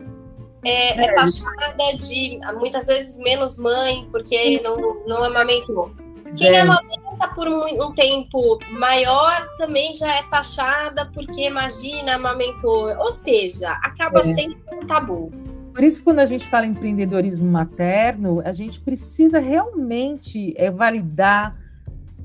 é, 0.64 0.96
é, 0.96 1.06
é 1.06 1.14
taxada 1.14 1.96
de, 1.98 2.38
muitas 2.56 2.86
vezes, 2.86 3.18
menos 3.18 3.58
mãe, 3.58 4.06
porque 4.12 4.60
não, 4.62 5.04
não 5.06 5.24
amamentou. 5.24 5.90
Quem 6.38 6.48
é. 6.48 6.60
amamenta 6.60 7.28
por 7.34 7.48
um, 7.48 7.84
um, 7.84 7.92
tempo 7.92 8.58
maior 8.70 9.46
também 9.58 9.92
já 9.92 10.16
é 10.16 10.22
taxada, 10.24 11.10
porque 11.12 11.48
imagina, 11.48 12.14
amamentou. 12.14 12.96
Ou 12.96 13.10
seja, 13.10 13.72
acaba 13.82 14.20
é. 14.20 14.22
sendo 14.22 14.56
um 14.72 14.86
tabu. 14.86 15.32
Por 15.74 15.82
isso, 15.82 16.04
quando 16.04 16.20
a 16.20 16.24
gente 16.24 16.46
fala 16.46 16.66
em 16.66 16.70
empreendedorismo 16.70 17.50
materno, 17.50 18.40
a 18.44 18.52
gente 18.52 18.80
precisa 18.80 19.40
realmente 19.40 20.54
é, 20.56 20.70
validar 20.70 21.58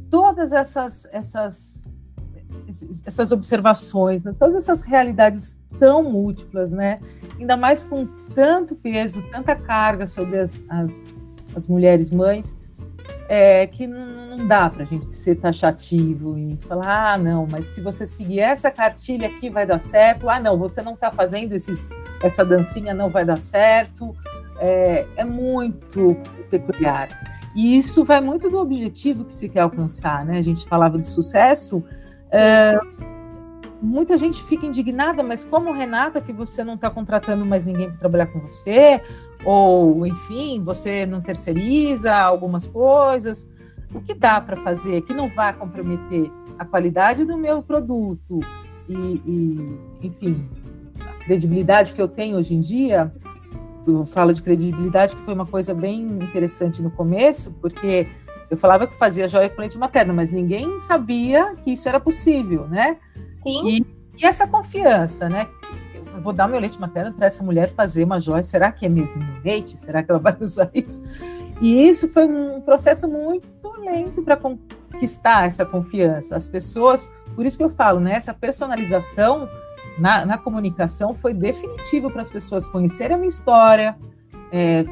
todas 0.07 0.53
essas, 0.53 1.11
essas, 1.11 1.91
essas 3.03 3.31
observações, 3.31 4.23
né? 4.23 4.35
todas 4.37 4.53
essas 4.53 4.81
realidades 4.81 5.59
tão 5.79 6.03
múltiplas, 6.03 6.69
né? 6.69 6.99
ainda 7.39 7.57
mais 7.57 7.83
com 7.83 8.05
tanto 8.35 8.75
peso, 8.75 9.23
tanta 9.31 9.55
carga 9.55 10.05
sobre 10.05 10.37
as, 10.37 10.63
as, 10.69 11.17
as 11.55 11.67
mulheres 11.67 12.11
mães, 12.11 12.55
é, 13.30 13.67
que 13.67 13.86
não, 13.86 14.36
não 14.38 14.47
dá 14.47 14.67
para 14.67 14.82
a 14.82 14.86
gente 14.86 15.05
ser 15.05 15.36
taxativo 15.36 16.36
e 16.36 16.57
falar, 16.67 17.13
ah, 17.13 17.17
não, 17.17 17.47
mas 17.49 17.67
se 17.67 17.80
você 17.80 18.07
seguir 18.07 18.39
essa 18.39 18.71
cartilha 18.71 19.27
aqui 19.27 19.51
vai 19.51 19.67
dar 19.67 19.77
certo, 19.77 20.27
ah, 20.27 20.39
não, 20.39 20.57
você 20.57 20.82
não 20.82 20.95
está 20.95 21.11
fazendo 21.11 21.53
esses, 21.53 21.91
essa 22.23 22.43
dancinha, 22.43 22.91
não 22.91 23.07
vai 23.07 23.23
dar 23.23 23.38
certo, 23.38 24.15
é, 24.57 25.05
é 25.15 25.23
muito 25.23 26.17
peculiar. 26.49 27.07
E 27.55 27.77
isso 27.77 28.03
vai 28.03 28.19
muito 28.19 28.49
do 28.49 28.57
objetivo 28.57 29.23
que 29.25 29.34
se 29.34 29.47
quer 29.47 29.59
alcançar, 29.59 30.25
né? 30.25 30.39
A 30.39 30.41
gente 30.41 30.67
falava 30.67 30.97
de 30.97 31.05
sucesso, 31.05 31.86
é, 32.32 32.80
muita 33.80 34.17
gente 34.17 34.43
fica 34.43 34.65
indignada, 34.65 35.21
mas 35.21 35.43
como 35.43 35.71
Renata, 35.71 36.19
que 36.19 36.34
você 36.34 36.63
não 36.63 36.73
está 36.73 36.89
contratando 36.89 37.45
mais 37.45 37.63
ninguém 37.63 37.89
para 37.89 37.99
trabalhar 37.99 38.27
com 38.27 38.39
você, 38.39 39.01
ou 39.43 40.05
enfim, 40.05 40.61
você 40.63 41.05
não 41.05 41.21
terceiriza 41.21 42.15
algumas 42.15 42.67
coisas, 42.67 43.51
o 43.93 44.01
que 44.01 44.13
dá 44.13 44.39
para 44.39 44.57
fazer 44.57 45.01
que 45.01 45.13
não 45.13 45.29
vai 45.29 45.53
comprometer 45.53 46.31
a 46.57 46.65
qualidade 46.65 47.23
do 47.25 47.37
meu 47.37 47.63
produto 47.63 48.39
e, 48.87 48.93
e, 48.93 50.07
enfim, 50.07 50.47
a 50.99 51.23
credibilidade 51.23 51.93
que 51.93 52.01
eu 52.01 52.07
tenho 52.07 52.37
hoje 52.37 52.53
em 52.53 52.59
dia. 52.59 53.11
Eu 53.87 54.05
falo 54.05 54.33
de 54.33 54.41
credibilidade 54.41 55.15
que 55.15 55.21
foi 55.23 55.33
uma 55.33 55.45
coisa 55.45 55.73
bem 55.73 56.01
interessante 56.01 56.81
no 56.81 56.91
começo, 56.91 57.53
porque 57.61 58.07
eu 58.49 58.57
falava 58.57 58.85
que 58.85 58.95
fazia 58.95 59.27
joia 59.27 59.49
com 59.49 59.61
leite 59.61 59.77
materno, 59.77 60.13
mas 60.13 60.31
ninguém 60.31 60.79
sabia 60.79 61.55
que 61.63 61.71
isso 61.71 61.87
era 61.87 61.99
possível, 61.99 62.67
né? 62.67 62.97
Sim. 63.37 63.67
E, 63.67 63.85
e 64.17 64.25
essa 64.25 64.45
confiança, 64.45 65.29
né? 65.29 65.47
Eu 66.14 66.22
vou 66.22 66.34
dar 66.34 66.47
meu 66.47 66.60
leite 66.60 66.80
materno 66.80 67.14
para 67.14 67.28
essa 67.28 67.43
mulher 67.43 67.72
fazer 67.74 68.03
uma 68.03 68.20
joia. 68.20 68.43
Será 68.43 68.72
que 68.72 68.86
é 68.86 68.89
mesmo 68.89 69.26
leite? 69.43 69.78
Será 69.78 70.03
que 70.03 70.12
ela 70.12 70.20
vai 70.20 70.36
usar 70.41 70.70
isso? 70.74 71.01
E 71.62 71.88
isso 71.88 72.07
foi 72.07 72.26
um 72.26 72.62
processo 72.62 73.07
muito 73.07 73.70
lento 73.80 74.22
para 74.22 74.38
conquistar 74.38 75.45
essa 75.45 75.66
confiança. 75.66 76.36
As 76.36 76.47
pessoas, 76.47 77.14
por 77.36 77.45
isso 77.45 77.57
que 77.57 77.64
eu 77.64 77.70
falo, 77.70 77.99
né? 77.99 78.14
Essa 78.14 78.34
personalização 78.34 79.49
na, 79.97 80.26
na 80.26 80.38
comunicação 80.38 81.14
foi 81.14 81.34
definitivo 81.34 82.10
para 82.10 82.22
as 82.22 82.30
pessoas 82.30 82.66
conhecerem 82.68 83.16
a 83.16 83.18
minha 83.18 83.30
história. 83.30 83.97
É, 84.51 84.86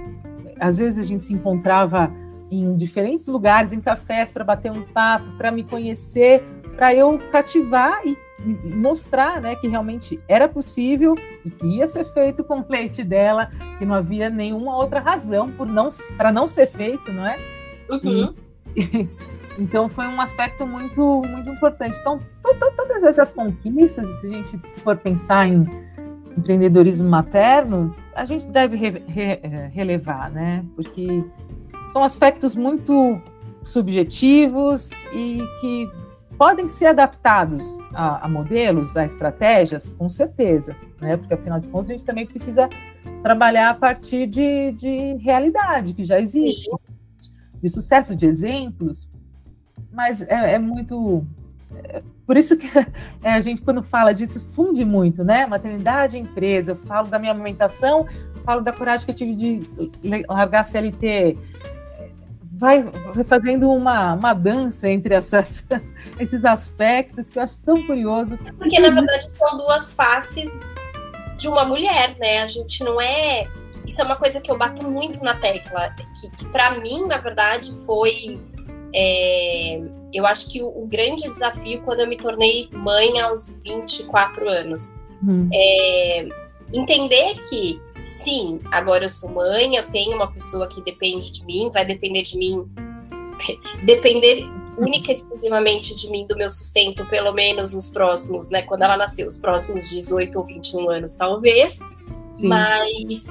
às 0.59 0.78
vezes 0.78 0.99
a 0.99 1.03
gente 1.03 1.24
se 1.24 1.34
encontrava 1.34 2.11
em 2.51 2.76
diferentes 2.76 3.28
lugares, 3.28 3.74
em 3.74 3.82
cafés, 3.82 4.32
para 4.32 4.43
bater 4.43 4.72
um 4.72 4.84
papo, 4.84 5.26
para 5.38 5.51
me 5.51 5.63
conhecer, 5.63 6.43
para 6.76 6.93
eu 6.93 7.20
cativar 7.32 8.05
e 8.05 8.18
mostrar 8.39 9.41
né, 9.41 9.55
que 9.55 9.67
realmente 9.67 10.19
era 10.27 10.47
possível 10.47 11.15
e 11.43 11.49
que 11.49 11.65
ia 11.65 11.88
ser 11.88 12.05
feito 12.05 12.43
com 12.43 12.59
o 12.59 12.65
leite 12.67 13.03
dela, 13.03 13.49
que 13.77 13.85
não 13.85 13.95
havia 13.95 14.29
nenhuma 14.29 14.77
outra 14.77 14.99
razão 14.99 15.49
para 15.49 15.65
não, 15.65 15.89
não 16.33 16.47
ser 16.47 16.67
feito, 16.67 17.11
não 17.11 17.25
é? 17.25 17.38
Uhum. 17.89 18.33
E, 18.75 19.07
então 19.57 19.89
foi 19.89 20.07
um 20.07 20.21
aspecto 20.21 20.67
muito, 20.67 21.21
muito 21.27 21.49
importante. 21.49 21.97
Então, 21.99 22.19
todas 22.75 23.03
essas 23.03 23.33
conquistas, 23.33 24.07
se 24.21 24.27
a 24.27 24.29
gente 24.29 24.61
for 24.83 24.95
pensar 24.97 25.47
em 25.47 25.65
empreendedorismo 26.38 27.09
materno, 27.09 27.95
a 28.13 28.23
gente 28.23 28.47
deve 28.47 28.75
re, 28.75 29.03
re, 29.07 29.39
eh, 29.41 29.71
relevar, 29.73 30.29
né? 30.29 30.63
Porque 30.75 31.23
são 31.89 32.03
aspectos 32.03 32.55
muito 32.55 33.19
subjetivos 33.63 34.91
e 35.13 35.43
que 35.59 35.89
podem 36.38 36.67
ser 36.67 36.88
adaptados 36.88 37.79
a, 37.93 38.25
a, 38.25 38.29
modelos, 38.29 38.95
a 38.95 39.05
estratégias, 39.05 39.89
com 39.89 40.07
certeza, 40.07 40.75
né? 41.01 41.17
Porque 41.17 41.33
afinal 41.33 41.59
de 41.59 41.67
contas 41.67 41.89
a 41.89 41.93
gente 41.93 42.05
também 42.05 42.25
precisa 42.25 42.69
trabalhar 43.23 43.71
a 43.71 43.73
partir 43.73 44.27
de, 44.27 44.71
de 44.73 45.15
realidade 45.15 45.93
que 45.93 46.05
já 46.05 46.19
existe, 46.19 46.69
Sim. 46.69 47.31
de 47.61 47.69
sucesso, 47.69 48.15
de 48.15 48.25
exemplos, 48.25 49.09
mas 49.91 50.21
é, 50.21 50.53
é 50.53 50.59
muito 50.59 51.25
é, 51.83 52.01
por 52.25 52.38
isso 52.38 52.57
que 52.57 52.67
é, 53.23 53.33
a 53.33 53.41
gente, 53.41 53.61
quando 53.61 53.81
fala 53.81 54.13
disso, 54.13 54.39
funde 54.53 54.83
muito, 54.85 55.23
né? 55.23 55.45
Maternidade 55.45 56.19
empresa. 56.19 56.73
Eu 56.73 56.75
falo 56.75 57.07
da 57.07 57.17
minha 57.17 57.31
amamentação, 57.31 58.05
falo 58.43 58.61
da 58.61 58.71
coragem 58.71 59.05
que 59.05 59.11
eu 59.11 59.15
tive 59.15 59.35
de 59.35 59.61
largar 60.27 60.61
a 60.61 60.63
CLT, 60.63 61.38
vai, 62.57 62.81
vai 62.81 63.23
fazendo 63.23 63.69
uma, 63.69 64.15
uma 64.15 64.33
dança 64.33 64.89
entre 64.89 65.13
essas, 65.13 65.67
esses 66.19 66.43
aspectos 66.43 67.29
que 67.29 67.37
eu 67.37 67.43
acho 67.43 67.59
tão 67.59 67.85
curioso. 67.85 68.37
Porque, 68.57 68.79
na 68.79 68.89
verdade, 68.89 69.29
são 69.31 69.57
duas 69.57 69.93
faces 69.93 70.51
de 71.37 71.47
uma 71.47 71.65
mulher, 71.65 72.15
né? 72.19 72.39
A 72.39 72.47
gente 72.47 72.83
não 72.83 72.99
é. 72.99 73.47
Isso 73.85 74.01
é 74.01 74.03
uma 74.03 74.15
coisa 74.15 74.41
que 74.41 74.51
eu 74.51 74.57
bato 74.57 74.83
muito 74.83 75.23
na 75.23 75.35
tecla, 75.35 75.95
que, 76.19 76.31
que 76.31 76.45
para 76.49 76.79
mim, 76.79 77.05
na 77.05 77.17
verdade, 77.17 77.71
foi. 77.85 78.39
É, 78.93 79.81
eu 80.11 80.25
acho 80.25 80.51
que 80.51 80.61
o, 80.63 80.67
o, 80.67 80.87
grande 80.87 81.29
desafio 81.29 81.81
quando 81.83 81.99
eu 81.99 82.07
me 82.07 82.17
tornei 82.17 82.69
mãe 82.71 83.19
aos 83.19 83.61
24 83.63 84.49
anos. 84.49 84.99
Hum. 85.23 85.49
É, 85.53 86.27
entender 86.73 87.39
que 87.49 87.81
sim, 88.01 88.59
agora 88.71 89.05
eu 89.05 89.09
sou 89.09 89.31
mãe, 89.31 89.75
eu 89.75 89.89
tenho 89.91 90.15
uma 90.15 90.31
pessoa 90.31 90.67
que 90.67 90.81
depende 90.81 91.31
de 91.31 91.45
mim, 91.45 91.69
vai 91.73 91.85
depender 91.85 92.23
de 92.23 92.37
mim, 92.37 92.69
depender 93.83 94.49
única 94.77 95.09
e 95.09 95.13
exclusivamente 95.13 95.95
de 95.95 96.09
mim, 96.09 96.25
do 96.27 96.37
meu 96.37 96.49
sustento, 96.49 97.03
pelo 97.05 97.33
menos 97.33 97.73
nos 97.73 97.87
próximos, 97.89 98.49
né, 98.49 98.61
quando 98.61 98.83
ela 98.83 98.95
nasceu, 98.95 99.27
os 99.27 99.37
próximos 99.37 99.89
18 99.89 100.37
ou 100.37 100.45
21 100.45 100.89
anos, 100.89 101.13
talvez, 101.15 101.79
sim. 102.31 102.47
mas 102.47 103.25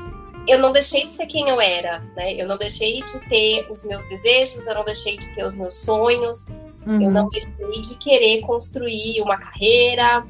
eu 0.49 0.59
não 0.59 0.73
deixei 0.73 1.07
de 1.07 1.15
ser 1.15 1.27
quem 1.27 1.49
eu 1.49 1.61
era, 1.61 2.01
né, 2.17 2.35
eu 2.35 2.49
não 2.49 2.59
deixei 2.59 3.01
de 3.01 3.21
ter 3.29 3.71
os 3.71 3.85
meus 3.85 4.05
desejos, 4.09 4.67
eu 4.67 4.75
não 4.75 4.85
deixei 4.85 5.17
de 5.17 5.33
ter 5.35 5.45
os 5.45 5.55
meus 5.55 5.75
sonhos, 5.85 6.49
uhum. 6.85 7.03
eu 7.03 7.11
não 7.11 7.29
deixei 7.29 7.81
de 7.81 7.99
querer 7.99 8.41
construir 8.41 9.23
uma 9.23 9.37
carreira, 9.37 10.27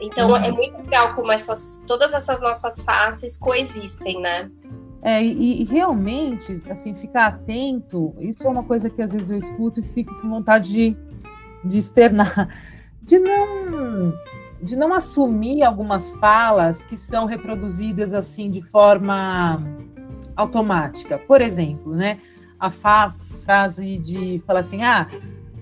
então 0.00 0.36
é 0.36 0.40
uhum. 0.40 0.46
é 0.46 0.52
muito 0.52 0.76
legal 0.78 1.14
como 1.14 1.30
essas, 1.30 1.84
todas 1.86 2.14
essas 2.14 2.40
nossas 2.40 2.82
faces 2.82 3.38
coexistem, 3.38 4.20
né? 4.20 4.50
É, 5.02 5.22
e, 5.22 5.62
e, 5.62 5.64
realmente, 5.64 6.62
assim, 6.68 6.94
ficar 6.94 7.26
atento, 7.26 8.14
isso 8.18 8.46
é 8.46 8.50
uma 8.50 8.62
coisa 8.62 8.90
que 8.90 9.00
às 9.00 9.12
vezes 9.12 9.30
eu 9.30 9.38
escuto 9.38 9.80
e 9.80 9.82
fico 9.82 10.14
com 10.20 10.28
vontade 10.28 10.70
de, 10.70 10.96
de 11.64 11.78
externar, 11.78 12.48
de 13.02 13.18
não, 13.18 14.12
de 14.62 14.76
não 14.76 14.92
assumir 14.92 15.62
algumas 15.62 16.10
falas 16.12 16.82
que 16.82 16.98
são 16.98 17.24
reproduzidas 17.24 18.12
assim 18.12 18.50
de 18.50 18.60
forma 18.60 19.62
automática. 20.36 21.18
Por 21.18 21.40
exemplo, 21.40 21.94
né, 21.94 22.18
a 22.58 22.70
frase 22.70 23.98
de 23.98 24.42
falar 24.46 24.60
assim, 24.60 24.82
ah, 24.82 25.08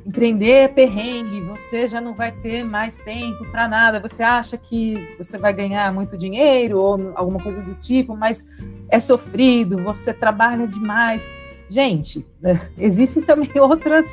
empreender 0.08 0.50
é 0.50 0.68
perrengue, 0.68 1.42
você 1.42 1.86
já 1.86 2.00
não 2.00 2.14
vai 2.14 2.32
ter 2.32 2.64
mais 2.64 2.96
tempo 2.96 3.44
para 3.50 3.68
nada, 3.68 4.00
você 4.00 4.22
acha 4.22 4.56
que 4.56 4.96
você 5.18 5.36
vai 5.36 5.52
ganhar 5.52 5.92
muito 5.92 6.16
dinheiro 6.16 6.78
ou 6.78 7.12
alguma 7.14 7.38
coisa 7.38 7.60
do 7.60 7.74
tipo, 7.74 8.16
mas 8.16 8.48
é 8.88 8.98
sofrido, 8.98 9.76
você 9.84 10.14
trabalha 10.14 10.66
demais. 10.66 11.28
Gente, 11.68 12.26
né, 12.40 12.70
existem 12.78 13.22
também 13.22 13.50
outras 13.60 14.06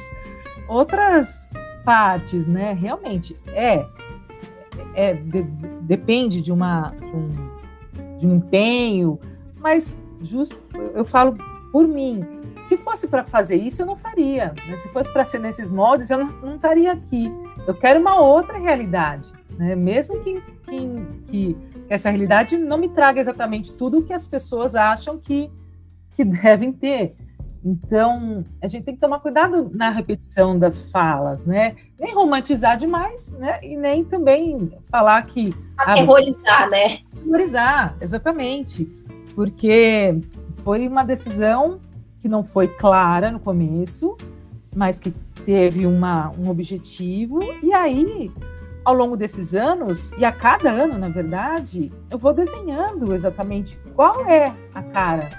outras 0.67 1.53
partes, 1.85 2.45
né? 2.45 2.73
Realmente 2.73 3.37
é, 3.47 3.85
é 4.95 5.13
de, 5.13 5.43
depende 5.81 6.41
de 6.41 6.51
uma 6.51 6.89
de 6.89 7.05
um, 7.05 7.31
de 8.17 8.27
um 8.27 8.35
empenho, 8.35 9.17
mas 9.61 9.97
justo 10.19 10.61
eu 10.93 11.05
falo 11.05 11.37
por 11.71 11.87
mim, 11.87 12.25
se 12.65 12.77
fosse 12.77 13.07
para 13.07 13.23
fazer 13.23 13.57
isso, 13.57 13.83
eu 13.83 13.85
não 13.85 13.95
faria. 13.95 14.53
Né? 14.67 14.77
Se 14.77 14.89
fosse 14.89 15.11
para 15.13 15.23
ser 15.23 15.39
nesses 15.39 15.69
moldes, 15.69 16.09
eu 16.09 16.17
não, 16.17 16.27
não, 16.41 16.55
estaria 16.55 16.91
aqui. 16.91 17.31
Eu 17.67 17.75
quero 17.75 17.99
uma 17.99 18.19
outra 18.19 18.57
realidade, 18.57 19.31
né? 19.51 19.75
mesmo 19.75 20.19
que, 20.21 20.41
que, 20.63 21.07
que, 21.27 21.57
essa 21.87 22.09
realidade 22.09 22.57
não 22.57 22.79
me 22.79 22.89
traga 22.89 23.21
exatamente 23.21 23.71
tudo 23.71 23.99
o 23.99 24.03
que 24.03 24.13
as 24.13 24.25
pessoas 24.25 24.73
acham 24.73 25.15
que, 25.19 25.51
que 26.15 26.25
devem 26.25 26.73
ter. 26.73 27.15
Então, 27.63 28.43
a 28.61 28.67
gente 28.67 28.83
tem 28.83 28.95
que 28.95 29.01
tomar 29.01 29.19
cuidado 29.19 29.71
na 29.73 29.91
repetição 29.91 30.57
das 30.57 30.89
falas, 30.91 31.45
né? 31.45 31.75
Nem 31.99 32.13
romantizar 32.13 32.77
demais, 32.77 33.31
né? 33.33 33.59
E 33.63 33.75
nem 33.75 34.03
também 34.03 34.71
falar 34.85 35.19
que. 35.23 35.51
Aterrorizar, 35.77 36.63
ah, 36.63 36.69
né? 36.69 36.99
Aterrorizar, 37.15 37.95
exatamente. 37.99 38.85
Porque 39.35 40.19
foi 40.57 40.87
uma 40.87 41.03
decisão 41.03 41.79
que 42.25 42.29
não 42.29 42.43
foi 42.43 42.67
clara 42.67 43.31
no 43.31 43.39
começo, 43.39 44.17
mas 44.75 44.99
que 44.99 45.11
teve 45.45 45.85
uma, 45.85 46.31
um 46.31 46.49
objetivo. 46.49 47.39
E 47.61 47.71
aí, 47.71 48.31
ao 48.83 48.95
longo 48.95 49.15
desses 49.15 49.53
anos, 49.53 50.11
e 50.17 50.25
a 50.25 50.31
cada 50.31 50.71
ano, 50.71 50.97
na 50.97 51.07
verdade, 51.07 51.93
eu 52.09 52.17
vou 52.17 52.33
desenhando 52.33 53.13
exatamente 53.13 53.77
qual 53.93 54.25
é 54.25 54.51
a 54.73 54.81
cara 54.81 55.29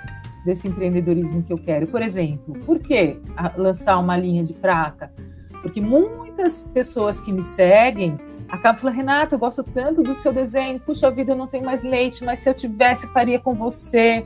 desse 0.44 0.68
empreendedorismo 0.68 1.42
que 1.42 1.52
eu 1.52 1.58
quero. 1.58 1.88
Por 1.88 2.00
exemplo, 2.02 2.54
por 2.64 2.78
que 2.78 3.18
lançar 3.56 3.98
uma 3.98 4.16
linha 4.16 4.44
de 4.44 4.52
prata? 4.52 5.12
Porque 5.62 5.80
muitas 5.80 6.70
pessoas 6.72 7.20
que 7.20 7.32
me 7.32 7.42
seguem 7.42 8.16
acaba 8.48 8.78
falando, 8.78 8.94
Renata, 8.94 9.34
eu 9.34 9.40
gosto 9.40 9.64
tanto 9.64 10.04
do 10.04 10.14
seu 10.14 10.32
desenho, 10.32 10.78
puxa 10.78 11.10
vida, 11.10 11.32
eu 11.32 11.36
não 11.36 11.48
tenho 11.48 11.64
mais 11.64 11.82
leite, 11.82 12.24
mas 12.24 12.38
se 12.38 12.48
eu 12.48 12.54
tivesse, 12.54 13.08
faria 13.08 13.40
com 13.40 13.54
você. 13.54 14.24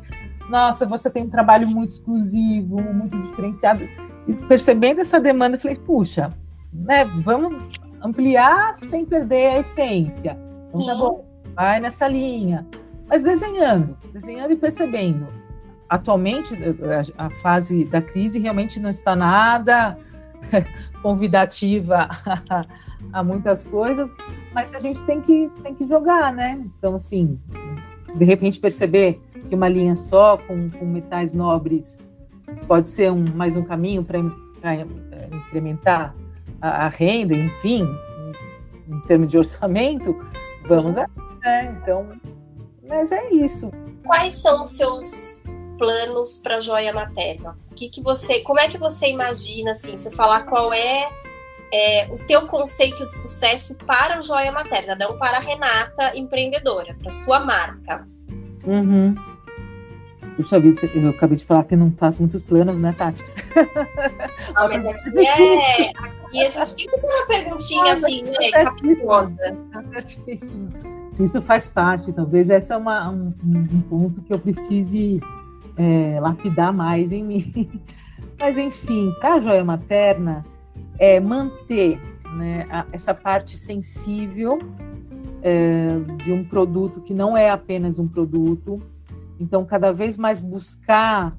Nossa, 0.51 0.85
você 0.85 1.09
tem 1.09 1.23
um 1.23 1.31
trabalho 1.31 1.69
muito 1.69 1.91
exclusivo, 1.91 2.83
muito 2.83 3.17
diferenciado. 3.21 3.89
E 4.27 4.35
percebendo 4.35 5.01
essa 5.01 5.21
demanda, 5.21 5.55
eu 5.55 5.61
falei, 5.61 5.77
puxa, 5.77 6.35
né, 6.73 7.05
vamos 7.05 7.79
ampliar 8.03 8.77
sem 8.77 9.07
perder 9.07 9.47
a 9.47 9.59
essência. 9.61 10.37
Então 10.69 10.85
tá 10.85 10.95
bom, 10.97 11.25
vai 11.55 11.79
nessa 11.79 12.09
linha. 12.09 12.67
Mas 13.09 13.23
desenhando, 13.23 13.97
desenhando 14.13 14.53
e 14.53 14.57
percebendo. 14.57 15.29
Atualmente, 15.89 16.53
a, 17.17 17.27
a 17.27 17.31
fase 17.31 17.85
da 17.85 18.03
crise 18.03 18.41
realmente 18.41 18.81
não 18.81 18.91
está 18.91 19.15
nada 19.15 19.97
convidativa 21.01 22.09
a, 22.27 22.67
a, 23.21 23.23
muitas 23.23 23.65
coisas, 23.65 24.17
mas 24.53 24.75
a 24.75 24.81
gente 24.81 25.01
tem 25.05 25.21
que, 25.21 25.49
tem 25.63 25.77
que 25.77 25.87
jogar, 25.87 26.33
né? 26.33 26.61
Então, 26.77 26.97
assim, 26.97 27.39
de 28.17 28.25
repente 28.25 28.59
perceber 28.59 29.21
que 29.51 29.55
uma 29.57 29.69
linha 29.69 29.97
só 29.97 30.39
com, 30.39 30.71
com 30.71 30.87
metais 30.87 31.35
nobres 31.35 31.99
pode 32.69 32.89
ser 32.89 33.11
um, 33.11 33.25
mais 33.35 33.57
um 33.57 33.65
caminho 33.65 34.05
para 34.05 34.21
é, 34.21 34.87
incrementar 35.33 36.15
a, 36.63 36.87
a, 36.87 36.89
renda, 36.89 37.35
enfim, 37.35 37.83
em, 38.89 38.95
em 38.95 39.01
termos 39.01 39.29
de 39.29 39.37
orçamento, 39.37 40.17
vamos 40.69 40.97
aí, 40.97 41.07
né? 41.43 41.77
Então, 41.83 42.09
mas 42.89 43.11
é 43.11 43.31
isso. 43.31 43.73
Quais 44.07 44.41
são 44.41 44.63
os 44.63 44.71
seus 44.71 45.43
planos 45.77 46.41
para 46.43 46.61
joia 46.61 46.93
materna? 46.93 47.59
O 47.73 47.75
que, 47.75 47.89
que 47.89 48.01
você, 48.01 48.41
como 48.41 48.61
é 48.61 48.69
que 48.69 48.79
você 48.79 49.09
imagina 49.09 49.73
assim, 49.73 49.97
se 49.97 50.15
falar 50.15 50.45
qual 50.45 50.73
é, 50.73 51.11
é, 51.75 52.09
o 52.13 52.19
teu 52.19 52.47
conceito 52.47 53.05
de 53.05 53.13
sucesso 53.13 53.77
para 53.79 54.19
a 54.19 54.21
joia 54.21 54.53
materna, 54.53 54.95
não 54.95 55.19
para 55.19 55.39
a 55.39 55.41
Renata 55.41 56.17
empreendedora, 56.17 56.97
para 57.03 57.11
sua 57.11 57.41
marca? 57.41 58.07
Uhum. 58.65 59.30
Puxa 60.41 60.59
vida, 60.59 60.81
eu 60.95 61.11
acabei 61.11 61.37
de 61.37 61.45
falar 61.45 61.65
que 61.65 61.77
não 61.77 61.93
faço 61.93 62.23
muitos 62.23 62.43
planos, 62.43 62.79
né, 62.79 62.95
Tati? 62.97 63.23
Ah, 64.55 64.67
mas 64.67 64.87
aqui 64.87 65.27
é. 65.27 65.91
Aqui 65.91 66.45
a 66.45 66.49
gente 66.49 66.77
tem 66.77 66.87
que 66.87 66.99
ter 66.99 67.07
uma 67.07 67.27
perguntinha 67.27 67.85
ah, 67.85 67.93
assim, 67.93 68.23
né? 68.23 68.51
Capitosa. 68.51 69.37
Isso 71.21 71.43
faz 71.43 71.67
parte, 71.67 72.11
talvez 72.13 72.49
esse 72.49 72.73
é 72.73 72.77
uma, 72.77 73.11
um, 73.11 73.35
um 73.45 73.81
ponto 73.83 74.23
que 74.23 74.33
eu 74.33 74.39
precise 74.39 75.21
é, 75.77 76.19
lapidar 76.21 76.73
mais 76.73 77.13
em 77.13 77.23
mim. 77.23 77.71
Mas, 78.41 78.57
enfim, 78.57 79.15
para 79.21 79.35
a 79.35 79.41
joia 79.41 79.63
materna, 79.63 80.45
é 80.99 81.21
manter 81.21 82.01
né, 82.35 82.67
a, 82.71 82.87
essa 82.93 83.13
parte 83.13 83.57
sensível 83.57 84.59
é, 85.43 85.89
de 86.25 86.33
um 86.33 86.43
produto 86.45 87.03
que 87.03 87.13
não 87.13 87.37
é 87.37 87.51
apenas 87.51 87.99
um 87.99 88.09
produto. 88.09 88.83
Então, 89.41 89.65
cada 89.65 89.91
vez 89.91 90.19
mais 90.19 90.39
buscar 90.41 91.35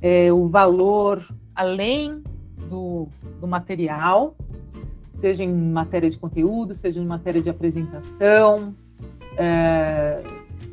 é, 0.00 0.32
o 0.32 0.46
valor 0.46 1.22
além 1.54 2.22
do, 2.68 3.06
do 3.38 3.46
material, 3.46 4.34
seja 5.14 5.44
em 5.44 5.52
matéria 5.52 6.08
de 6.08 6.18
conteúdo, 6.18 6.74
seja 6.74 7.00
em 7.00 7.06
matéria 7.06 7.42
de 7.42 7.50
apresentação, 7.50 8.74
é, 9.36 10.22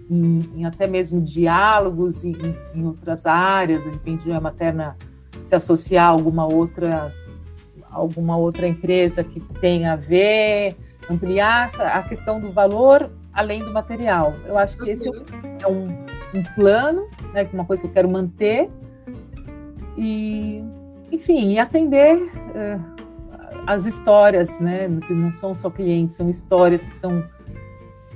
em, 0.09 0.41
em 0.55 0.65
até 0.65 0.88
mesmo 0.88 1.22
diálogos 1.22 2.24
em, 2.24 2.36
em, 2.74 2.86
outras 2.86 3.26
áreas, 3.26 3.84
de 3.84 3.89
repente 3.89 4.32
a 4.32 4.39
materna 4.39 4.97
se 5.43 5.53
associar 5.53 6.05
a 6.05 6.09
alguma 6.09 6.45
outra 6.45 7.13
alguma 7.89 8.38
outra 8.38 8.65
empresa 8.65 9.22
que 9.22 9.41
tenha 9.59 9.93
a 9.93 9.95
ver, 9.97 10.78
ampliar 11.09 11.69
a 11.82 12.01
questão 12.03 12.39
do 12.39 12.49
valor 12.49 13.11
além 13.34 13.63
do 13.63 13.72
material. 13.74 14.34
Eu 14.45 14.57
acho 14.57 14.78
que 14.78 14.89
esse 14.89 15.09
é 15.61 15.67
um, 15.67 16.05
um 16.34 16.43
plano, 16.55 17.07
né, 17.34 17.47
uma 17.53 17.65
coisa 17.65 17.84
que 17.84 17.89
eu 17.89 17.93
quero 17.93 18.09
manter 18.09 18.69
e, 19.97 20.63
enfim, 21.11 21.51
e 21.51 21.59
atender 21.59 22.17
uh, 22.17 23.01
as 23.67 23.86
histórias, 23.86 24.59
né, 24.59 24.88
que 25.05 25.13
não 25.13 25.32
são 25.32 25.53
só 25.53 25.69
clientes, 25.69 26.15
são 26.15 26.29
histórias 26.29 26.86
que 26.86 26.95
são 26.95 27.23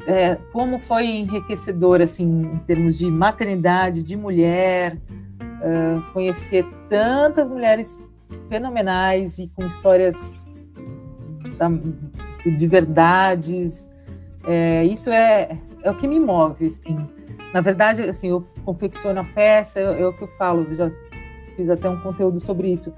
é, 0.07 0.35
como 0.53 0.77
foi 0.77 1.07
enriquecedor, 1.07 1.99
assim, 2.01 2.43
em 2.43 2.57
termos 2.59 2.97
de 2.97 3.09
maternidade, 3.09 4.03
de 4.03 4.15
mulher, 4.15 4.95
uh, 4.95 6.01
conhecer 6.13 6.65
tantas 6.87 7.49
mulheres 7.49 7.99
fenomenais 8.47 9.39
e 9.39 9.47
com 9.55 9.65
histórias 9.65 10.45
da, 11.57 11.69
de 12.45 12.67
verdades. 12.67 13.91
É, 14.45 14.83
isso 14.85 15.09
é, 15.09 15.57
é 15.81 15.89
o 15.89 15.95
que 15.95 16.07
me 16.07 16.19
move, 16.19 16.67
assim. 16.67 17.07
Na 17.55 17.61
verdade, 17.61 18.01
assim, 18.01 18.27
eu 18.27 18.45
confecciono 18.65 19.21
a 19.21 19.23
peça, 19.23 19.79
o 19.79 20.11
que 20.11 20.23
eu 20.23 20.27
falo, 20.37 20.67
eu 20.69 20.75
já 20.75 20.91
fiz 21.55 21.69
até 21.69 21.89
um 21.89 22.01
conteúdo 22.01 22.37
sobre 22.37 22.67
isso 22.67 22.93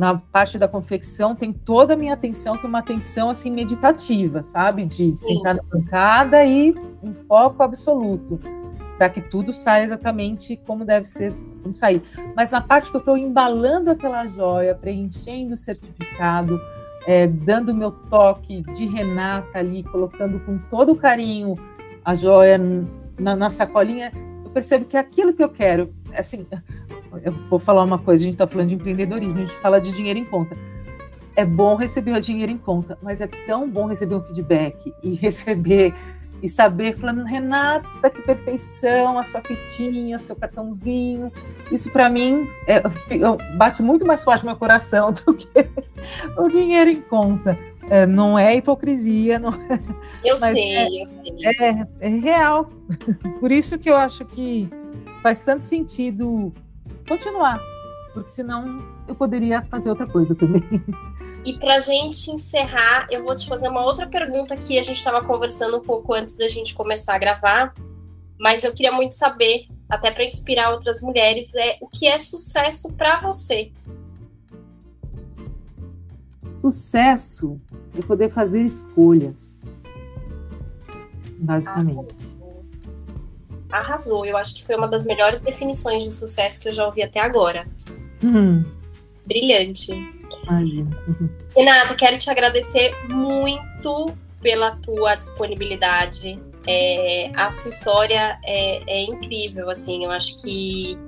na 0.00 0.14
parte 0.14 0.58
da 0.58 0.66
confecção 0.66 1.36
tem 1.36 1.52
toda 1.52 1.92
a 1.92 1.96
minha 1.96 2.14
atenção, 2.14 2.56
que 2.56 2.64
é 2.64 2.68
uma 2.70 2.78
atenção 2.78 3.28
assim 3.28 3.50
meditativa, 3.50 4.42
sabe? 4.42 4.86
De 4.86 5.12
Sim. 5.12 5.36
sentar 5.36 5.56
na 5.56 5.62
bancada 5.62 6.42
e 6.42 6.74
um 7.02 7.12
foco 7.12 7.62
absoluto, 7.62 8.40
para 8.96 9.10
que 9.10 9.20
tudo 9.20 9.52
saia 9.52 9.84
exatamente 9.84 10.56
como 10.66 10.86
deve 10.86 11.06
ser, 11.06 11.34
como 11.62 11.74
sair. 11.74 12.02
Mas 12.34 12.50
na 12.50 12.62
parte 12.62 12.90
que 12.90 12.96
eu 12.96 13.00
estou 13.00 13.18
embalando 13.18 13.90
aquela 13.90 14.26
joia, 14.26 14.74
preenchendo 14.74 15.54
o 15.54 15.58
certificado, 15.58 16.58
é, 17.06 17.26
dando 17.26 17.74
meu 17.74 17.90
toque 17.90 18.62
de 18.72 18.86
Renata 18.86 19.58
ali, 19.58 19.82
colocando 19.82 20.40
com 20.40 20.56
todo 20.70 20.92
o 20.92 20.96
carinho 20.96 21.58
a 22.02 22.14
joia 22.14 22.58
na, 23.20 23.36
na 23.36 23.50
sacolinha, 23.50 24.12
eu 24.44 24.50
percebo 24.50 24.84
que 24.84 24.96
aquilo 24.96 25.32
que 25.32 25.42
eu 25.42 25.48
quero. 25.48 25.94
Assim, 26.14 26.46
eu 27.22 27.32
vou 27.48 27.58
falar 27.58 27.82
uma 27.82 27.98
coisa, 27.98 28.22
a 28.22 28.24
gente 28.24 28.34
está 28.34 28.46
falando 28.46 28.68
de 28.68 28.74
empreendedorismo, 28.74 29.38
a 29.38 29.44
gente 29.44 29.56
fala 29.56 29.80
de 29.80 29.92
dinheiro 29.92 30.18
em 30.18 30.24
conta. 30.24 30.56
É 31.36 31.44
bom 31.44 31.76
receber 31.76 32.12
o 32.12 32.20
dinheiro 32.20 32.50
em 32.50 32.58
conta, 32.58 32.98
mas 33.02 33.20
é 33.20 33.26
tão 33.46 33.68
bom 33.68 33.86
receber 33.86 34.14
um 34.14 34.20
feedback 34.20 34.92
e 35.02 35.14
receber 35.14 35.94
e 36.42 36.48
saber, 36.48 36.96
falando, 36.96 37.22
Renata, 37.22 38.08
que 38.08 38.22
perfeição, 38.22 39.18
a 39.18 39.24
sua 39.24 39.42
fitinha, 39.42 40.16
o 40.16 40.20
seu 40.20 40.34
cartãozinho. 40.34 41.30
Isso 41.70 41.90
para 41.90 42.08
mim 42.08 42.48
é, 42.66 42.80
bate 43.56 43.82
muito 43.82 44.06
mais 44.06 44.24
forte 44.24 44.42
no 44.42 44.50
meu 44.50 44.56
coração 44.56 45.12
do 45.26 45.34
que 45.34 45.68
o 46.38 46.48
dinheiro 46.48 46.90
em 46.90 47.00
conta. 47.02 47.58
É, 47.90 48.06
não 48.06 48.38
é 48.38 48.54
hipocrisia, 48.54 49.38
não 49.38 49.50
é, 49.50 49.80
Eu 50.24 50.38
sei, 50.38 50.76
é, 50.76 51.02
eu 51.02 51.06
sei. 51.06 51.32
É, 51.44 51.86
é 52.00 52.08
real. 52.08 52.70
Por 53.40 53.50
isso 53.50 53.78
que 53.78 53.90
eu 53.90 53.96
acho 53.96 54.24
que 54.24 54.68
faz 55.22 55.40
tanto 55.40 55.64
sentido 55.64 56.54
continuar, 57.06 57.60
porque 58.14 58.30
senão 58.30 58.82
eu 59.08 59.14
poderia 59.14 59.62
fazer 59.62 59.90
outra 59.90 60.06
coisa 60.06 60.34
também. 60.34 60.62
E 61.42 61.58
para 61.58 61.76
a 61.76 61.80
gente 61.80 62.30
encerrar, 62.30 63.06
eu 63.10 63.24
vou 63.24 63.34
te 63.34 63.48
fazer 63.48 63.68
uma 63.70 63.82
outra 63.82 64.06
pergunta 64.06 64.54
que 64.54 64.78
a 64.78 64.82
gente 64.82 64.98
estava 64.98 65.24
conversando 65.24 65.78
um 65.78 65.80
pouco 65.80 66.12
antes 66.12 66.36
da 66.36 66.46
gente 66.48 66.74
começar 66.74 67.14
a 67.14 67.18
gravar, 67.18 67.72
mas 68.38 68.62
eu 68.62 68.74
queria 68.74 68.92
muito 68.92 69.14
saber, 69.14 69.66
até 69.88 70.10
para 70.10 70.24
inspirar 70.24 70.70
outras 70.70 71.00
mulheres, 71.00 71.54
é 71.54 71.78
o 71.80 71.88
que 71.88 72.06
é 72.06 72.18
sucesso 72.18 72.94
para 72.94 73.20
você? 73.20 73.72
Sucesso 76.60 77.58
é 77.98 78.02
poder 78.02 78.30
fazer 78.30 78.62
escolhas, 78.62 79.64
basicamente. 81.38 82.14
Arrasou. 83.72 84.26
Eu 84.26 84.36
acho 84.36 84.56
que 84.56 84.66
foi 84.66 84.76
uma 84.76 84.88
das 84.88 85.06
melhores 85.06 85.40
definições 85.40 86.04
de 86.04 86.12
sucesso 86.12 86.60
que 86.60 86.68
eu 86.68 86.74
já 86.74 86.84
ouvi 86.84 87.02
até 87.02 87.20
agora. 87.20 87.66
Uhum. 88.22 88.64
Brilhante. 89.26 89.92
Renata, 91.56 91.94
quero 91.94 92.18
te 92.18 92.28
agradecer 92.28 92.94
muito 93.08 94.14
pela 94.42 94.76
tua 94.76 95.14
disponibilidade. 95.14 96.38
É, 96.66 97.32
a 97.34 97.48
sua 97.48 97.70
história 97.70 98.38
é, 98.44 98.82
é 98.86 99.04
incrível, 99.04 99.70
assim. 99.70 100.04
Eu 100.04 100.10
acho 100.10 100.42
que 100.42 100.98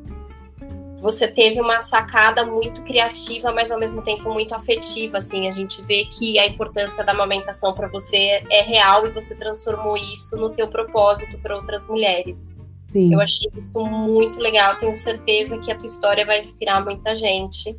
você 1.02 1.26
teve 1.26 1.60
uma 1.60 1.80
sacada 1.80 2.46
muito 2.46 2.80
criativa, 2.82 3.52
mas 3.52 3.72
ao 3.72 3.78
mesmo 3.78 4.00
tempo 4.02 4.32
muito 4.32 4.54
afetiva, 4.54 5.18
assim. 5.18 5.48
A 5.48 5.50
gente 5.50 5.82
vê 5.82 6.04
que 6.04 6.38
a 6.38 6.46
importância 6.46 7.04
da 7.04 7.10
amamentação 7.10 7.72
para 7.72 7.88
você 7.88 8.40
é 8.48 8.62
real 8.62 9.04
e 9.04 9.10
você 9.10 9.36
transformou 9.36 9.96
isso 9.96 10.36
no 10.36 10.50
teu 10.50 10.68
propósito 10.68 11.36
para 11.38 11.56
outras 11.56 11.88
mulheres. 11.88 12.54
Sim. 12.88 13.12
Eu 13.12 13.20
achei 13.20 13.50
isso 13.56 13.84
muito 13.84 14.38
legal. 14.38 14.76
Tenho 14.76 14.94
certeza 14.94 15.58
que 15.58 15.72
a 15.72 15.76
tua 15.76 15.86
história 15.86 16.24
vai 16.24 16.38
inspirar 16.38 16.84
muita 16.84 17.16
gente. 17.16 17.76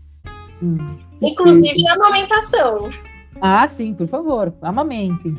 Hum, 0.61 0.97
Inclusive 1.21 1.79
sim. 1.79 1.87
a 1.87 1.93
amamentação. 1.93 2.91
Ah, 3.45 3.67
sim, 3.67 3.93
por 3.93 4.07
favor, 4.07 4.53
amamentem. 4.61 5.35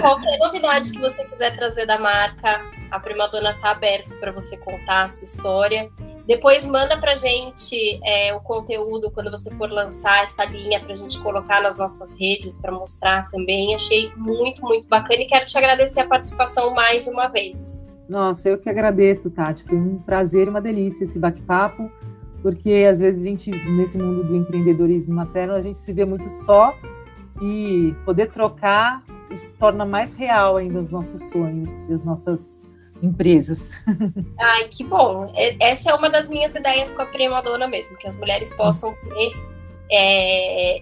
Qualquer 0.00 0.36
novidade 0.38 0.90
que 0.90 0.98
você 0.98 1.24
quiser 1.26 1.54
trazer 1.54 1.86
da 1.86 1.96
marca, 1.96 2.60
a 2.90 2.98
Prima 2.98 3.28
Dona 3.28 3.52
está 3.52 3.70
aberta 3.70 4.12
para 4.16 4.32
você 4.32 4.56
contar 4.56 5.04
a 5.04 5.08
sua 5.08 5.22
história. 5.22 5.88
Depois 6.26 6.66
manda 6.66 6.98
pra 6.98 7.14
gente 7.14 8.00
é, 8.04 8.34
o 8.34 8.40
conteúdo 8.40 9.12
quando 9.12 9.30
você 9.30 9.54
for 9.54 9.70
lançar 9.70 10.24
essa 10.24 10.44
linha 10.46 10.80
pra 10.80 10.96
gente 10.96 11.22
colocar 11.22 11.62
nas 11.62 11.78
nossas 11.78 12.18
redes 12.18 12.60
para 12.60 12.72
mostrar 12.72 13.28
também. 13.30 13.72
Achei 13.72 14.10
muito, 14.16 14.60
muito 14.62 14.88
bacana 14.88 15.22
e 15.22 15.26
quero 15.26 15.46
te 15.46 15.56
agradecer 15.56 16.00
a 16.00 16.08
participação 16.08 16.74
mais 16.74 17.06
uma 17.06 17.28
vez. 17.28 17.94
Nossa, 18.08 18.48
eu 18.48 18.58
que 18.58 18.68
agradeço, 18.68 19.30
Tati. 19.30 19.62
Foi 19.62 19.78
um 19.78 19.98
prazer 19.98 20.48
e 20.48 20.50
uma 20.50 20.60
delícia 20.60 21.04
esse 21.04 21.16
bate-papo, 21.16 21.88
porque 22.44 22.86
às 22.90 22.98
vezes 22.98 23.22
a 23.22 23.24
gente, 23.24 23.50
nesse 23.50 23.96
mundo 23.96 24.22
do 24.22 24.36
empreendedorismo 24.36 25.14
materno, 25.14 25.54
a 25.54 25.62
gente 25.62 25.78
se 25.78 25.90
vê 25.94 26.04
muito 26.04 26.28
só 26.28 26.76
e 27.40 27.94
poder 28.04 28.30
trocar 28.30 29.02
torna 29.58 29.86
mais 29.86 30.12
real 30.14 30.58
ainda 30.58 30.78
os 30.78 30.90
nossos 30.90 31.30
sonhos 31.30 31.88
e 31.88 31.94
as 31.94 32.04
nossas 32.04 32.66
empresas. 33.02 33.82
Ai, 34.38 34.68
que 34.68 34.84
bom. 34.84 35.32
Essa 35.58 35.92
é 35.92 35.94
uma 35.94 36.10
das 36.10 36.28
minhas 36.28 36.54
ideias 36.54 36.92
com 36.92 37.00
a 37.00 37.06
Prima 37.06 37.42
Dona 37.42 37.66
mesmo, 37.66 37.96
que 37.96 38.06
as 38.06 38.18
mulheres 38.18 38.54
possam 38.54 38.94
ter 38.94 39.32
é, 39.90 40.80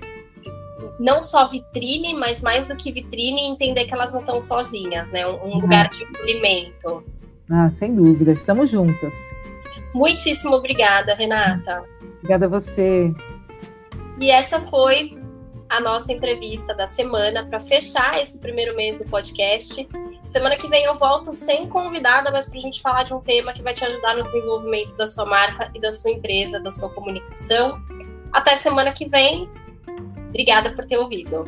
não 0.99 1.21
só 1.21 1.47
vitrine, 1.47 2.13
mas 2.13 2.43
mais 2.43 2.67
do 2.67 2.75
que 2.75 2.91
vitrine, 2.91 3.41
entender 3.43 3.85
que 3.85 3.95
elas 3.95 4.13
não 4.13 4.19
estão 4.19 4.41
sozinhas, 4.41 5.13
né? 5.13 5.25
Um, 5.29 5.47
um 5.47 5.61
lugar 5.61 5.89
de 5.89 6.03
acolhimento. 6.03 7.05
Ah, 7.49 7.71
sem 7.71 7.95
dúvida. 7.95 8.33
Estamos 8.33 8.69
juntas. 8.69 9.15
Muitíssimo 9.95 10.57
obrigada, 10.57 11.15
Renata. 11.15 11.85
Obrigada 12.19 12.47
a 12.47 12.49
você. 12.49 13.13
E 14.21 14.31
essa 14.31 14.61
foi 14.61 15.19
a 15.69 15.81
nossa 15.81 16.13
entrevista 16.13 16.75
da 16.75 16.87
semana 16.87 17.47
para 17.47 17.59
fechar 17.59 18.21
esse 18.21 18.39
primeiro 18.39 18.77
mês 18.77 18.99
do 18.99 19.05
podcast. 19.07 19.89
Semana 20.27 20.57
que 20.57 20.69
vem 20.69 20.85
eu 20.85 20.99
volto 20.99 21.33
sem 21.33 21.69
convidada, 21.69 22.31
mas 22.31 22.49
para 22.49 22.59
a 22.59 22.63
gente 22.63 22.81
falar 22.81 23.03
de 23.03 23.15
um 23.15 23.21
tema 23.21 23.53
que 23.53 23.63
vai 23.63 23.75
te 23.75 23.85
ajudar 23.85 24.17
no 24.17 24.23
desenvolvimento 24.23 24.95
da 24.97 25.07
sua 25.07 25.27
marca 25.27 25.71
e 25.75 25.81
da 25.81 25.91
sua 25.91 26.11
empresa, 26.11 26.61
da 26.61 26.71
sua 26.71 26.91
comunicação. 26.91 27.83
Até 28.33 28.55
semana 28.55 28.93
que 28.93 29.07
vem. 29.07 29.49
Obrigada 30.29 30.73
por 30.73 30.87
ter 30.87 30.99
ouvido. 30.99 31.45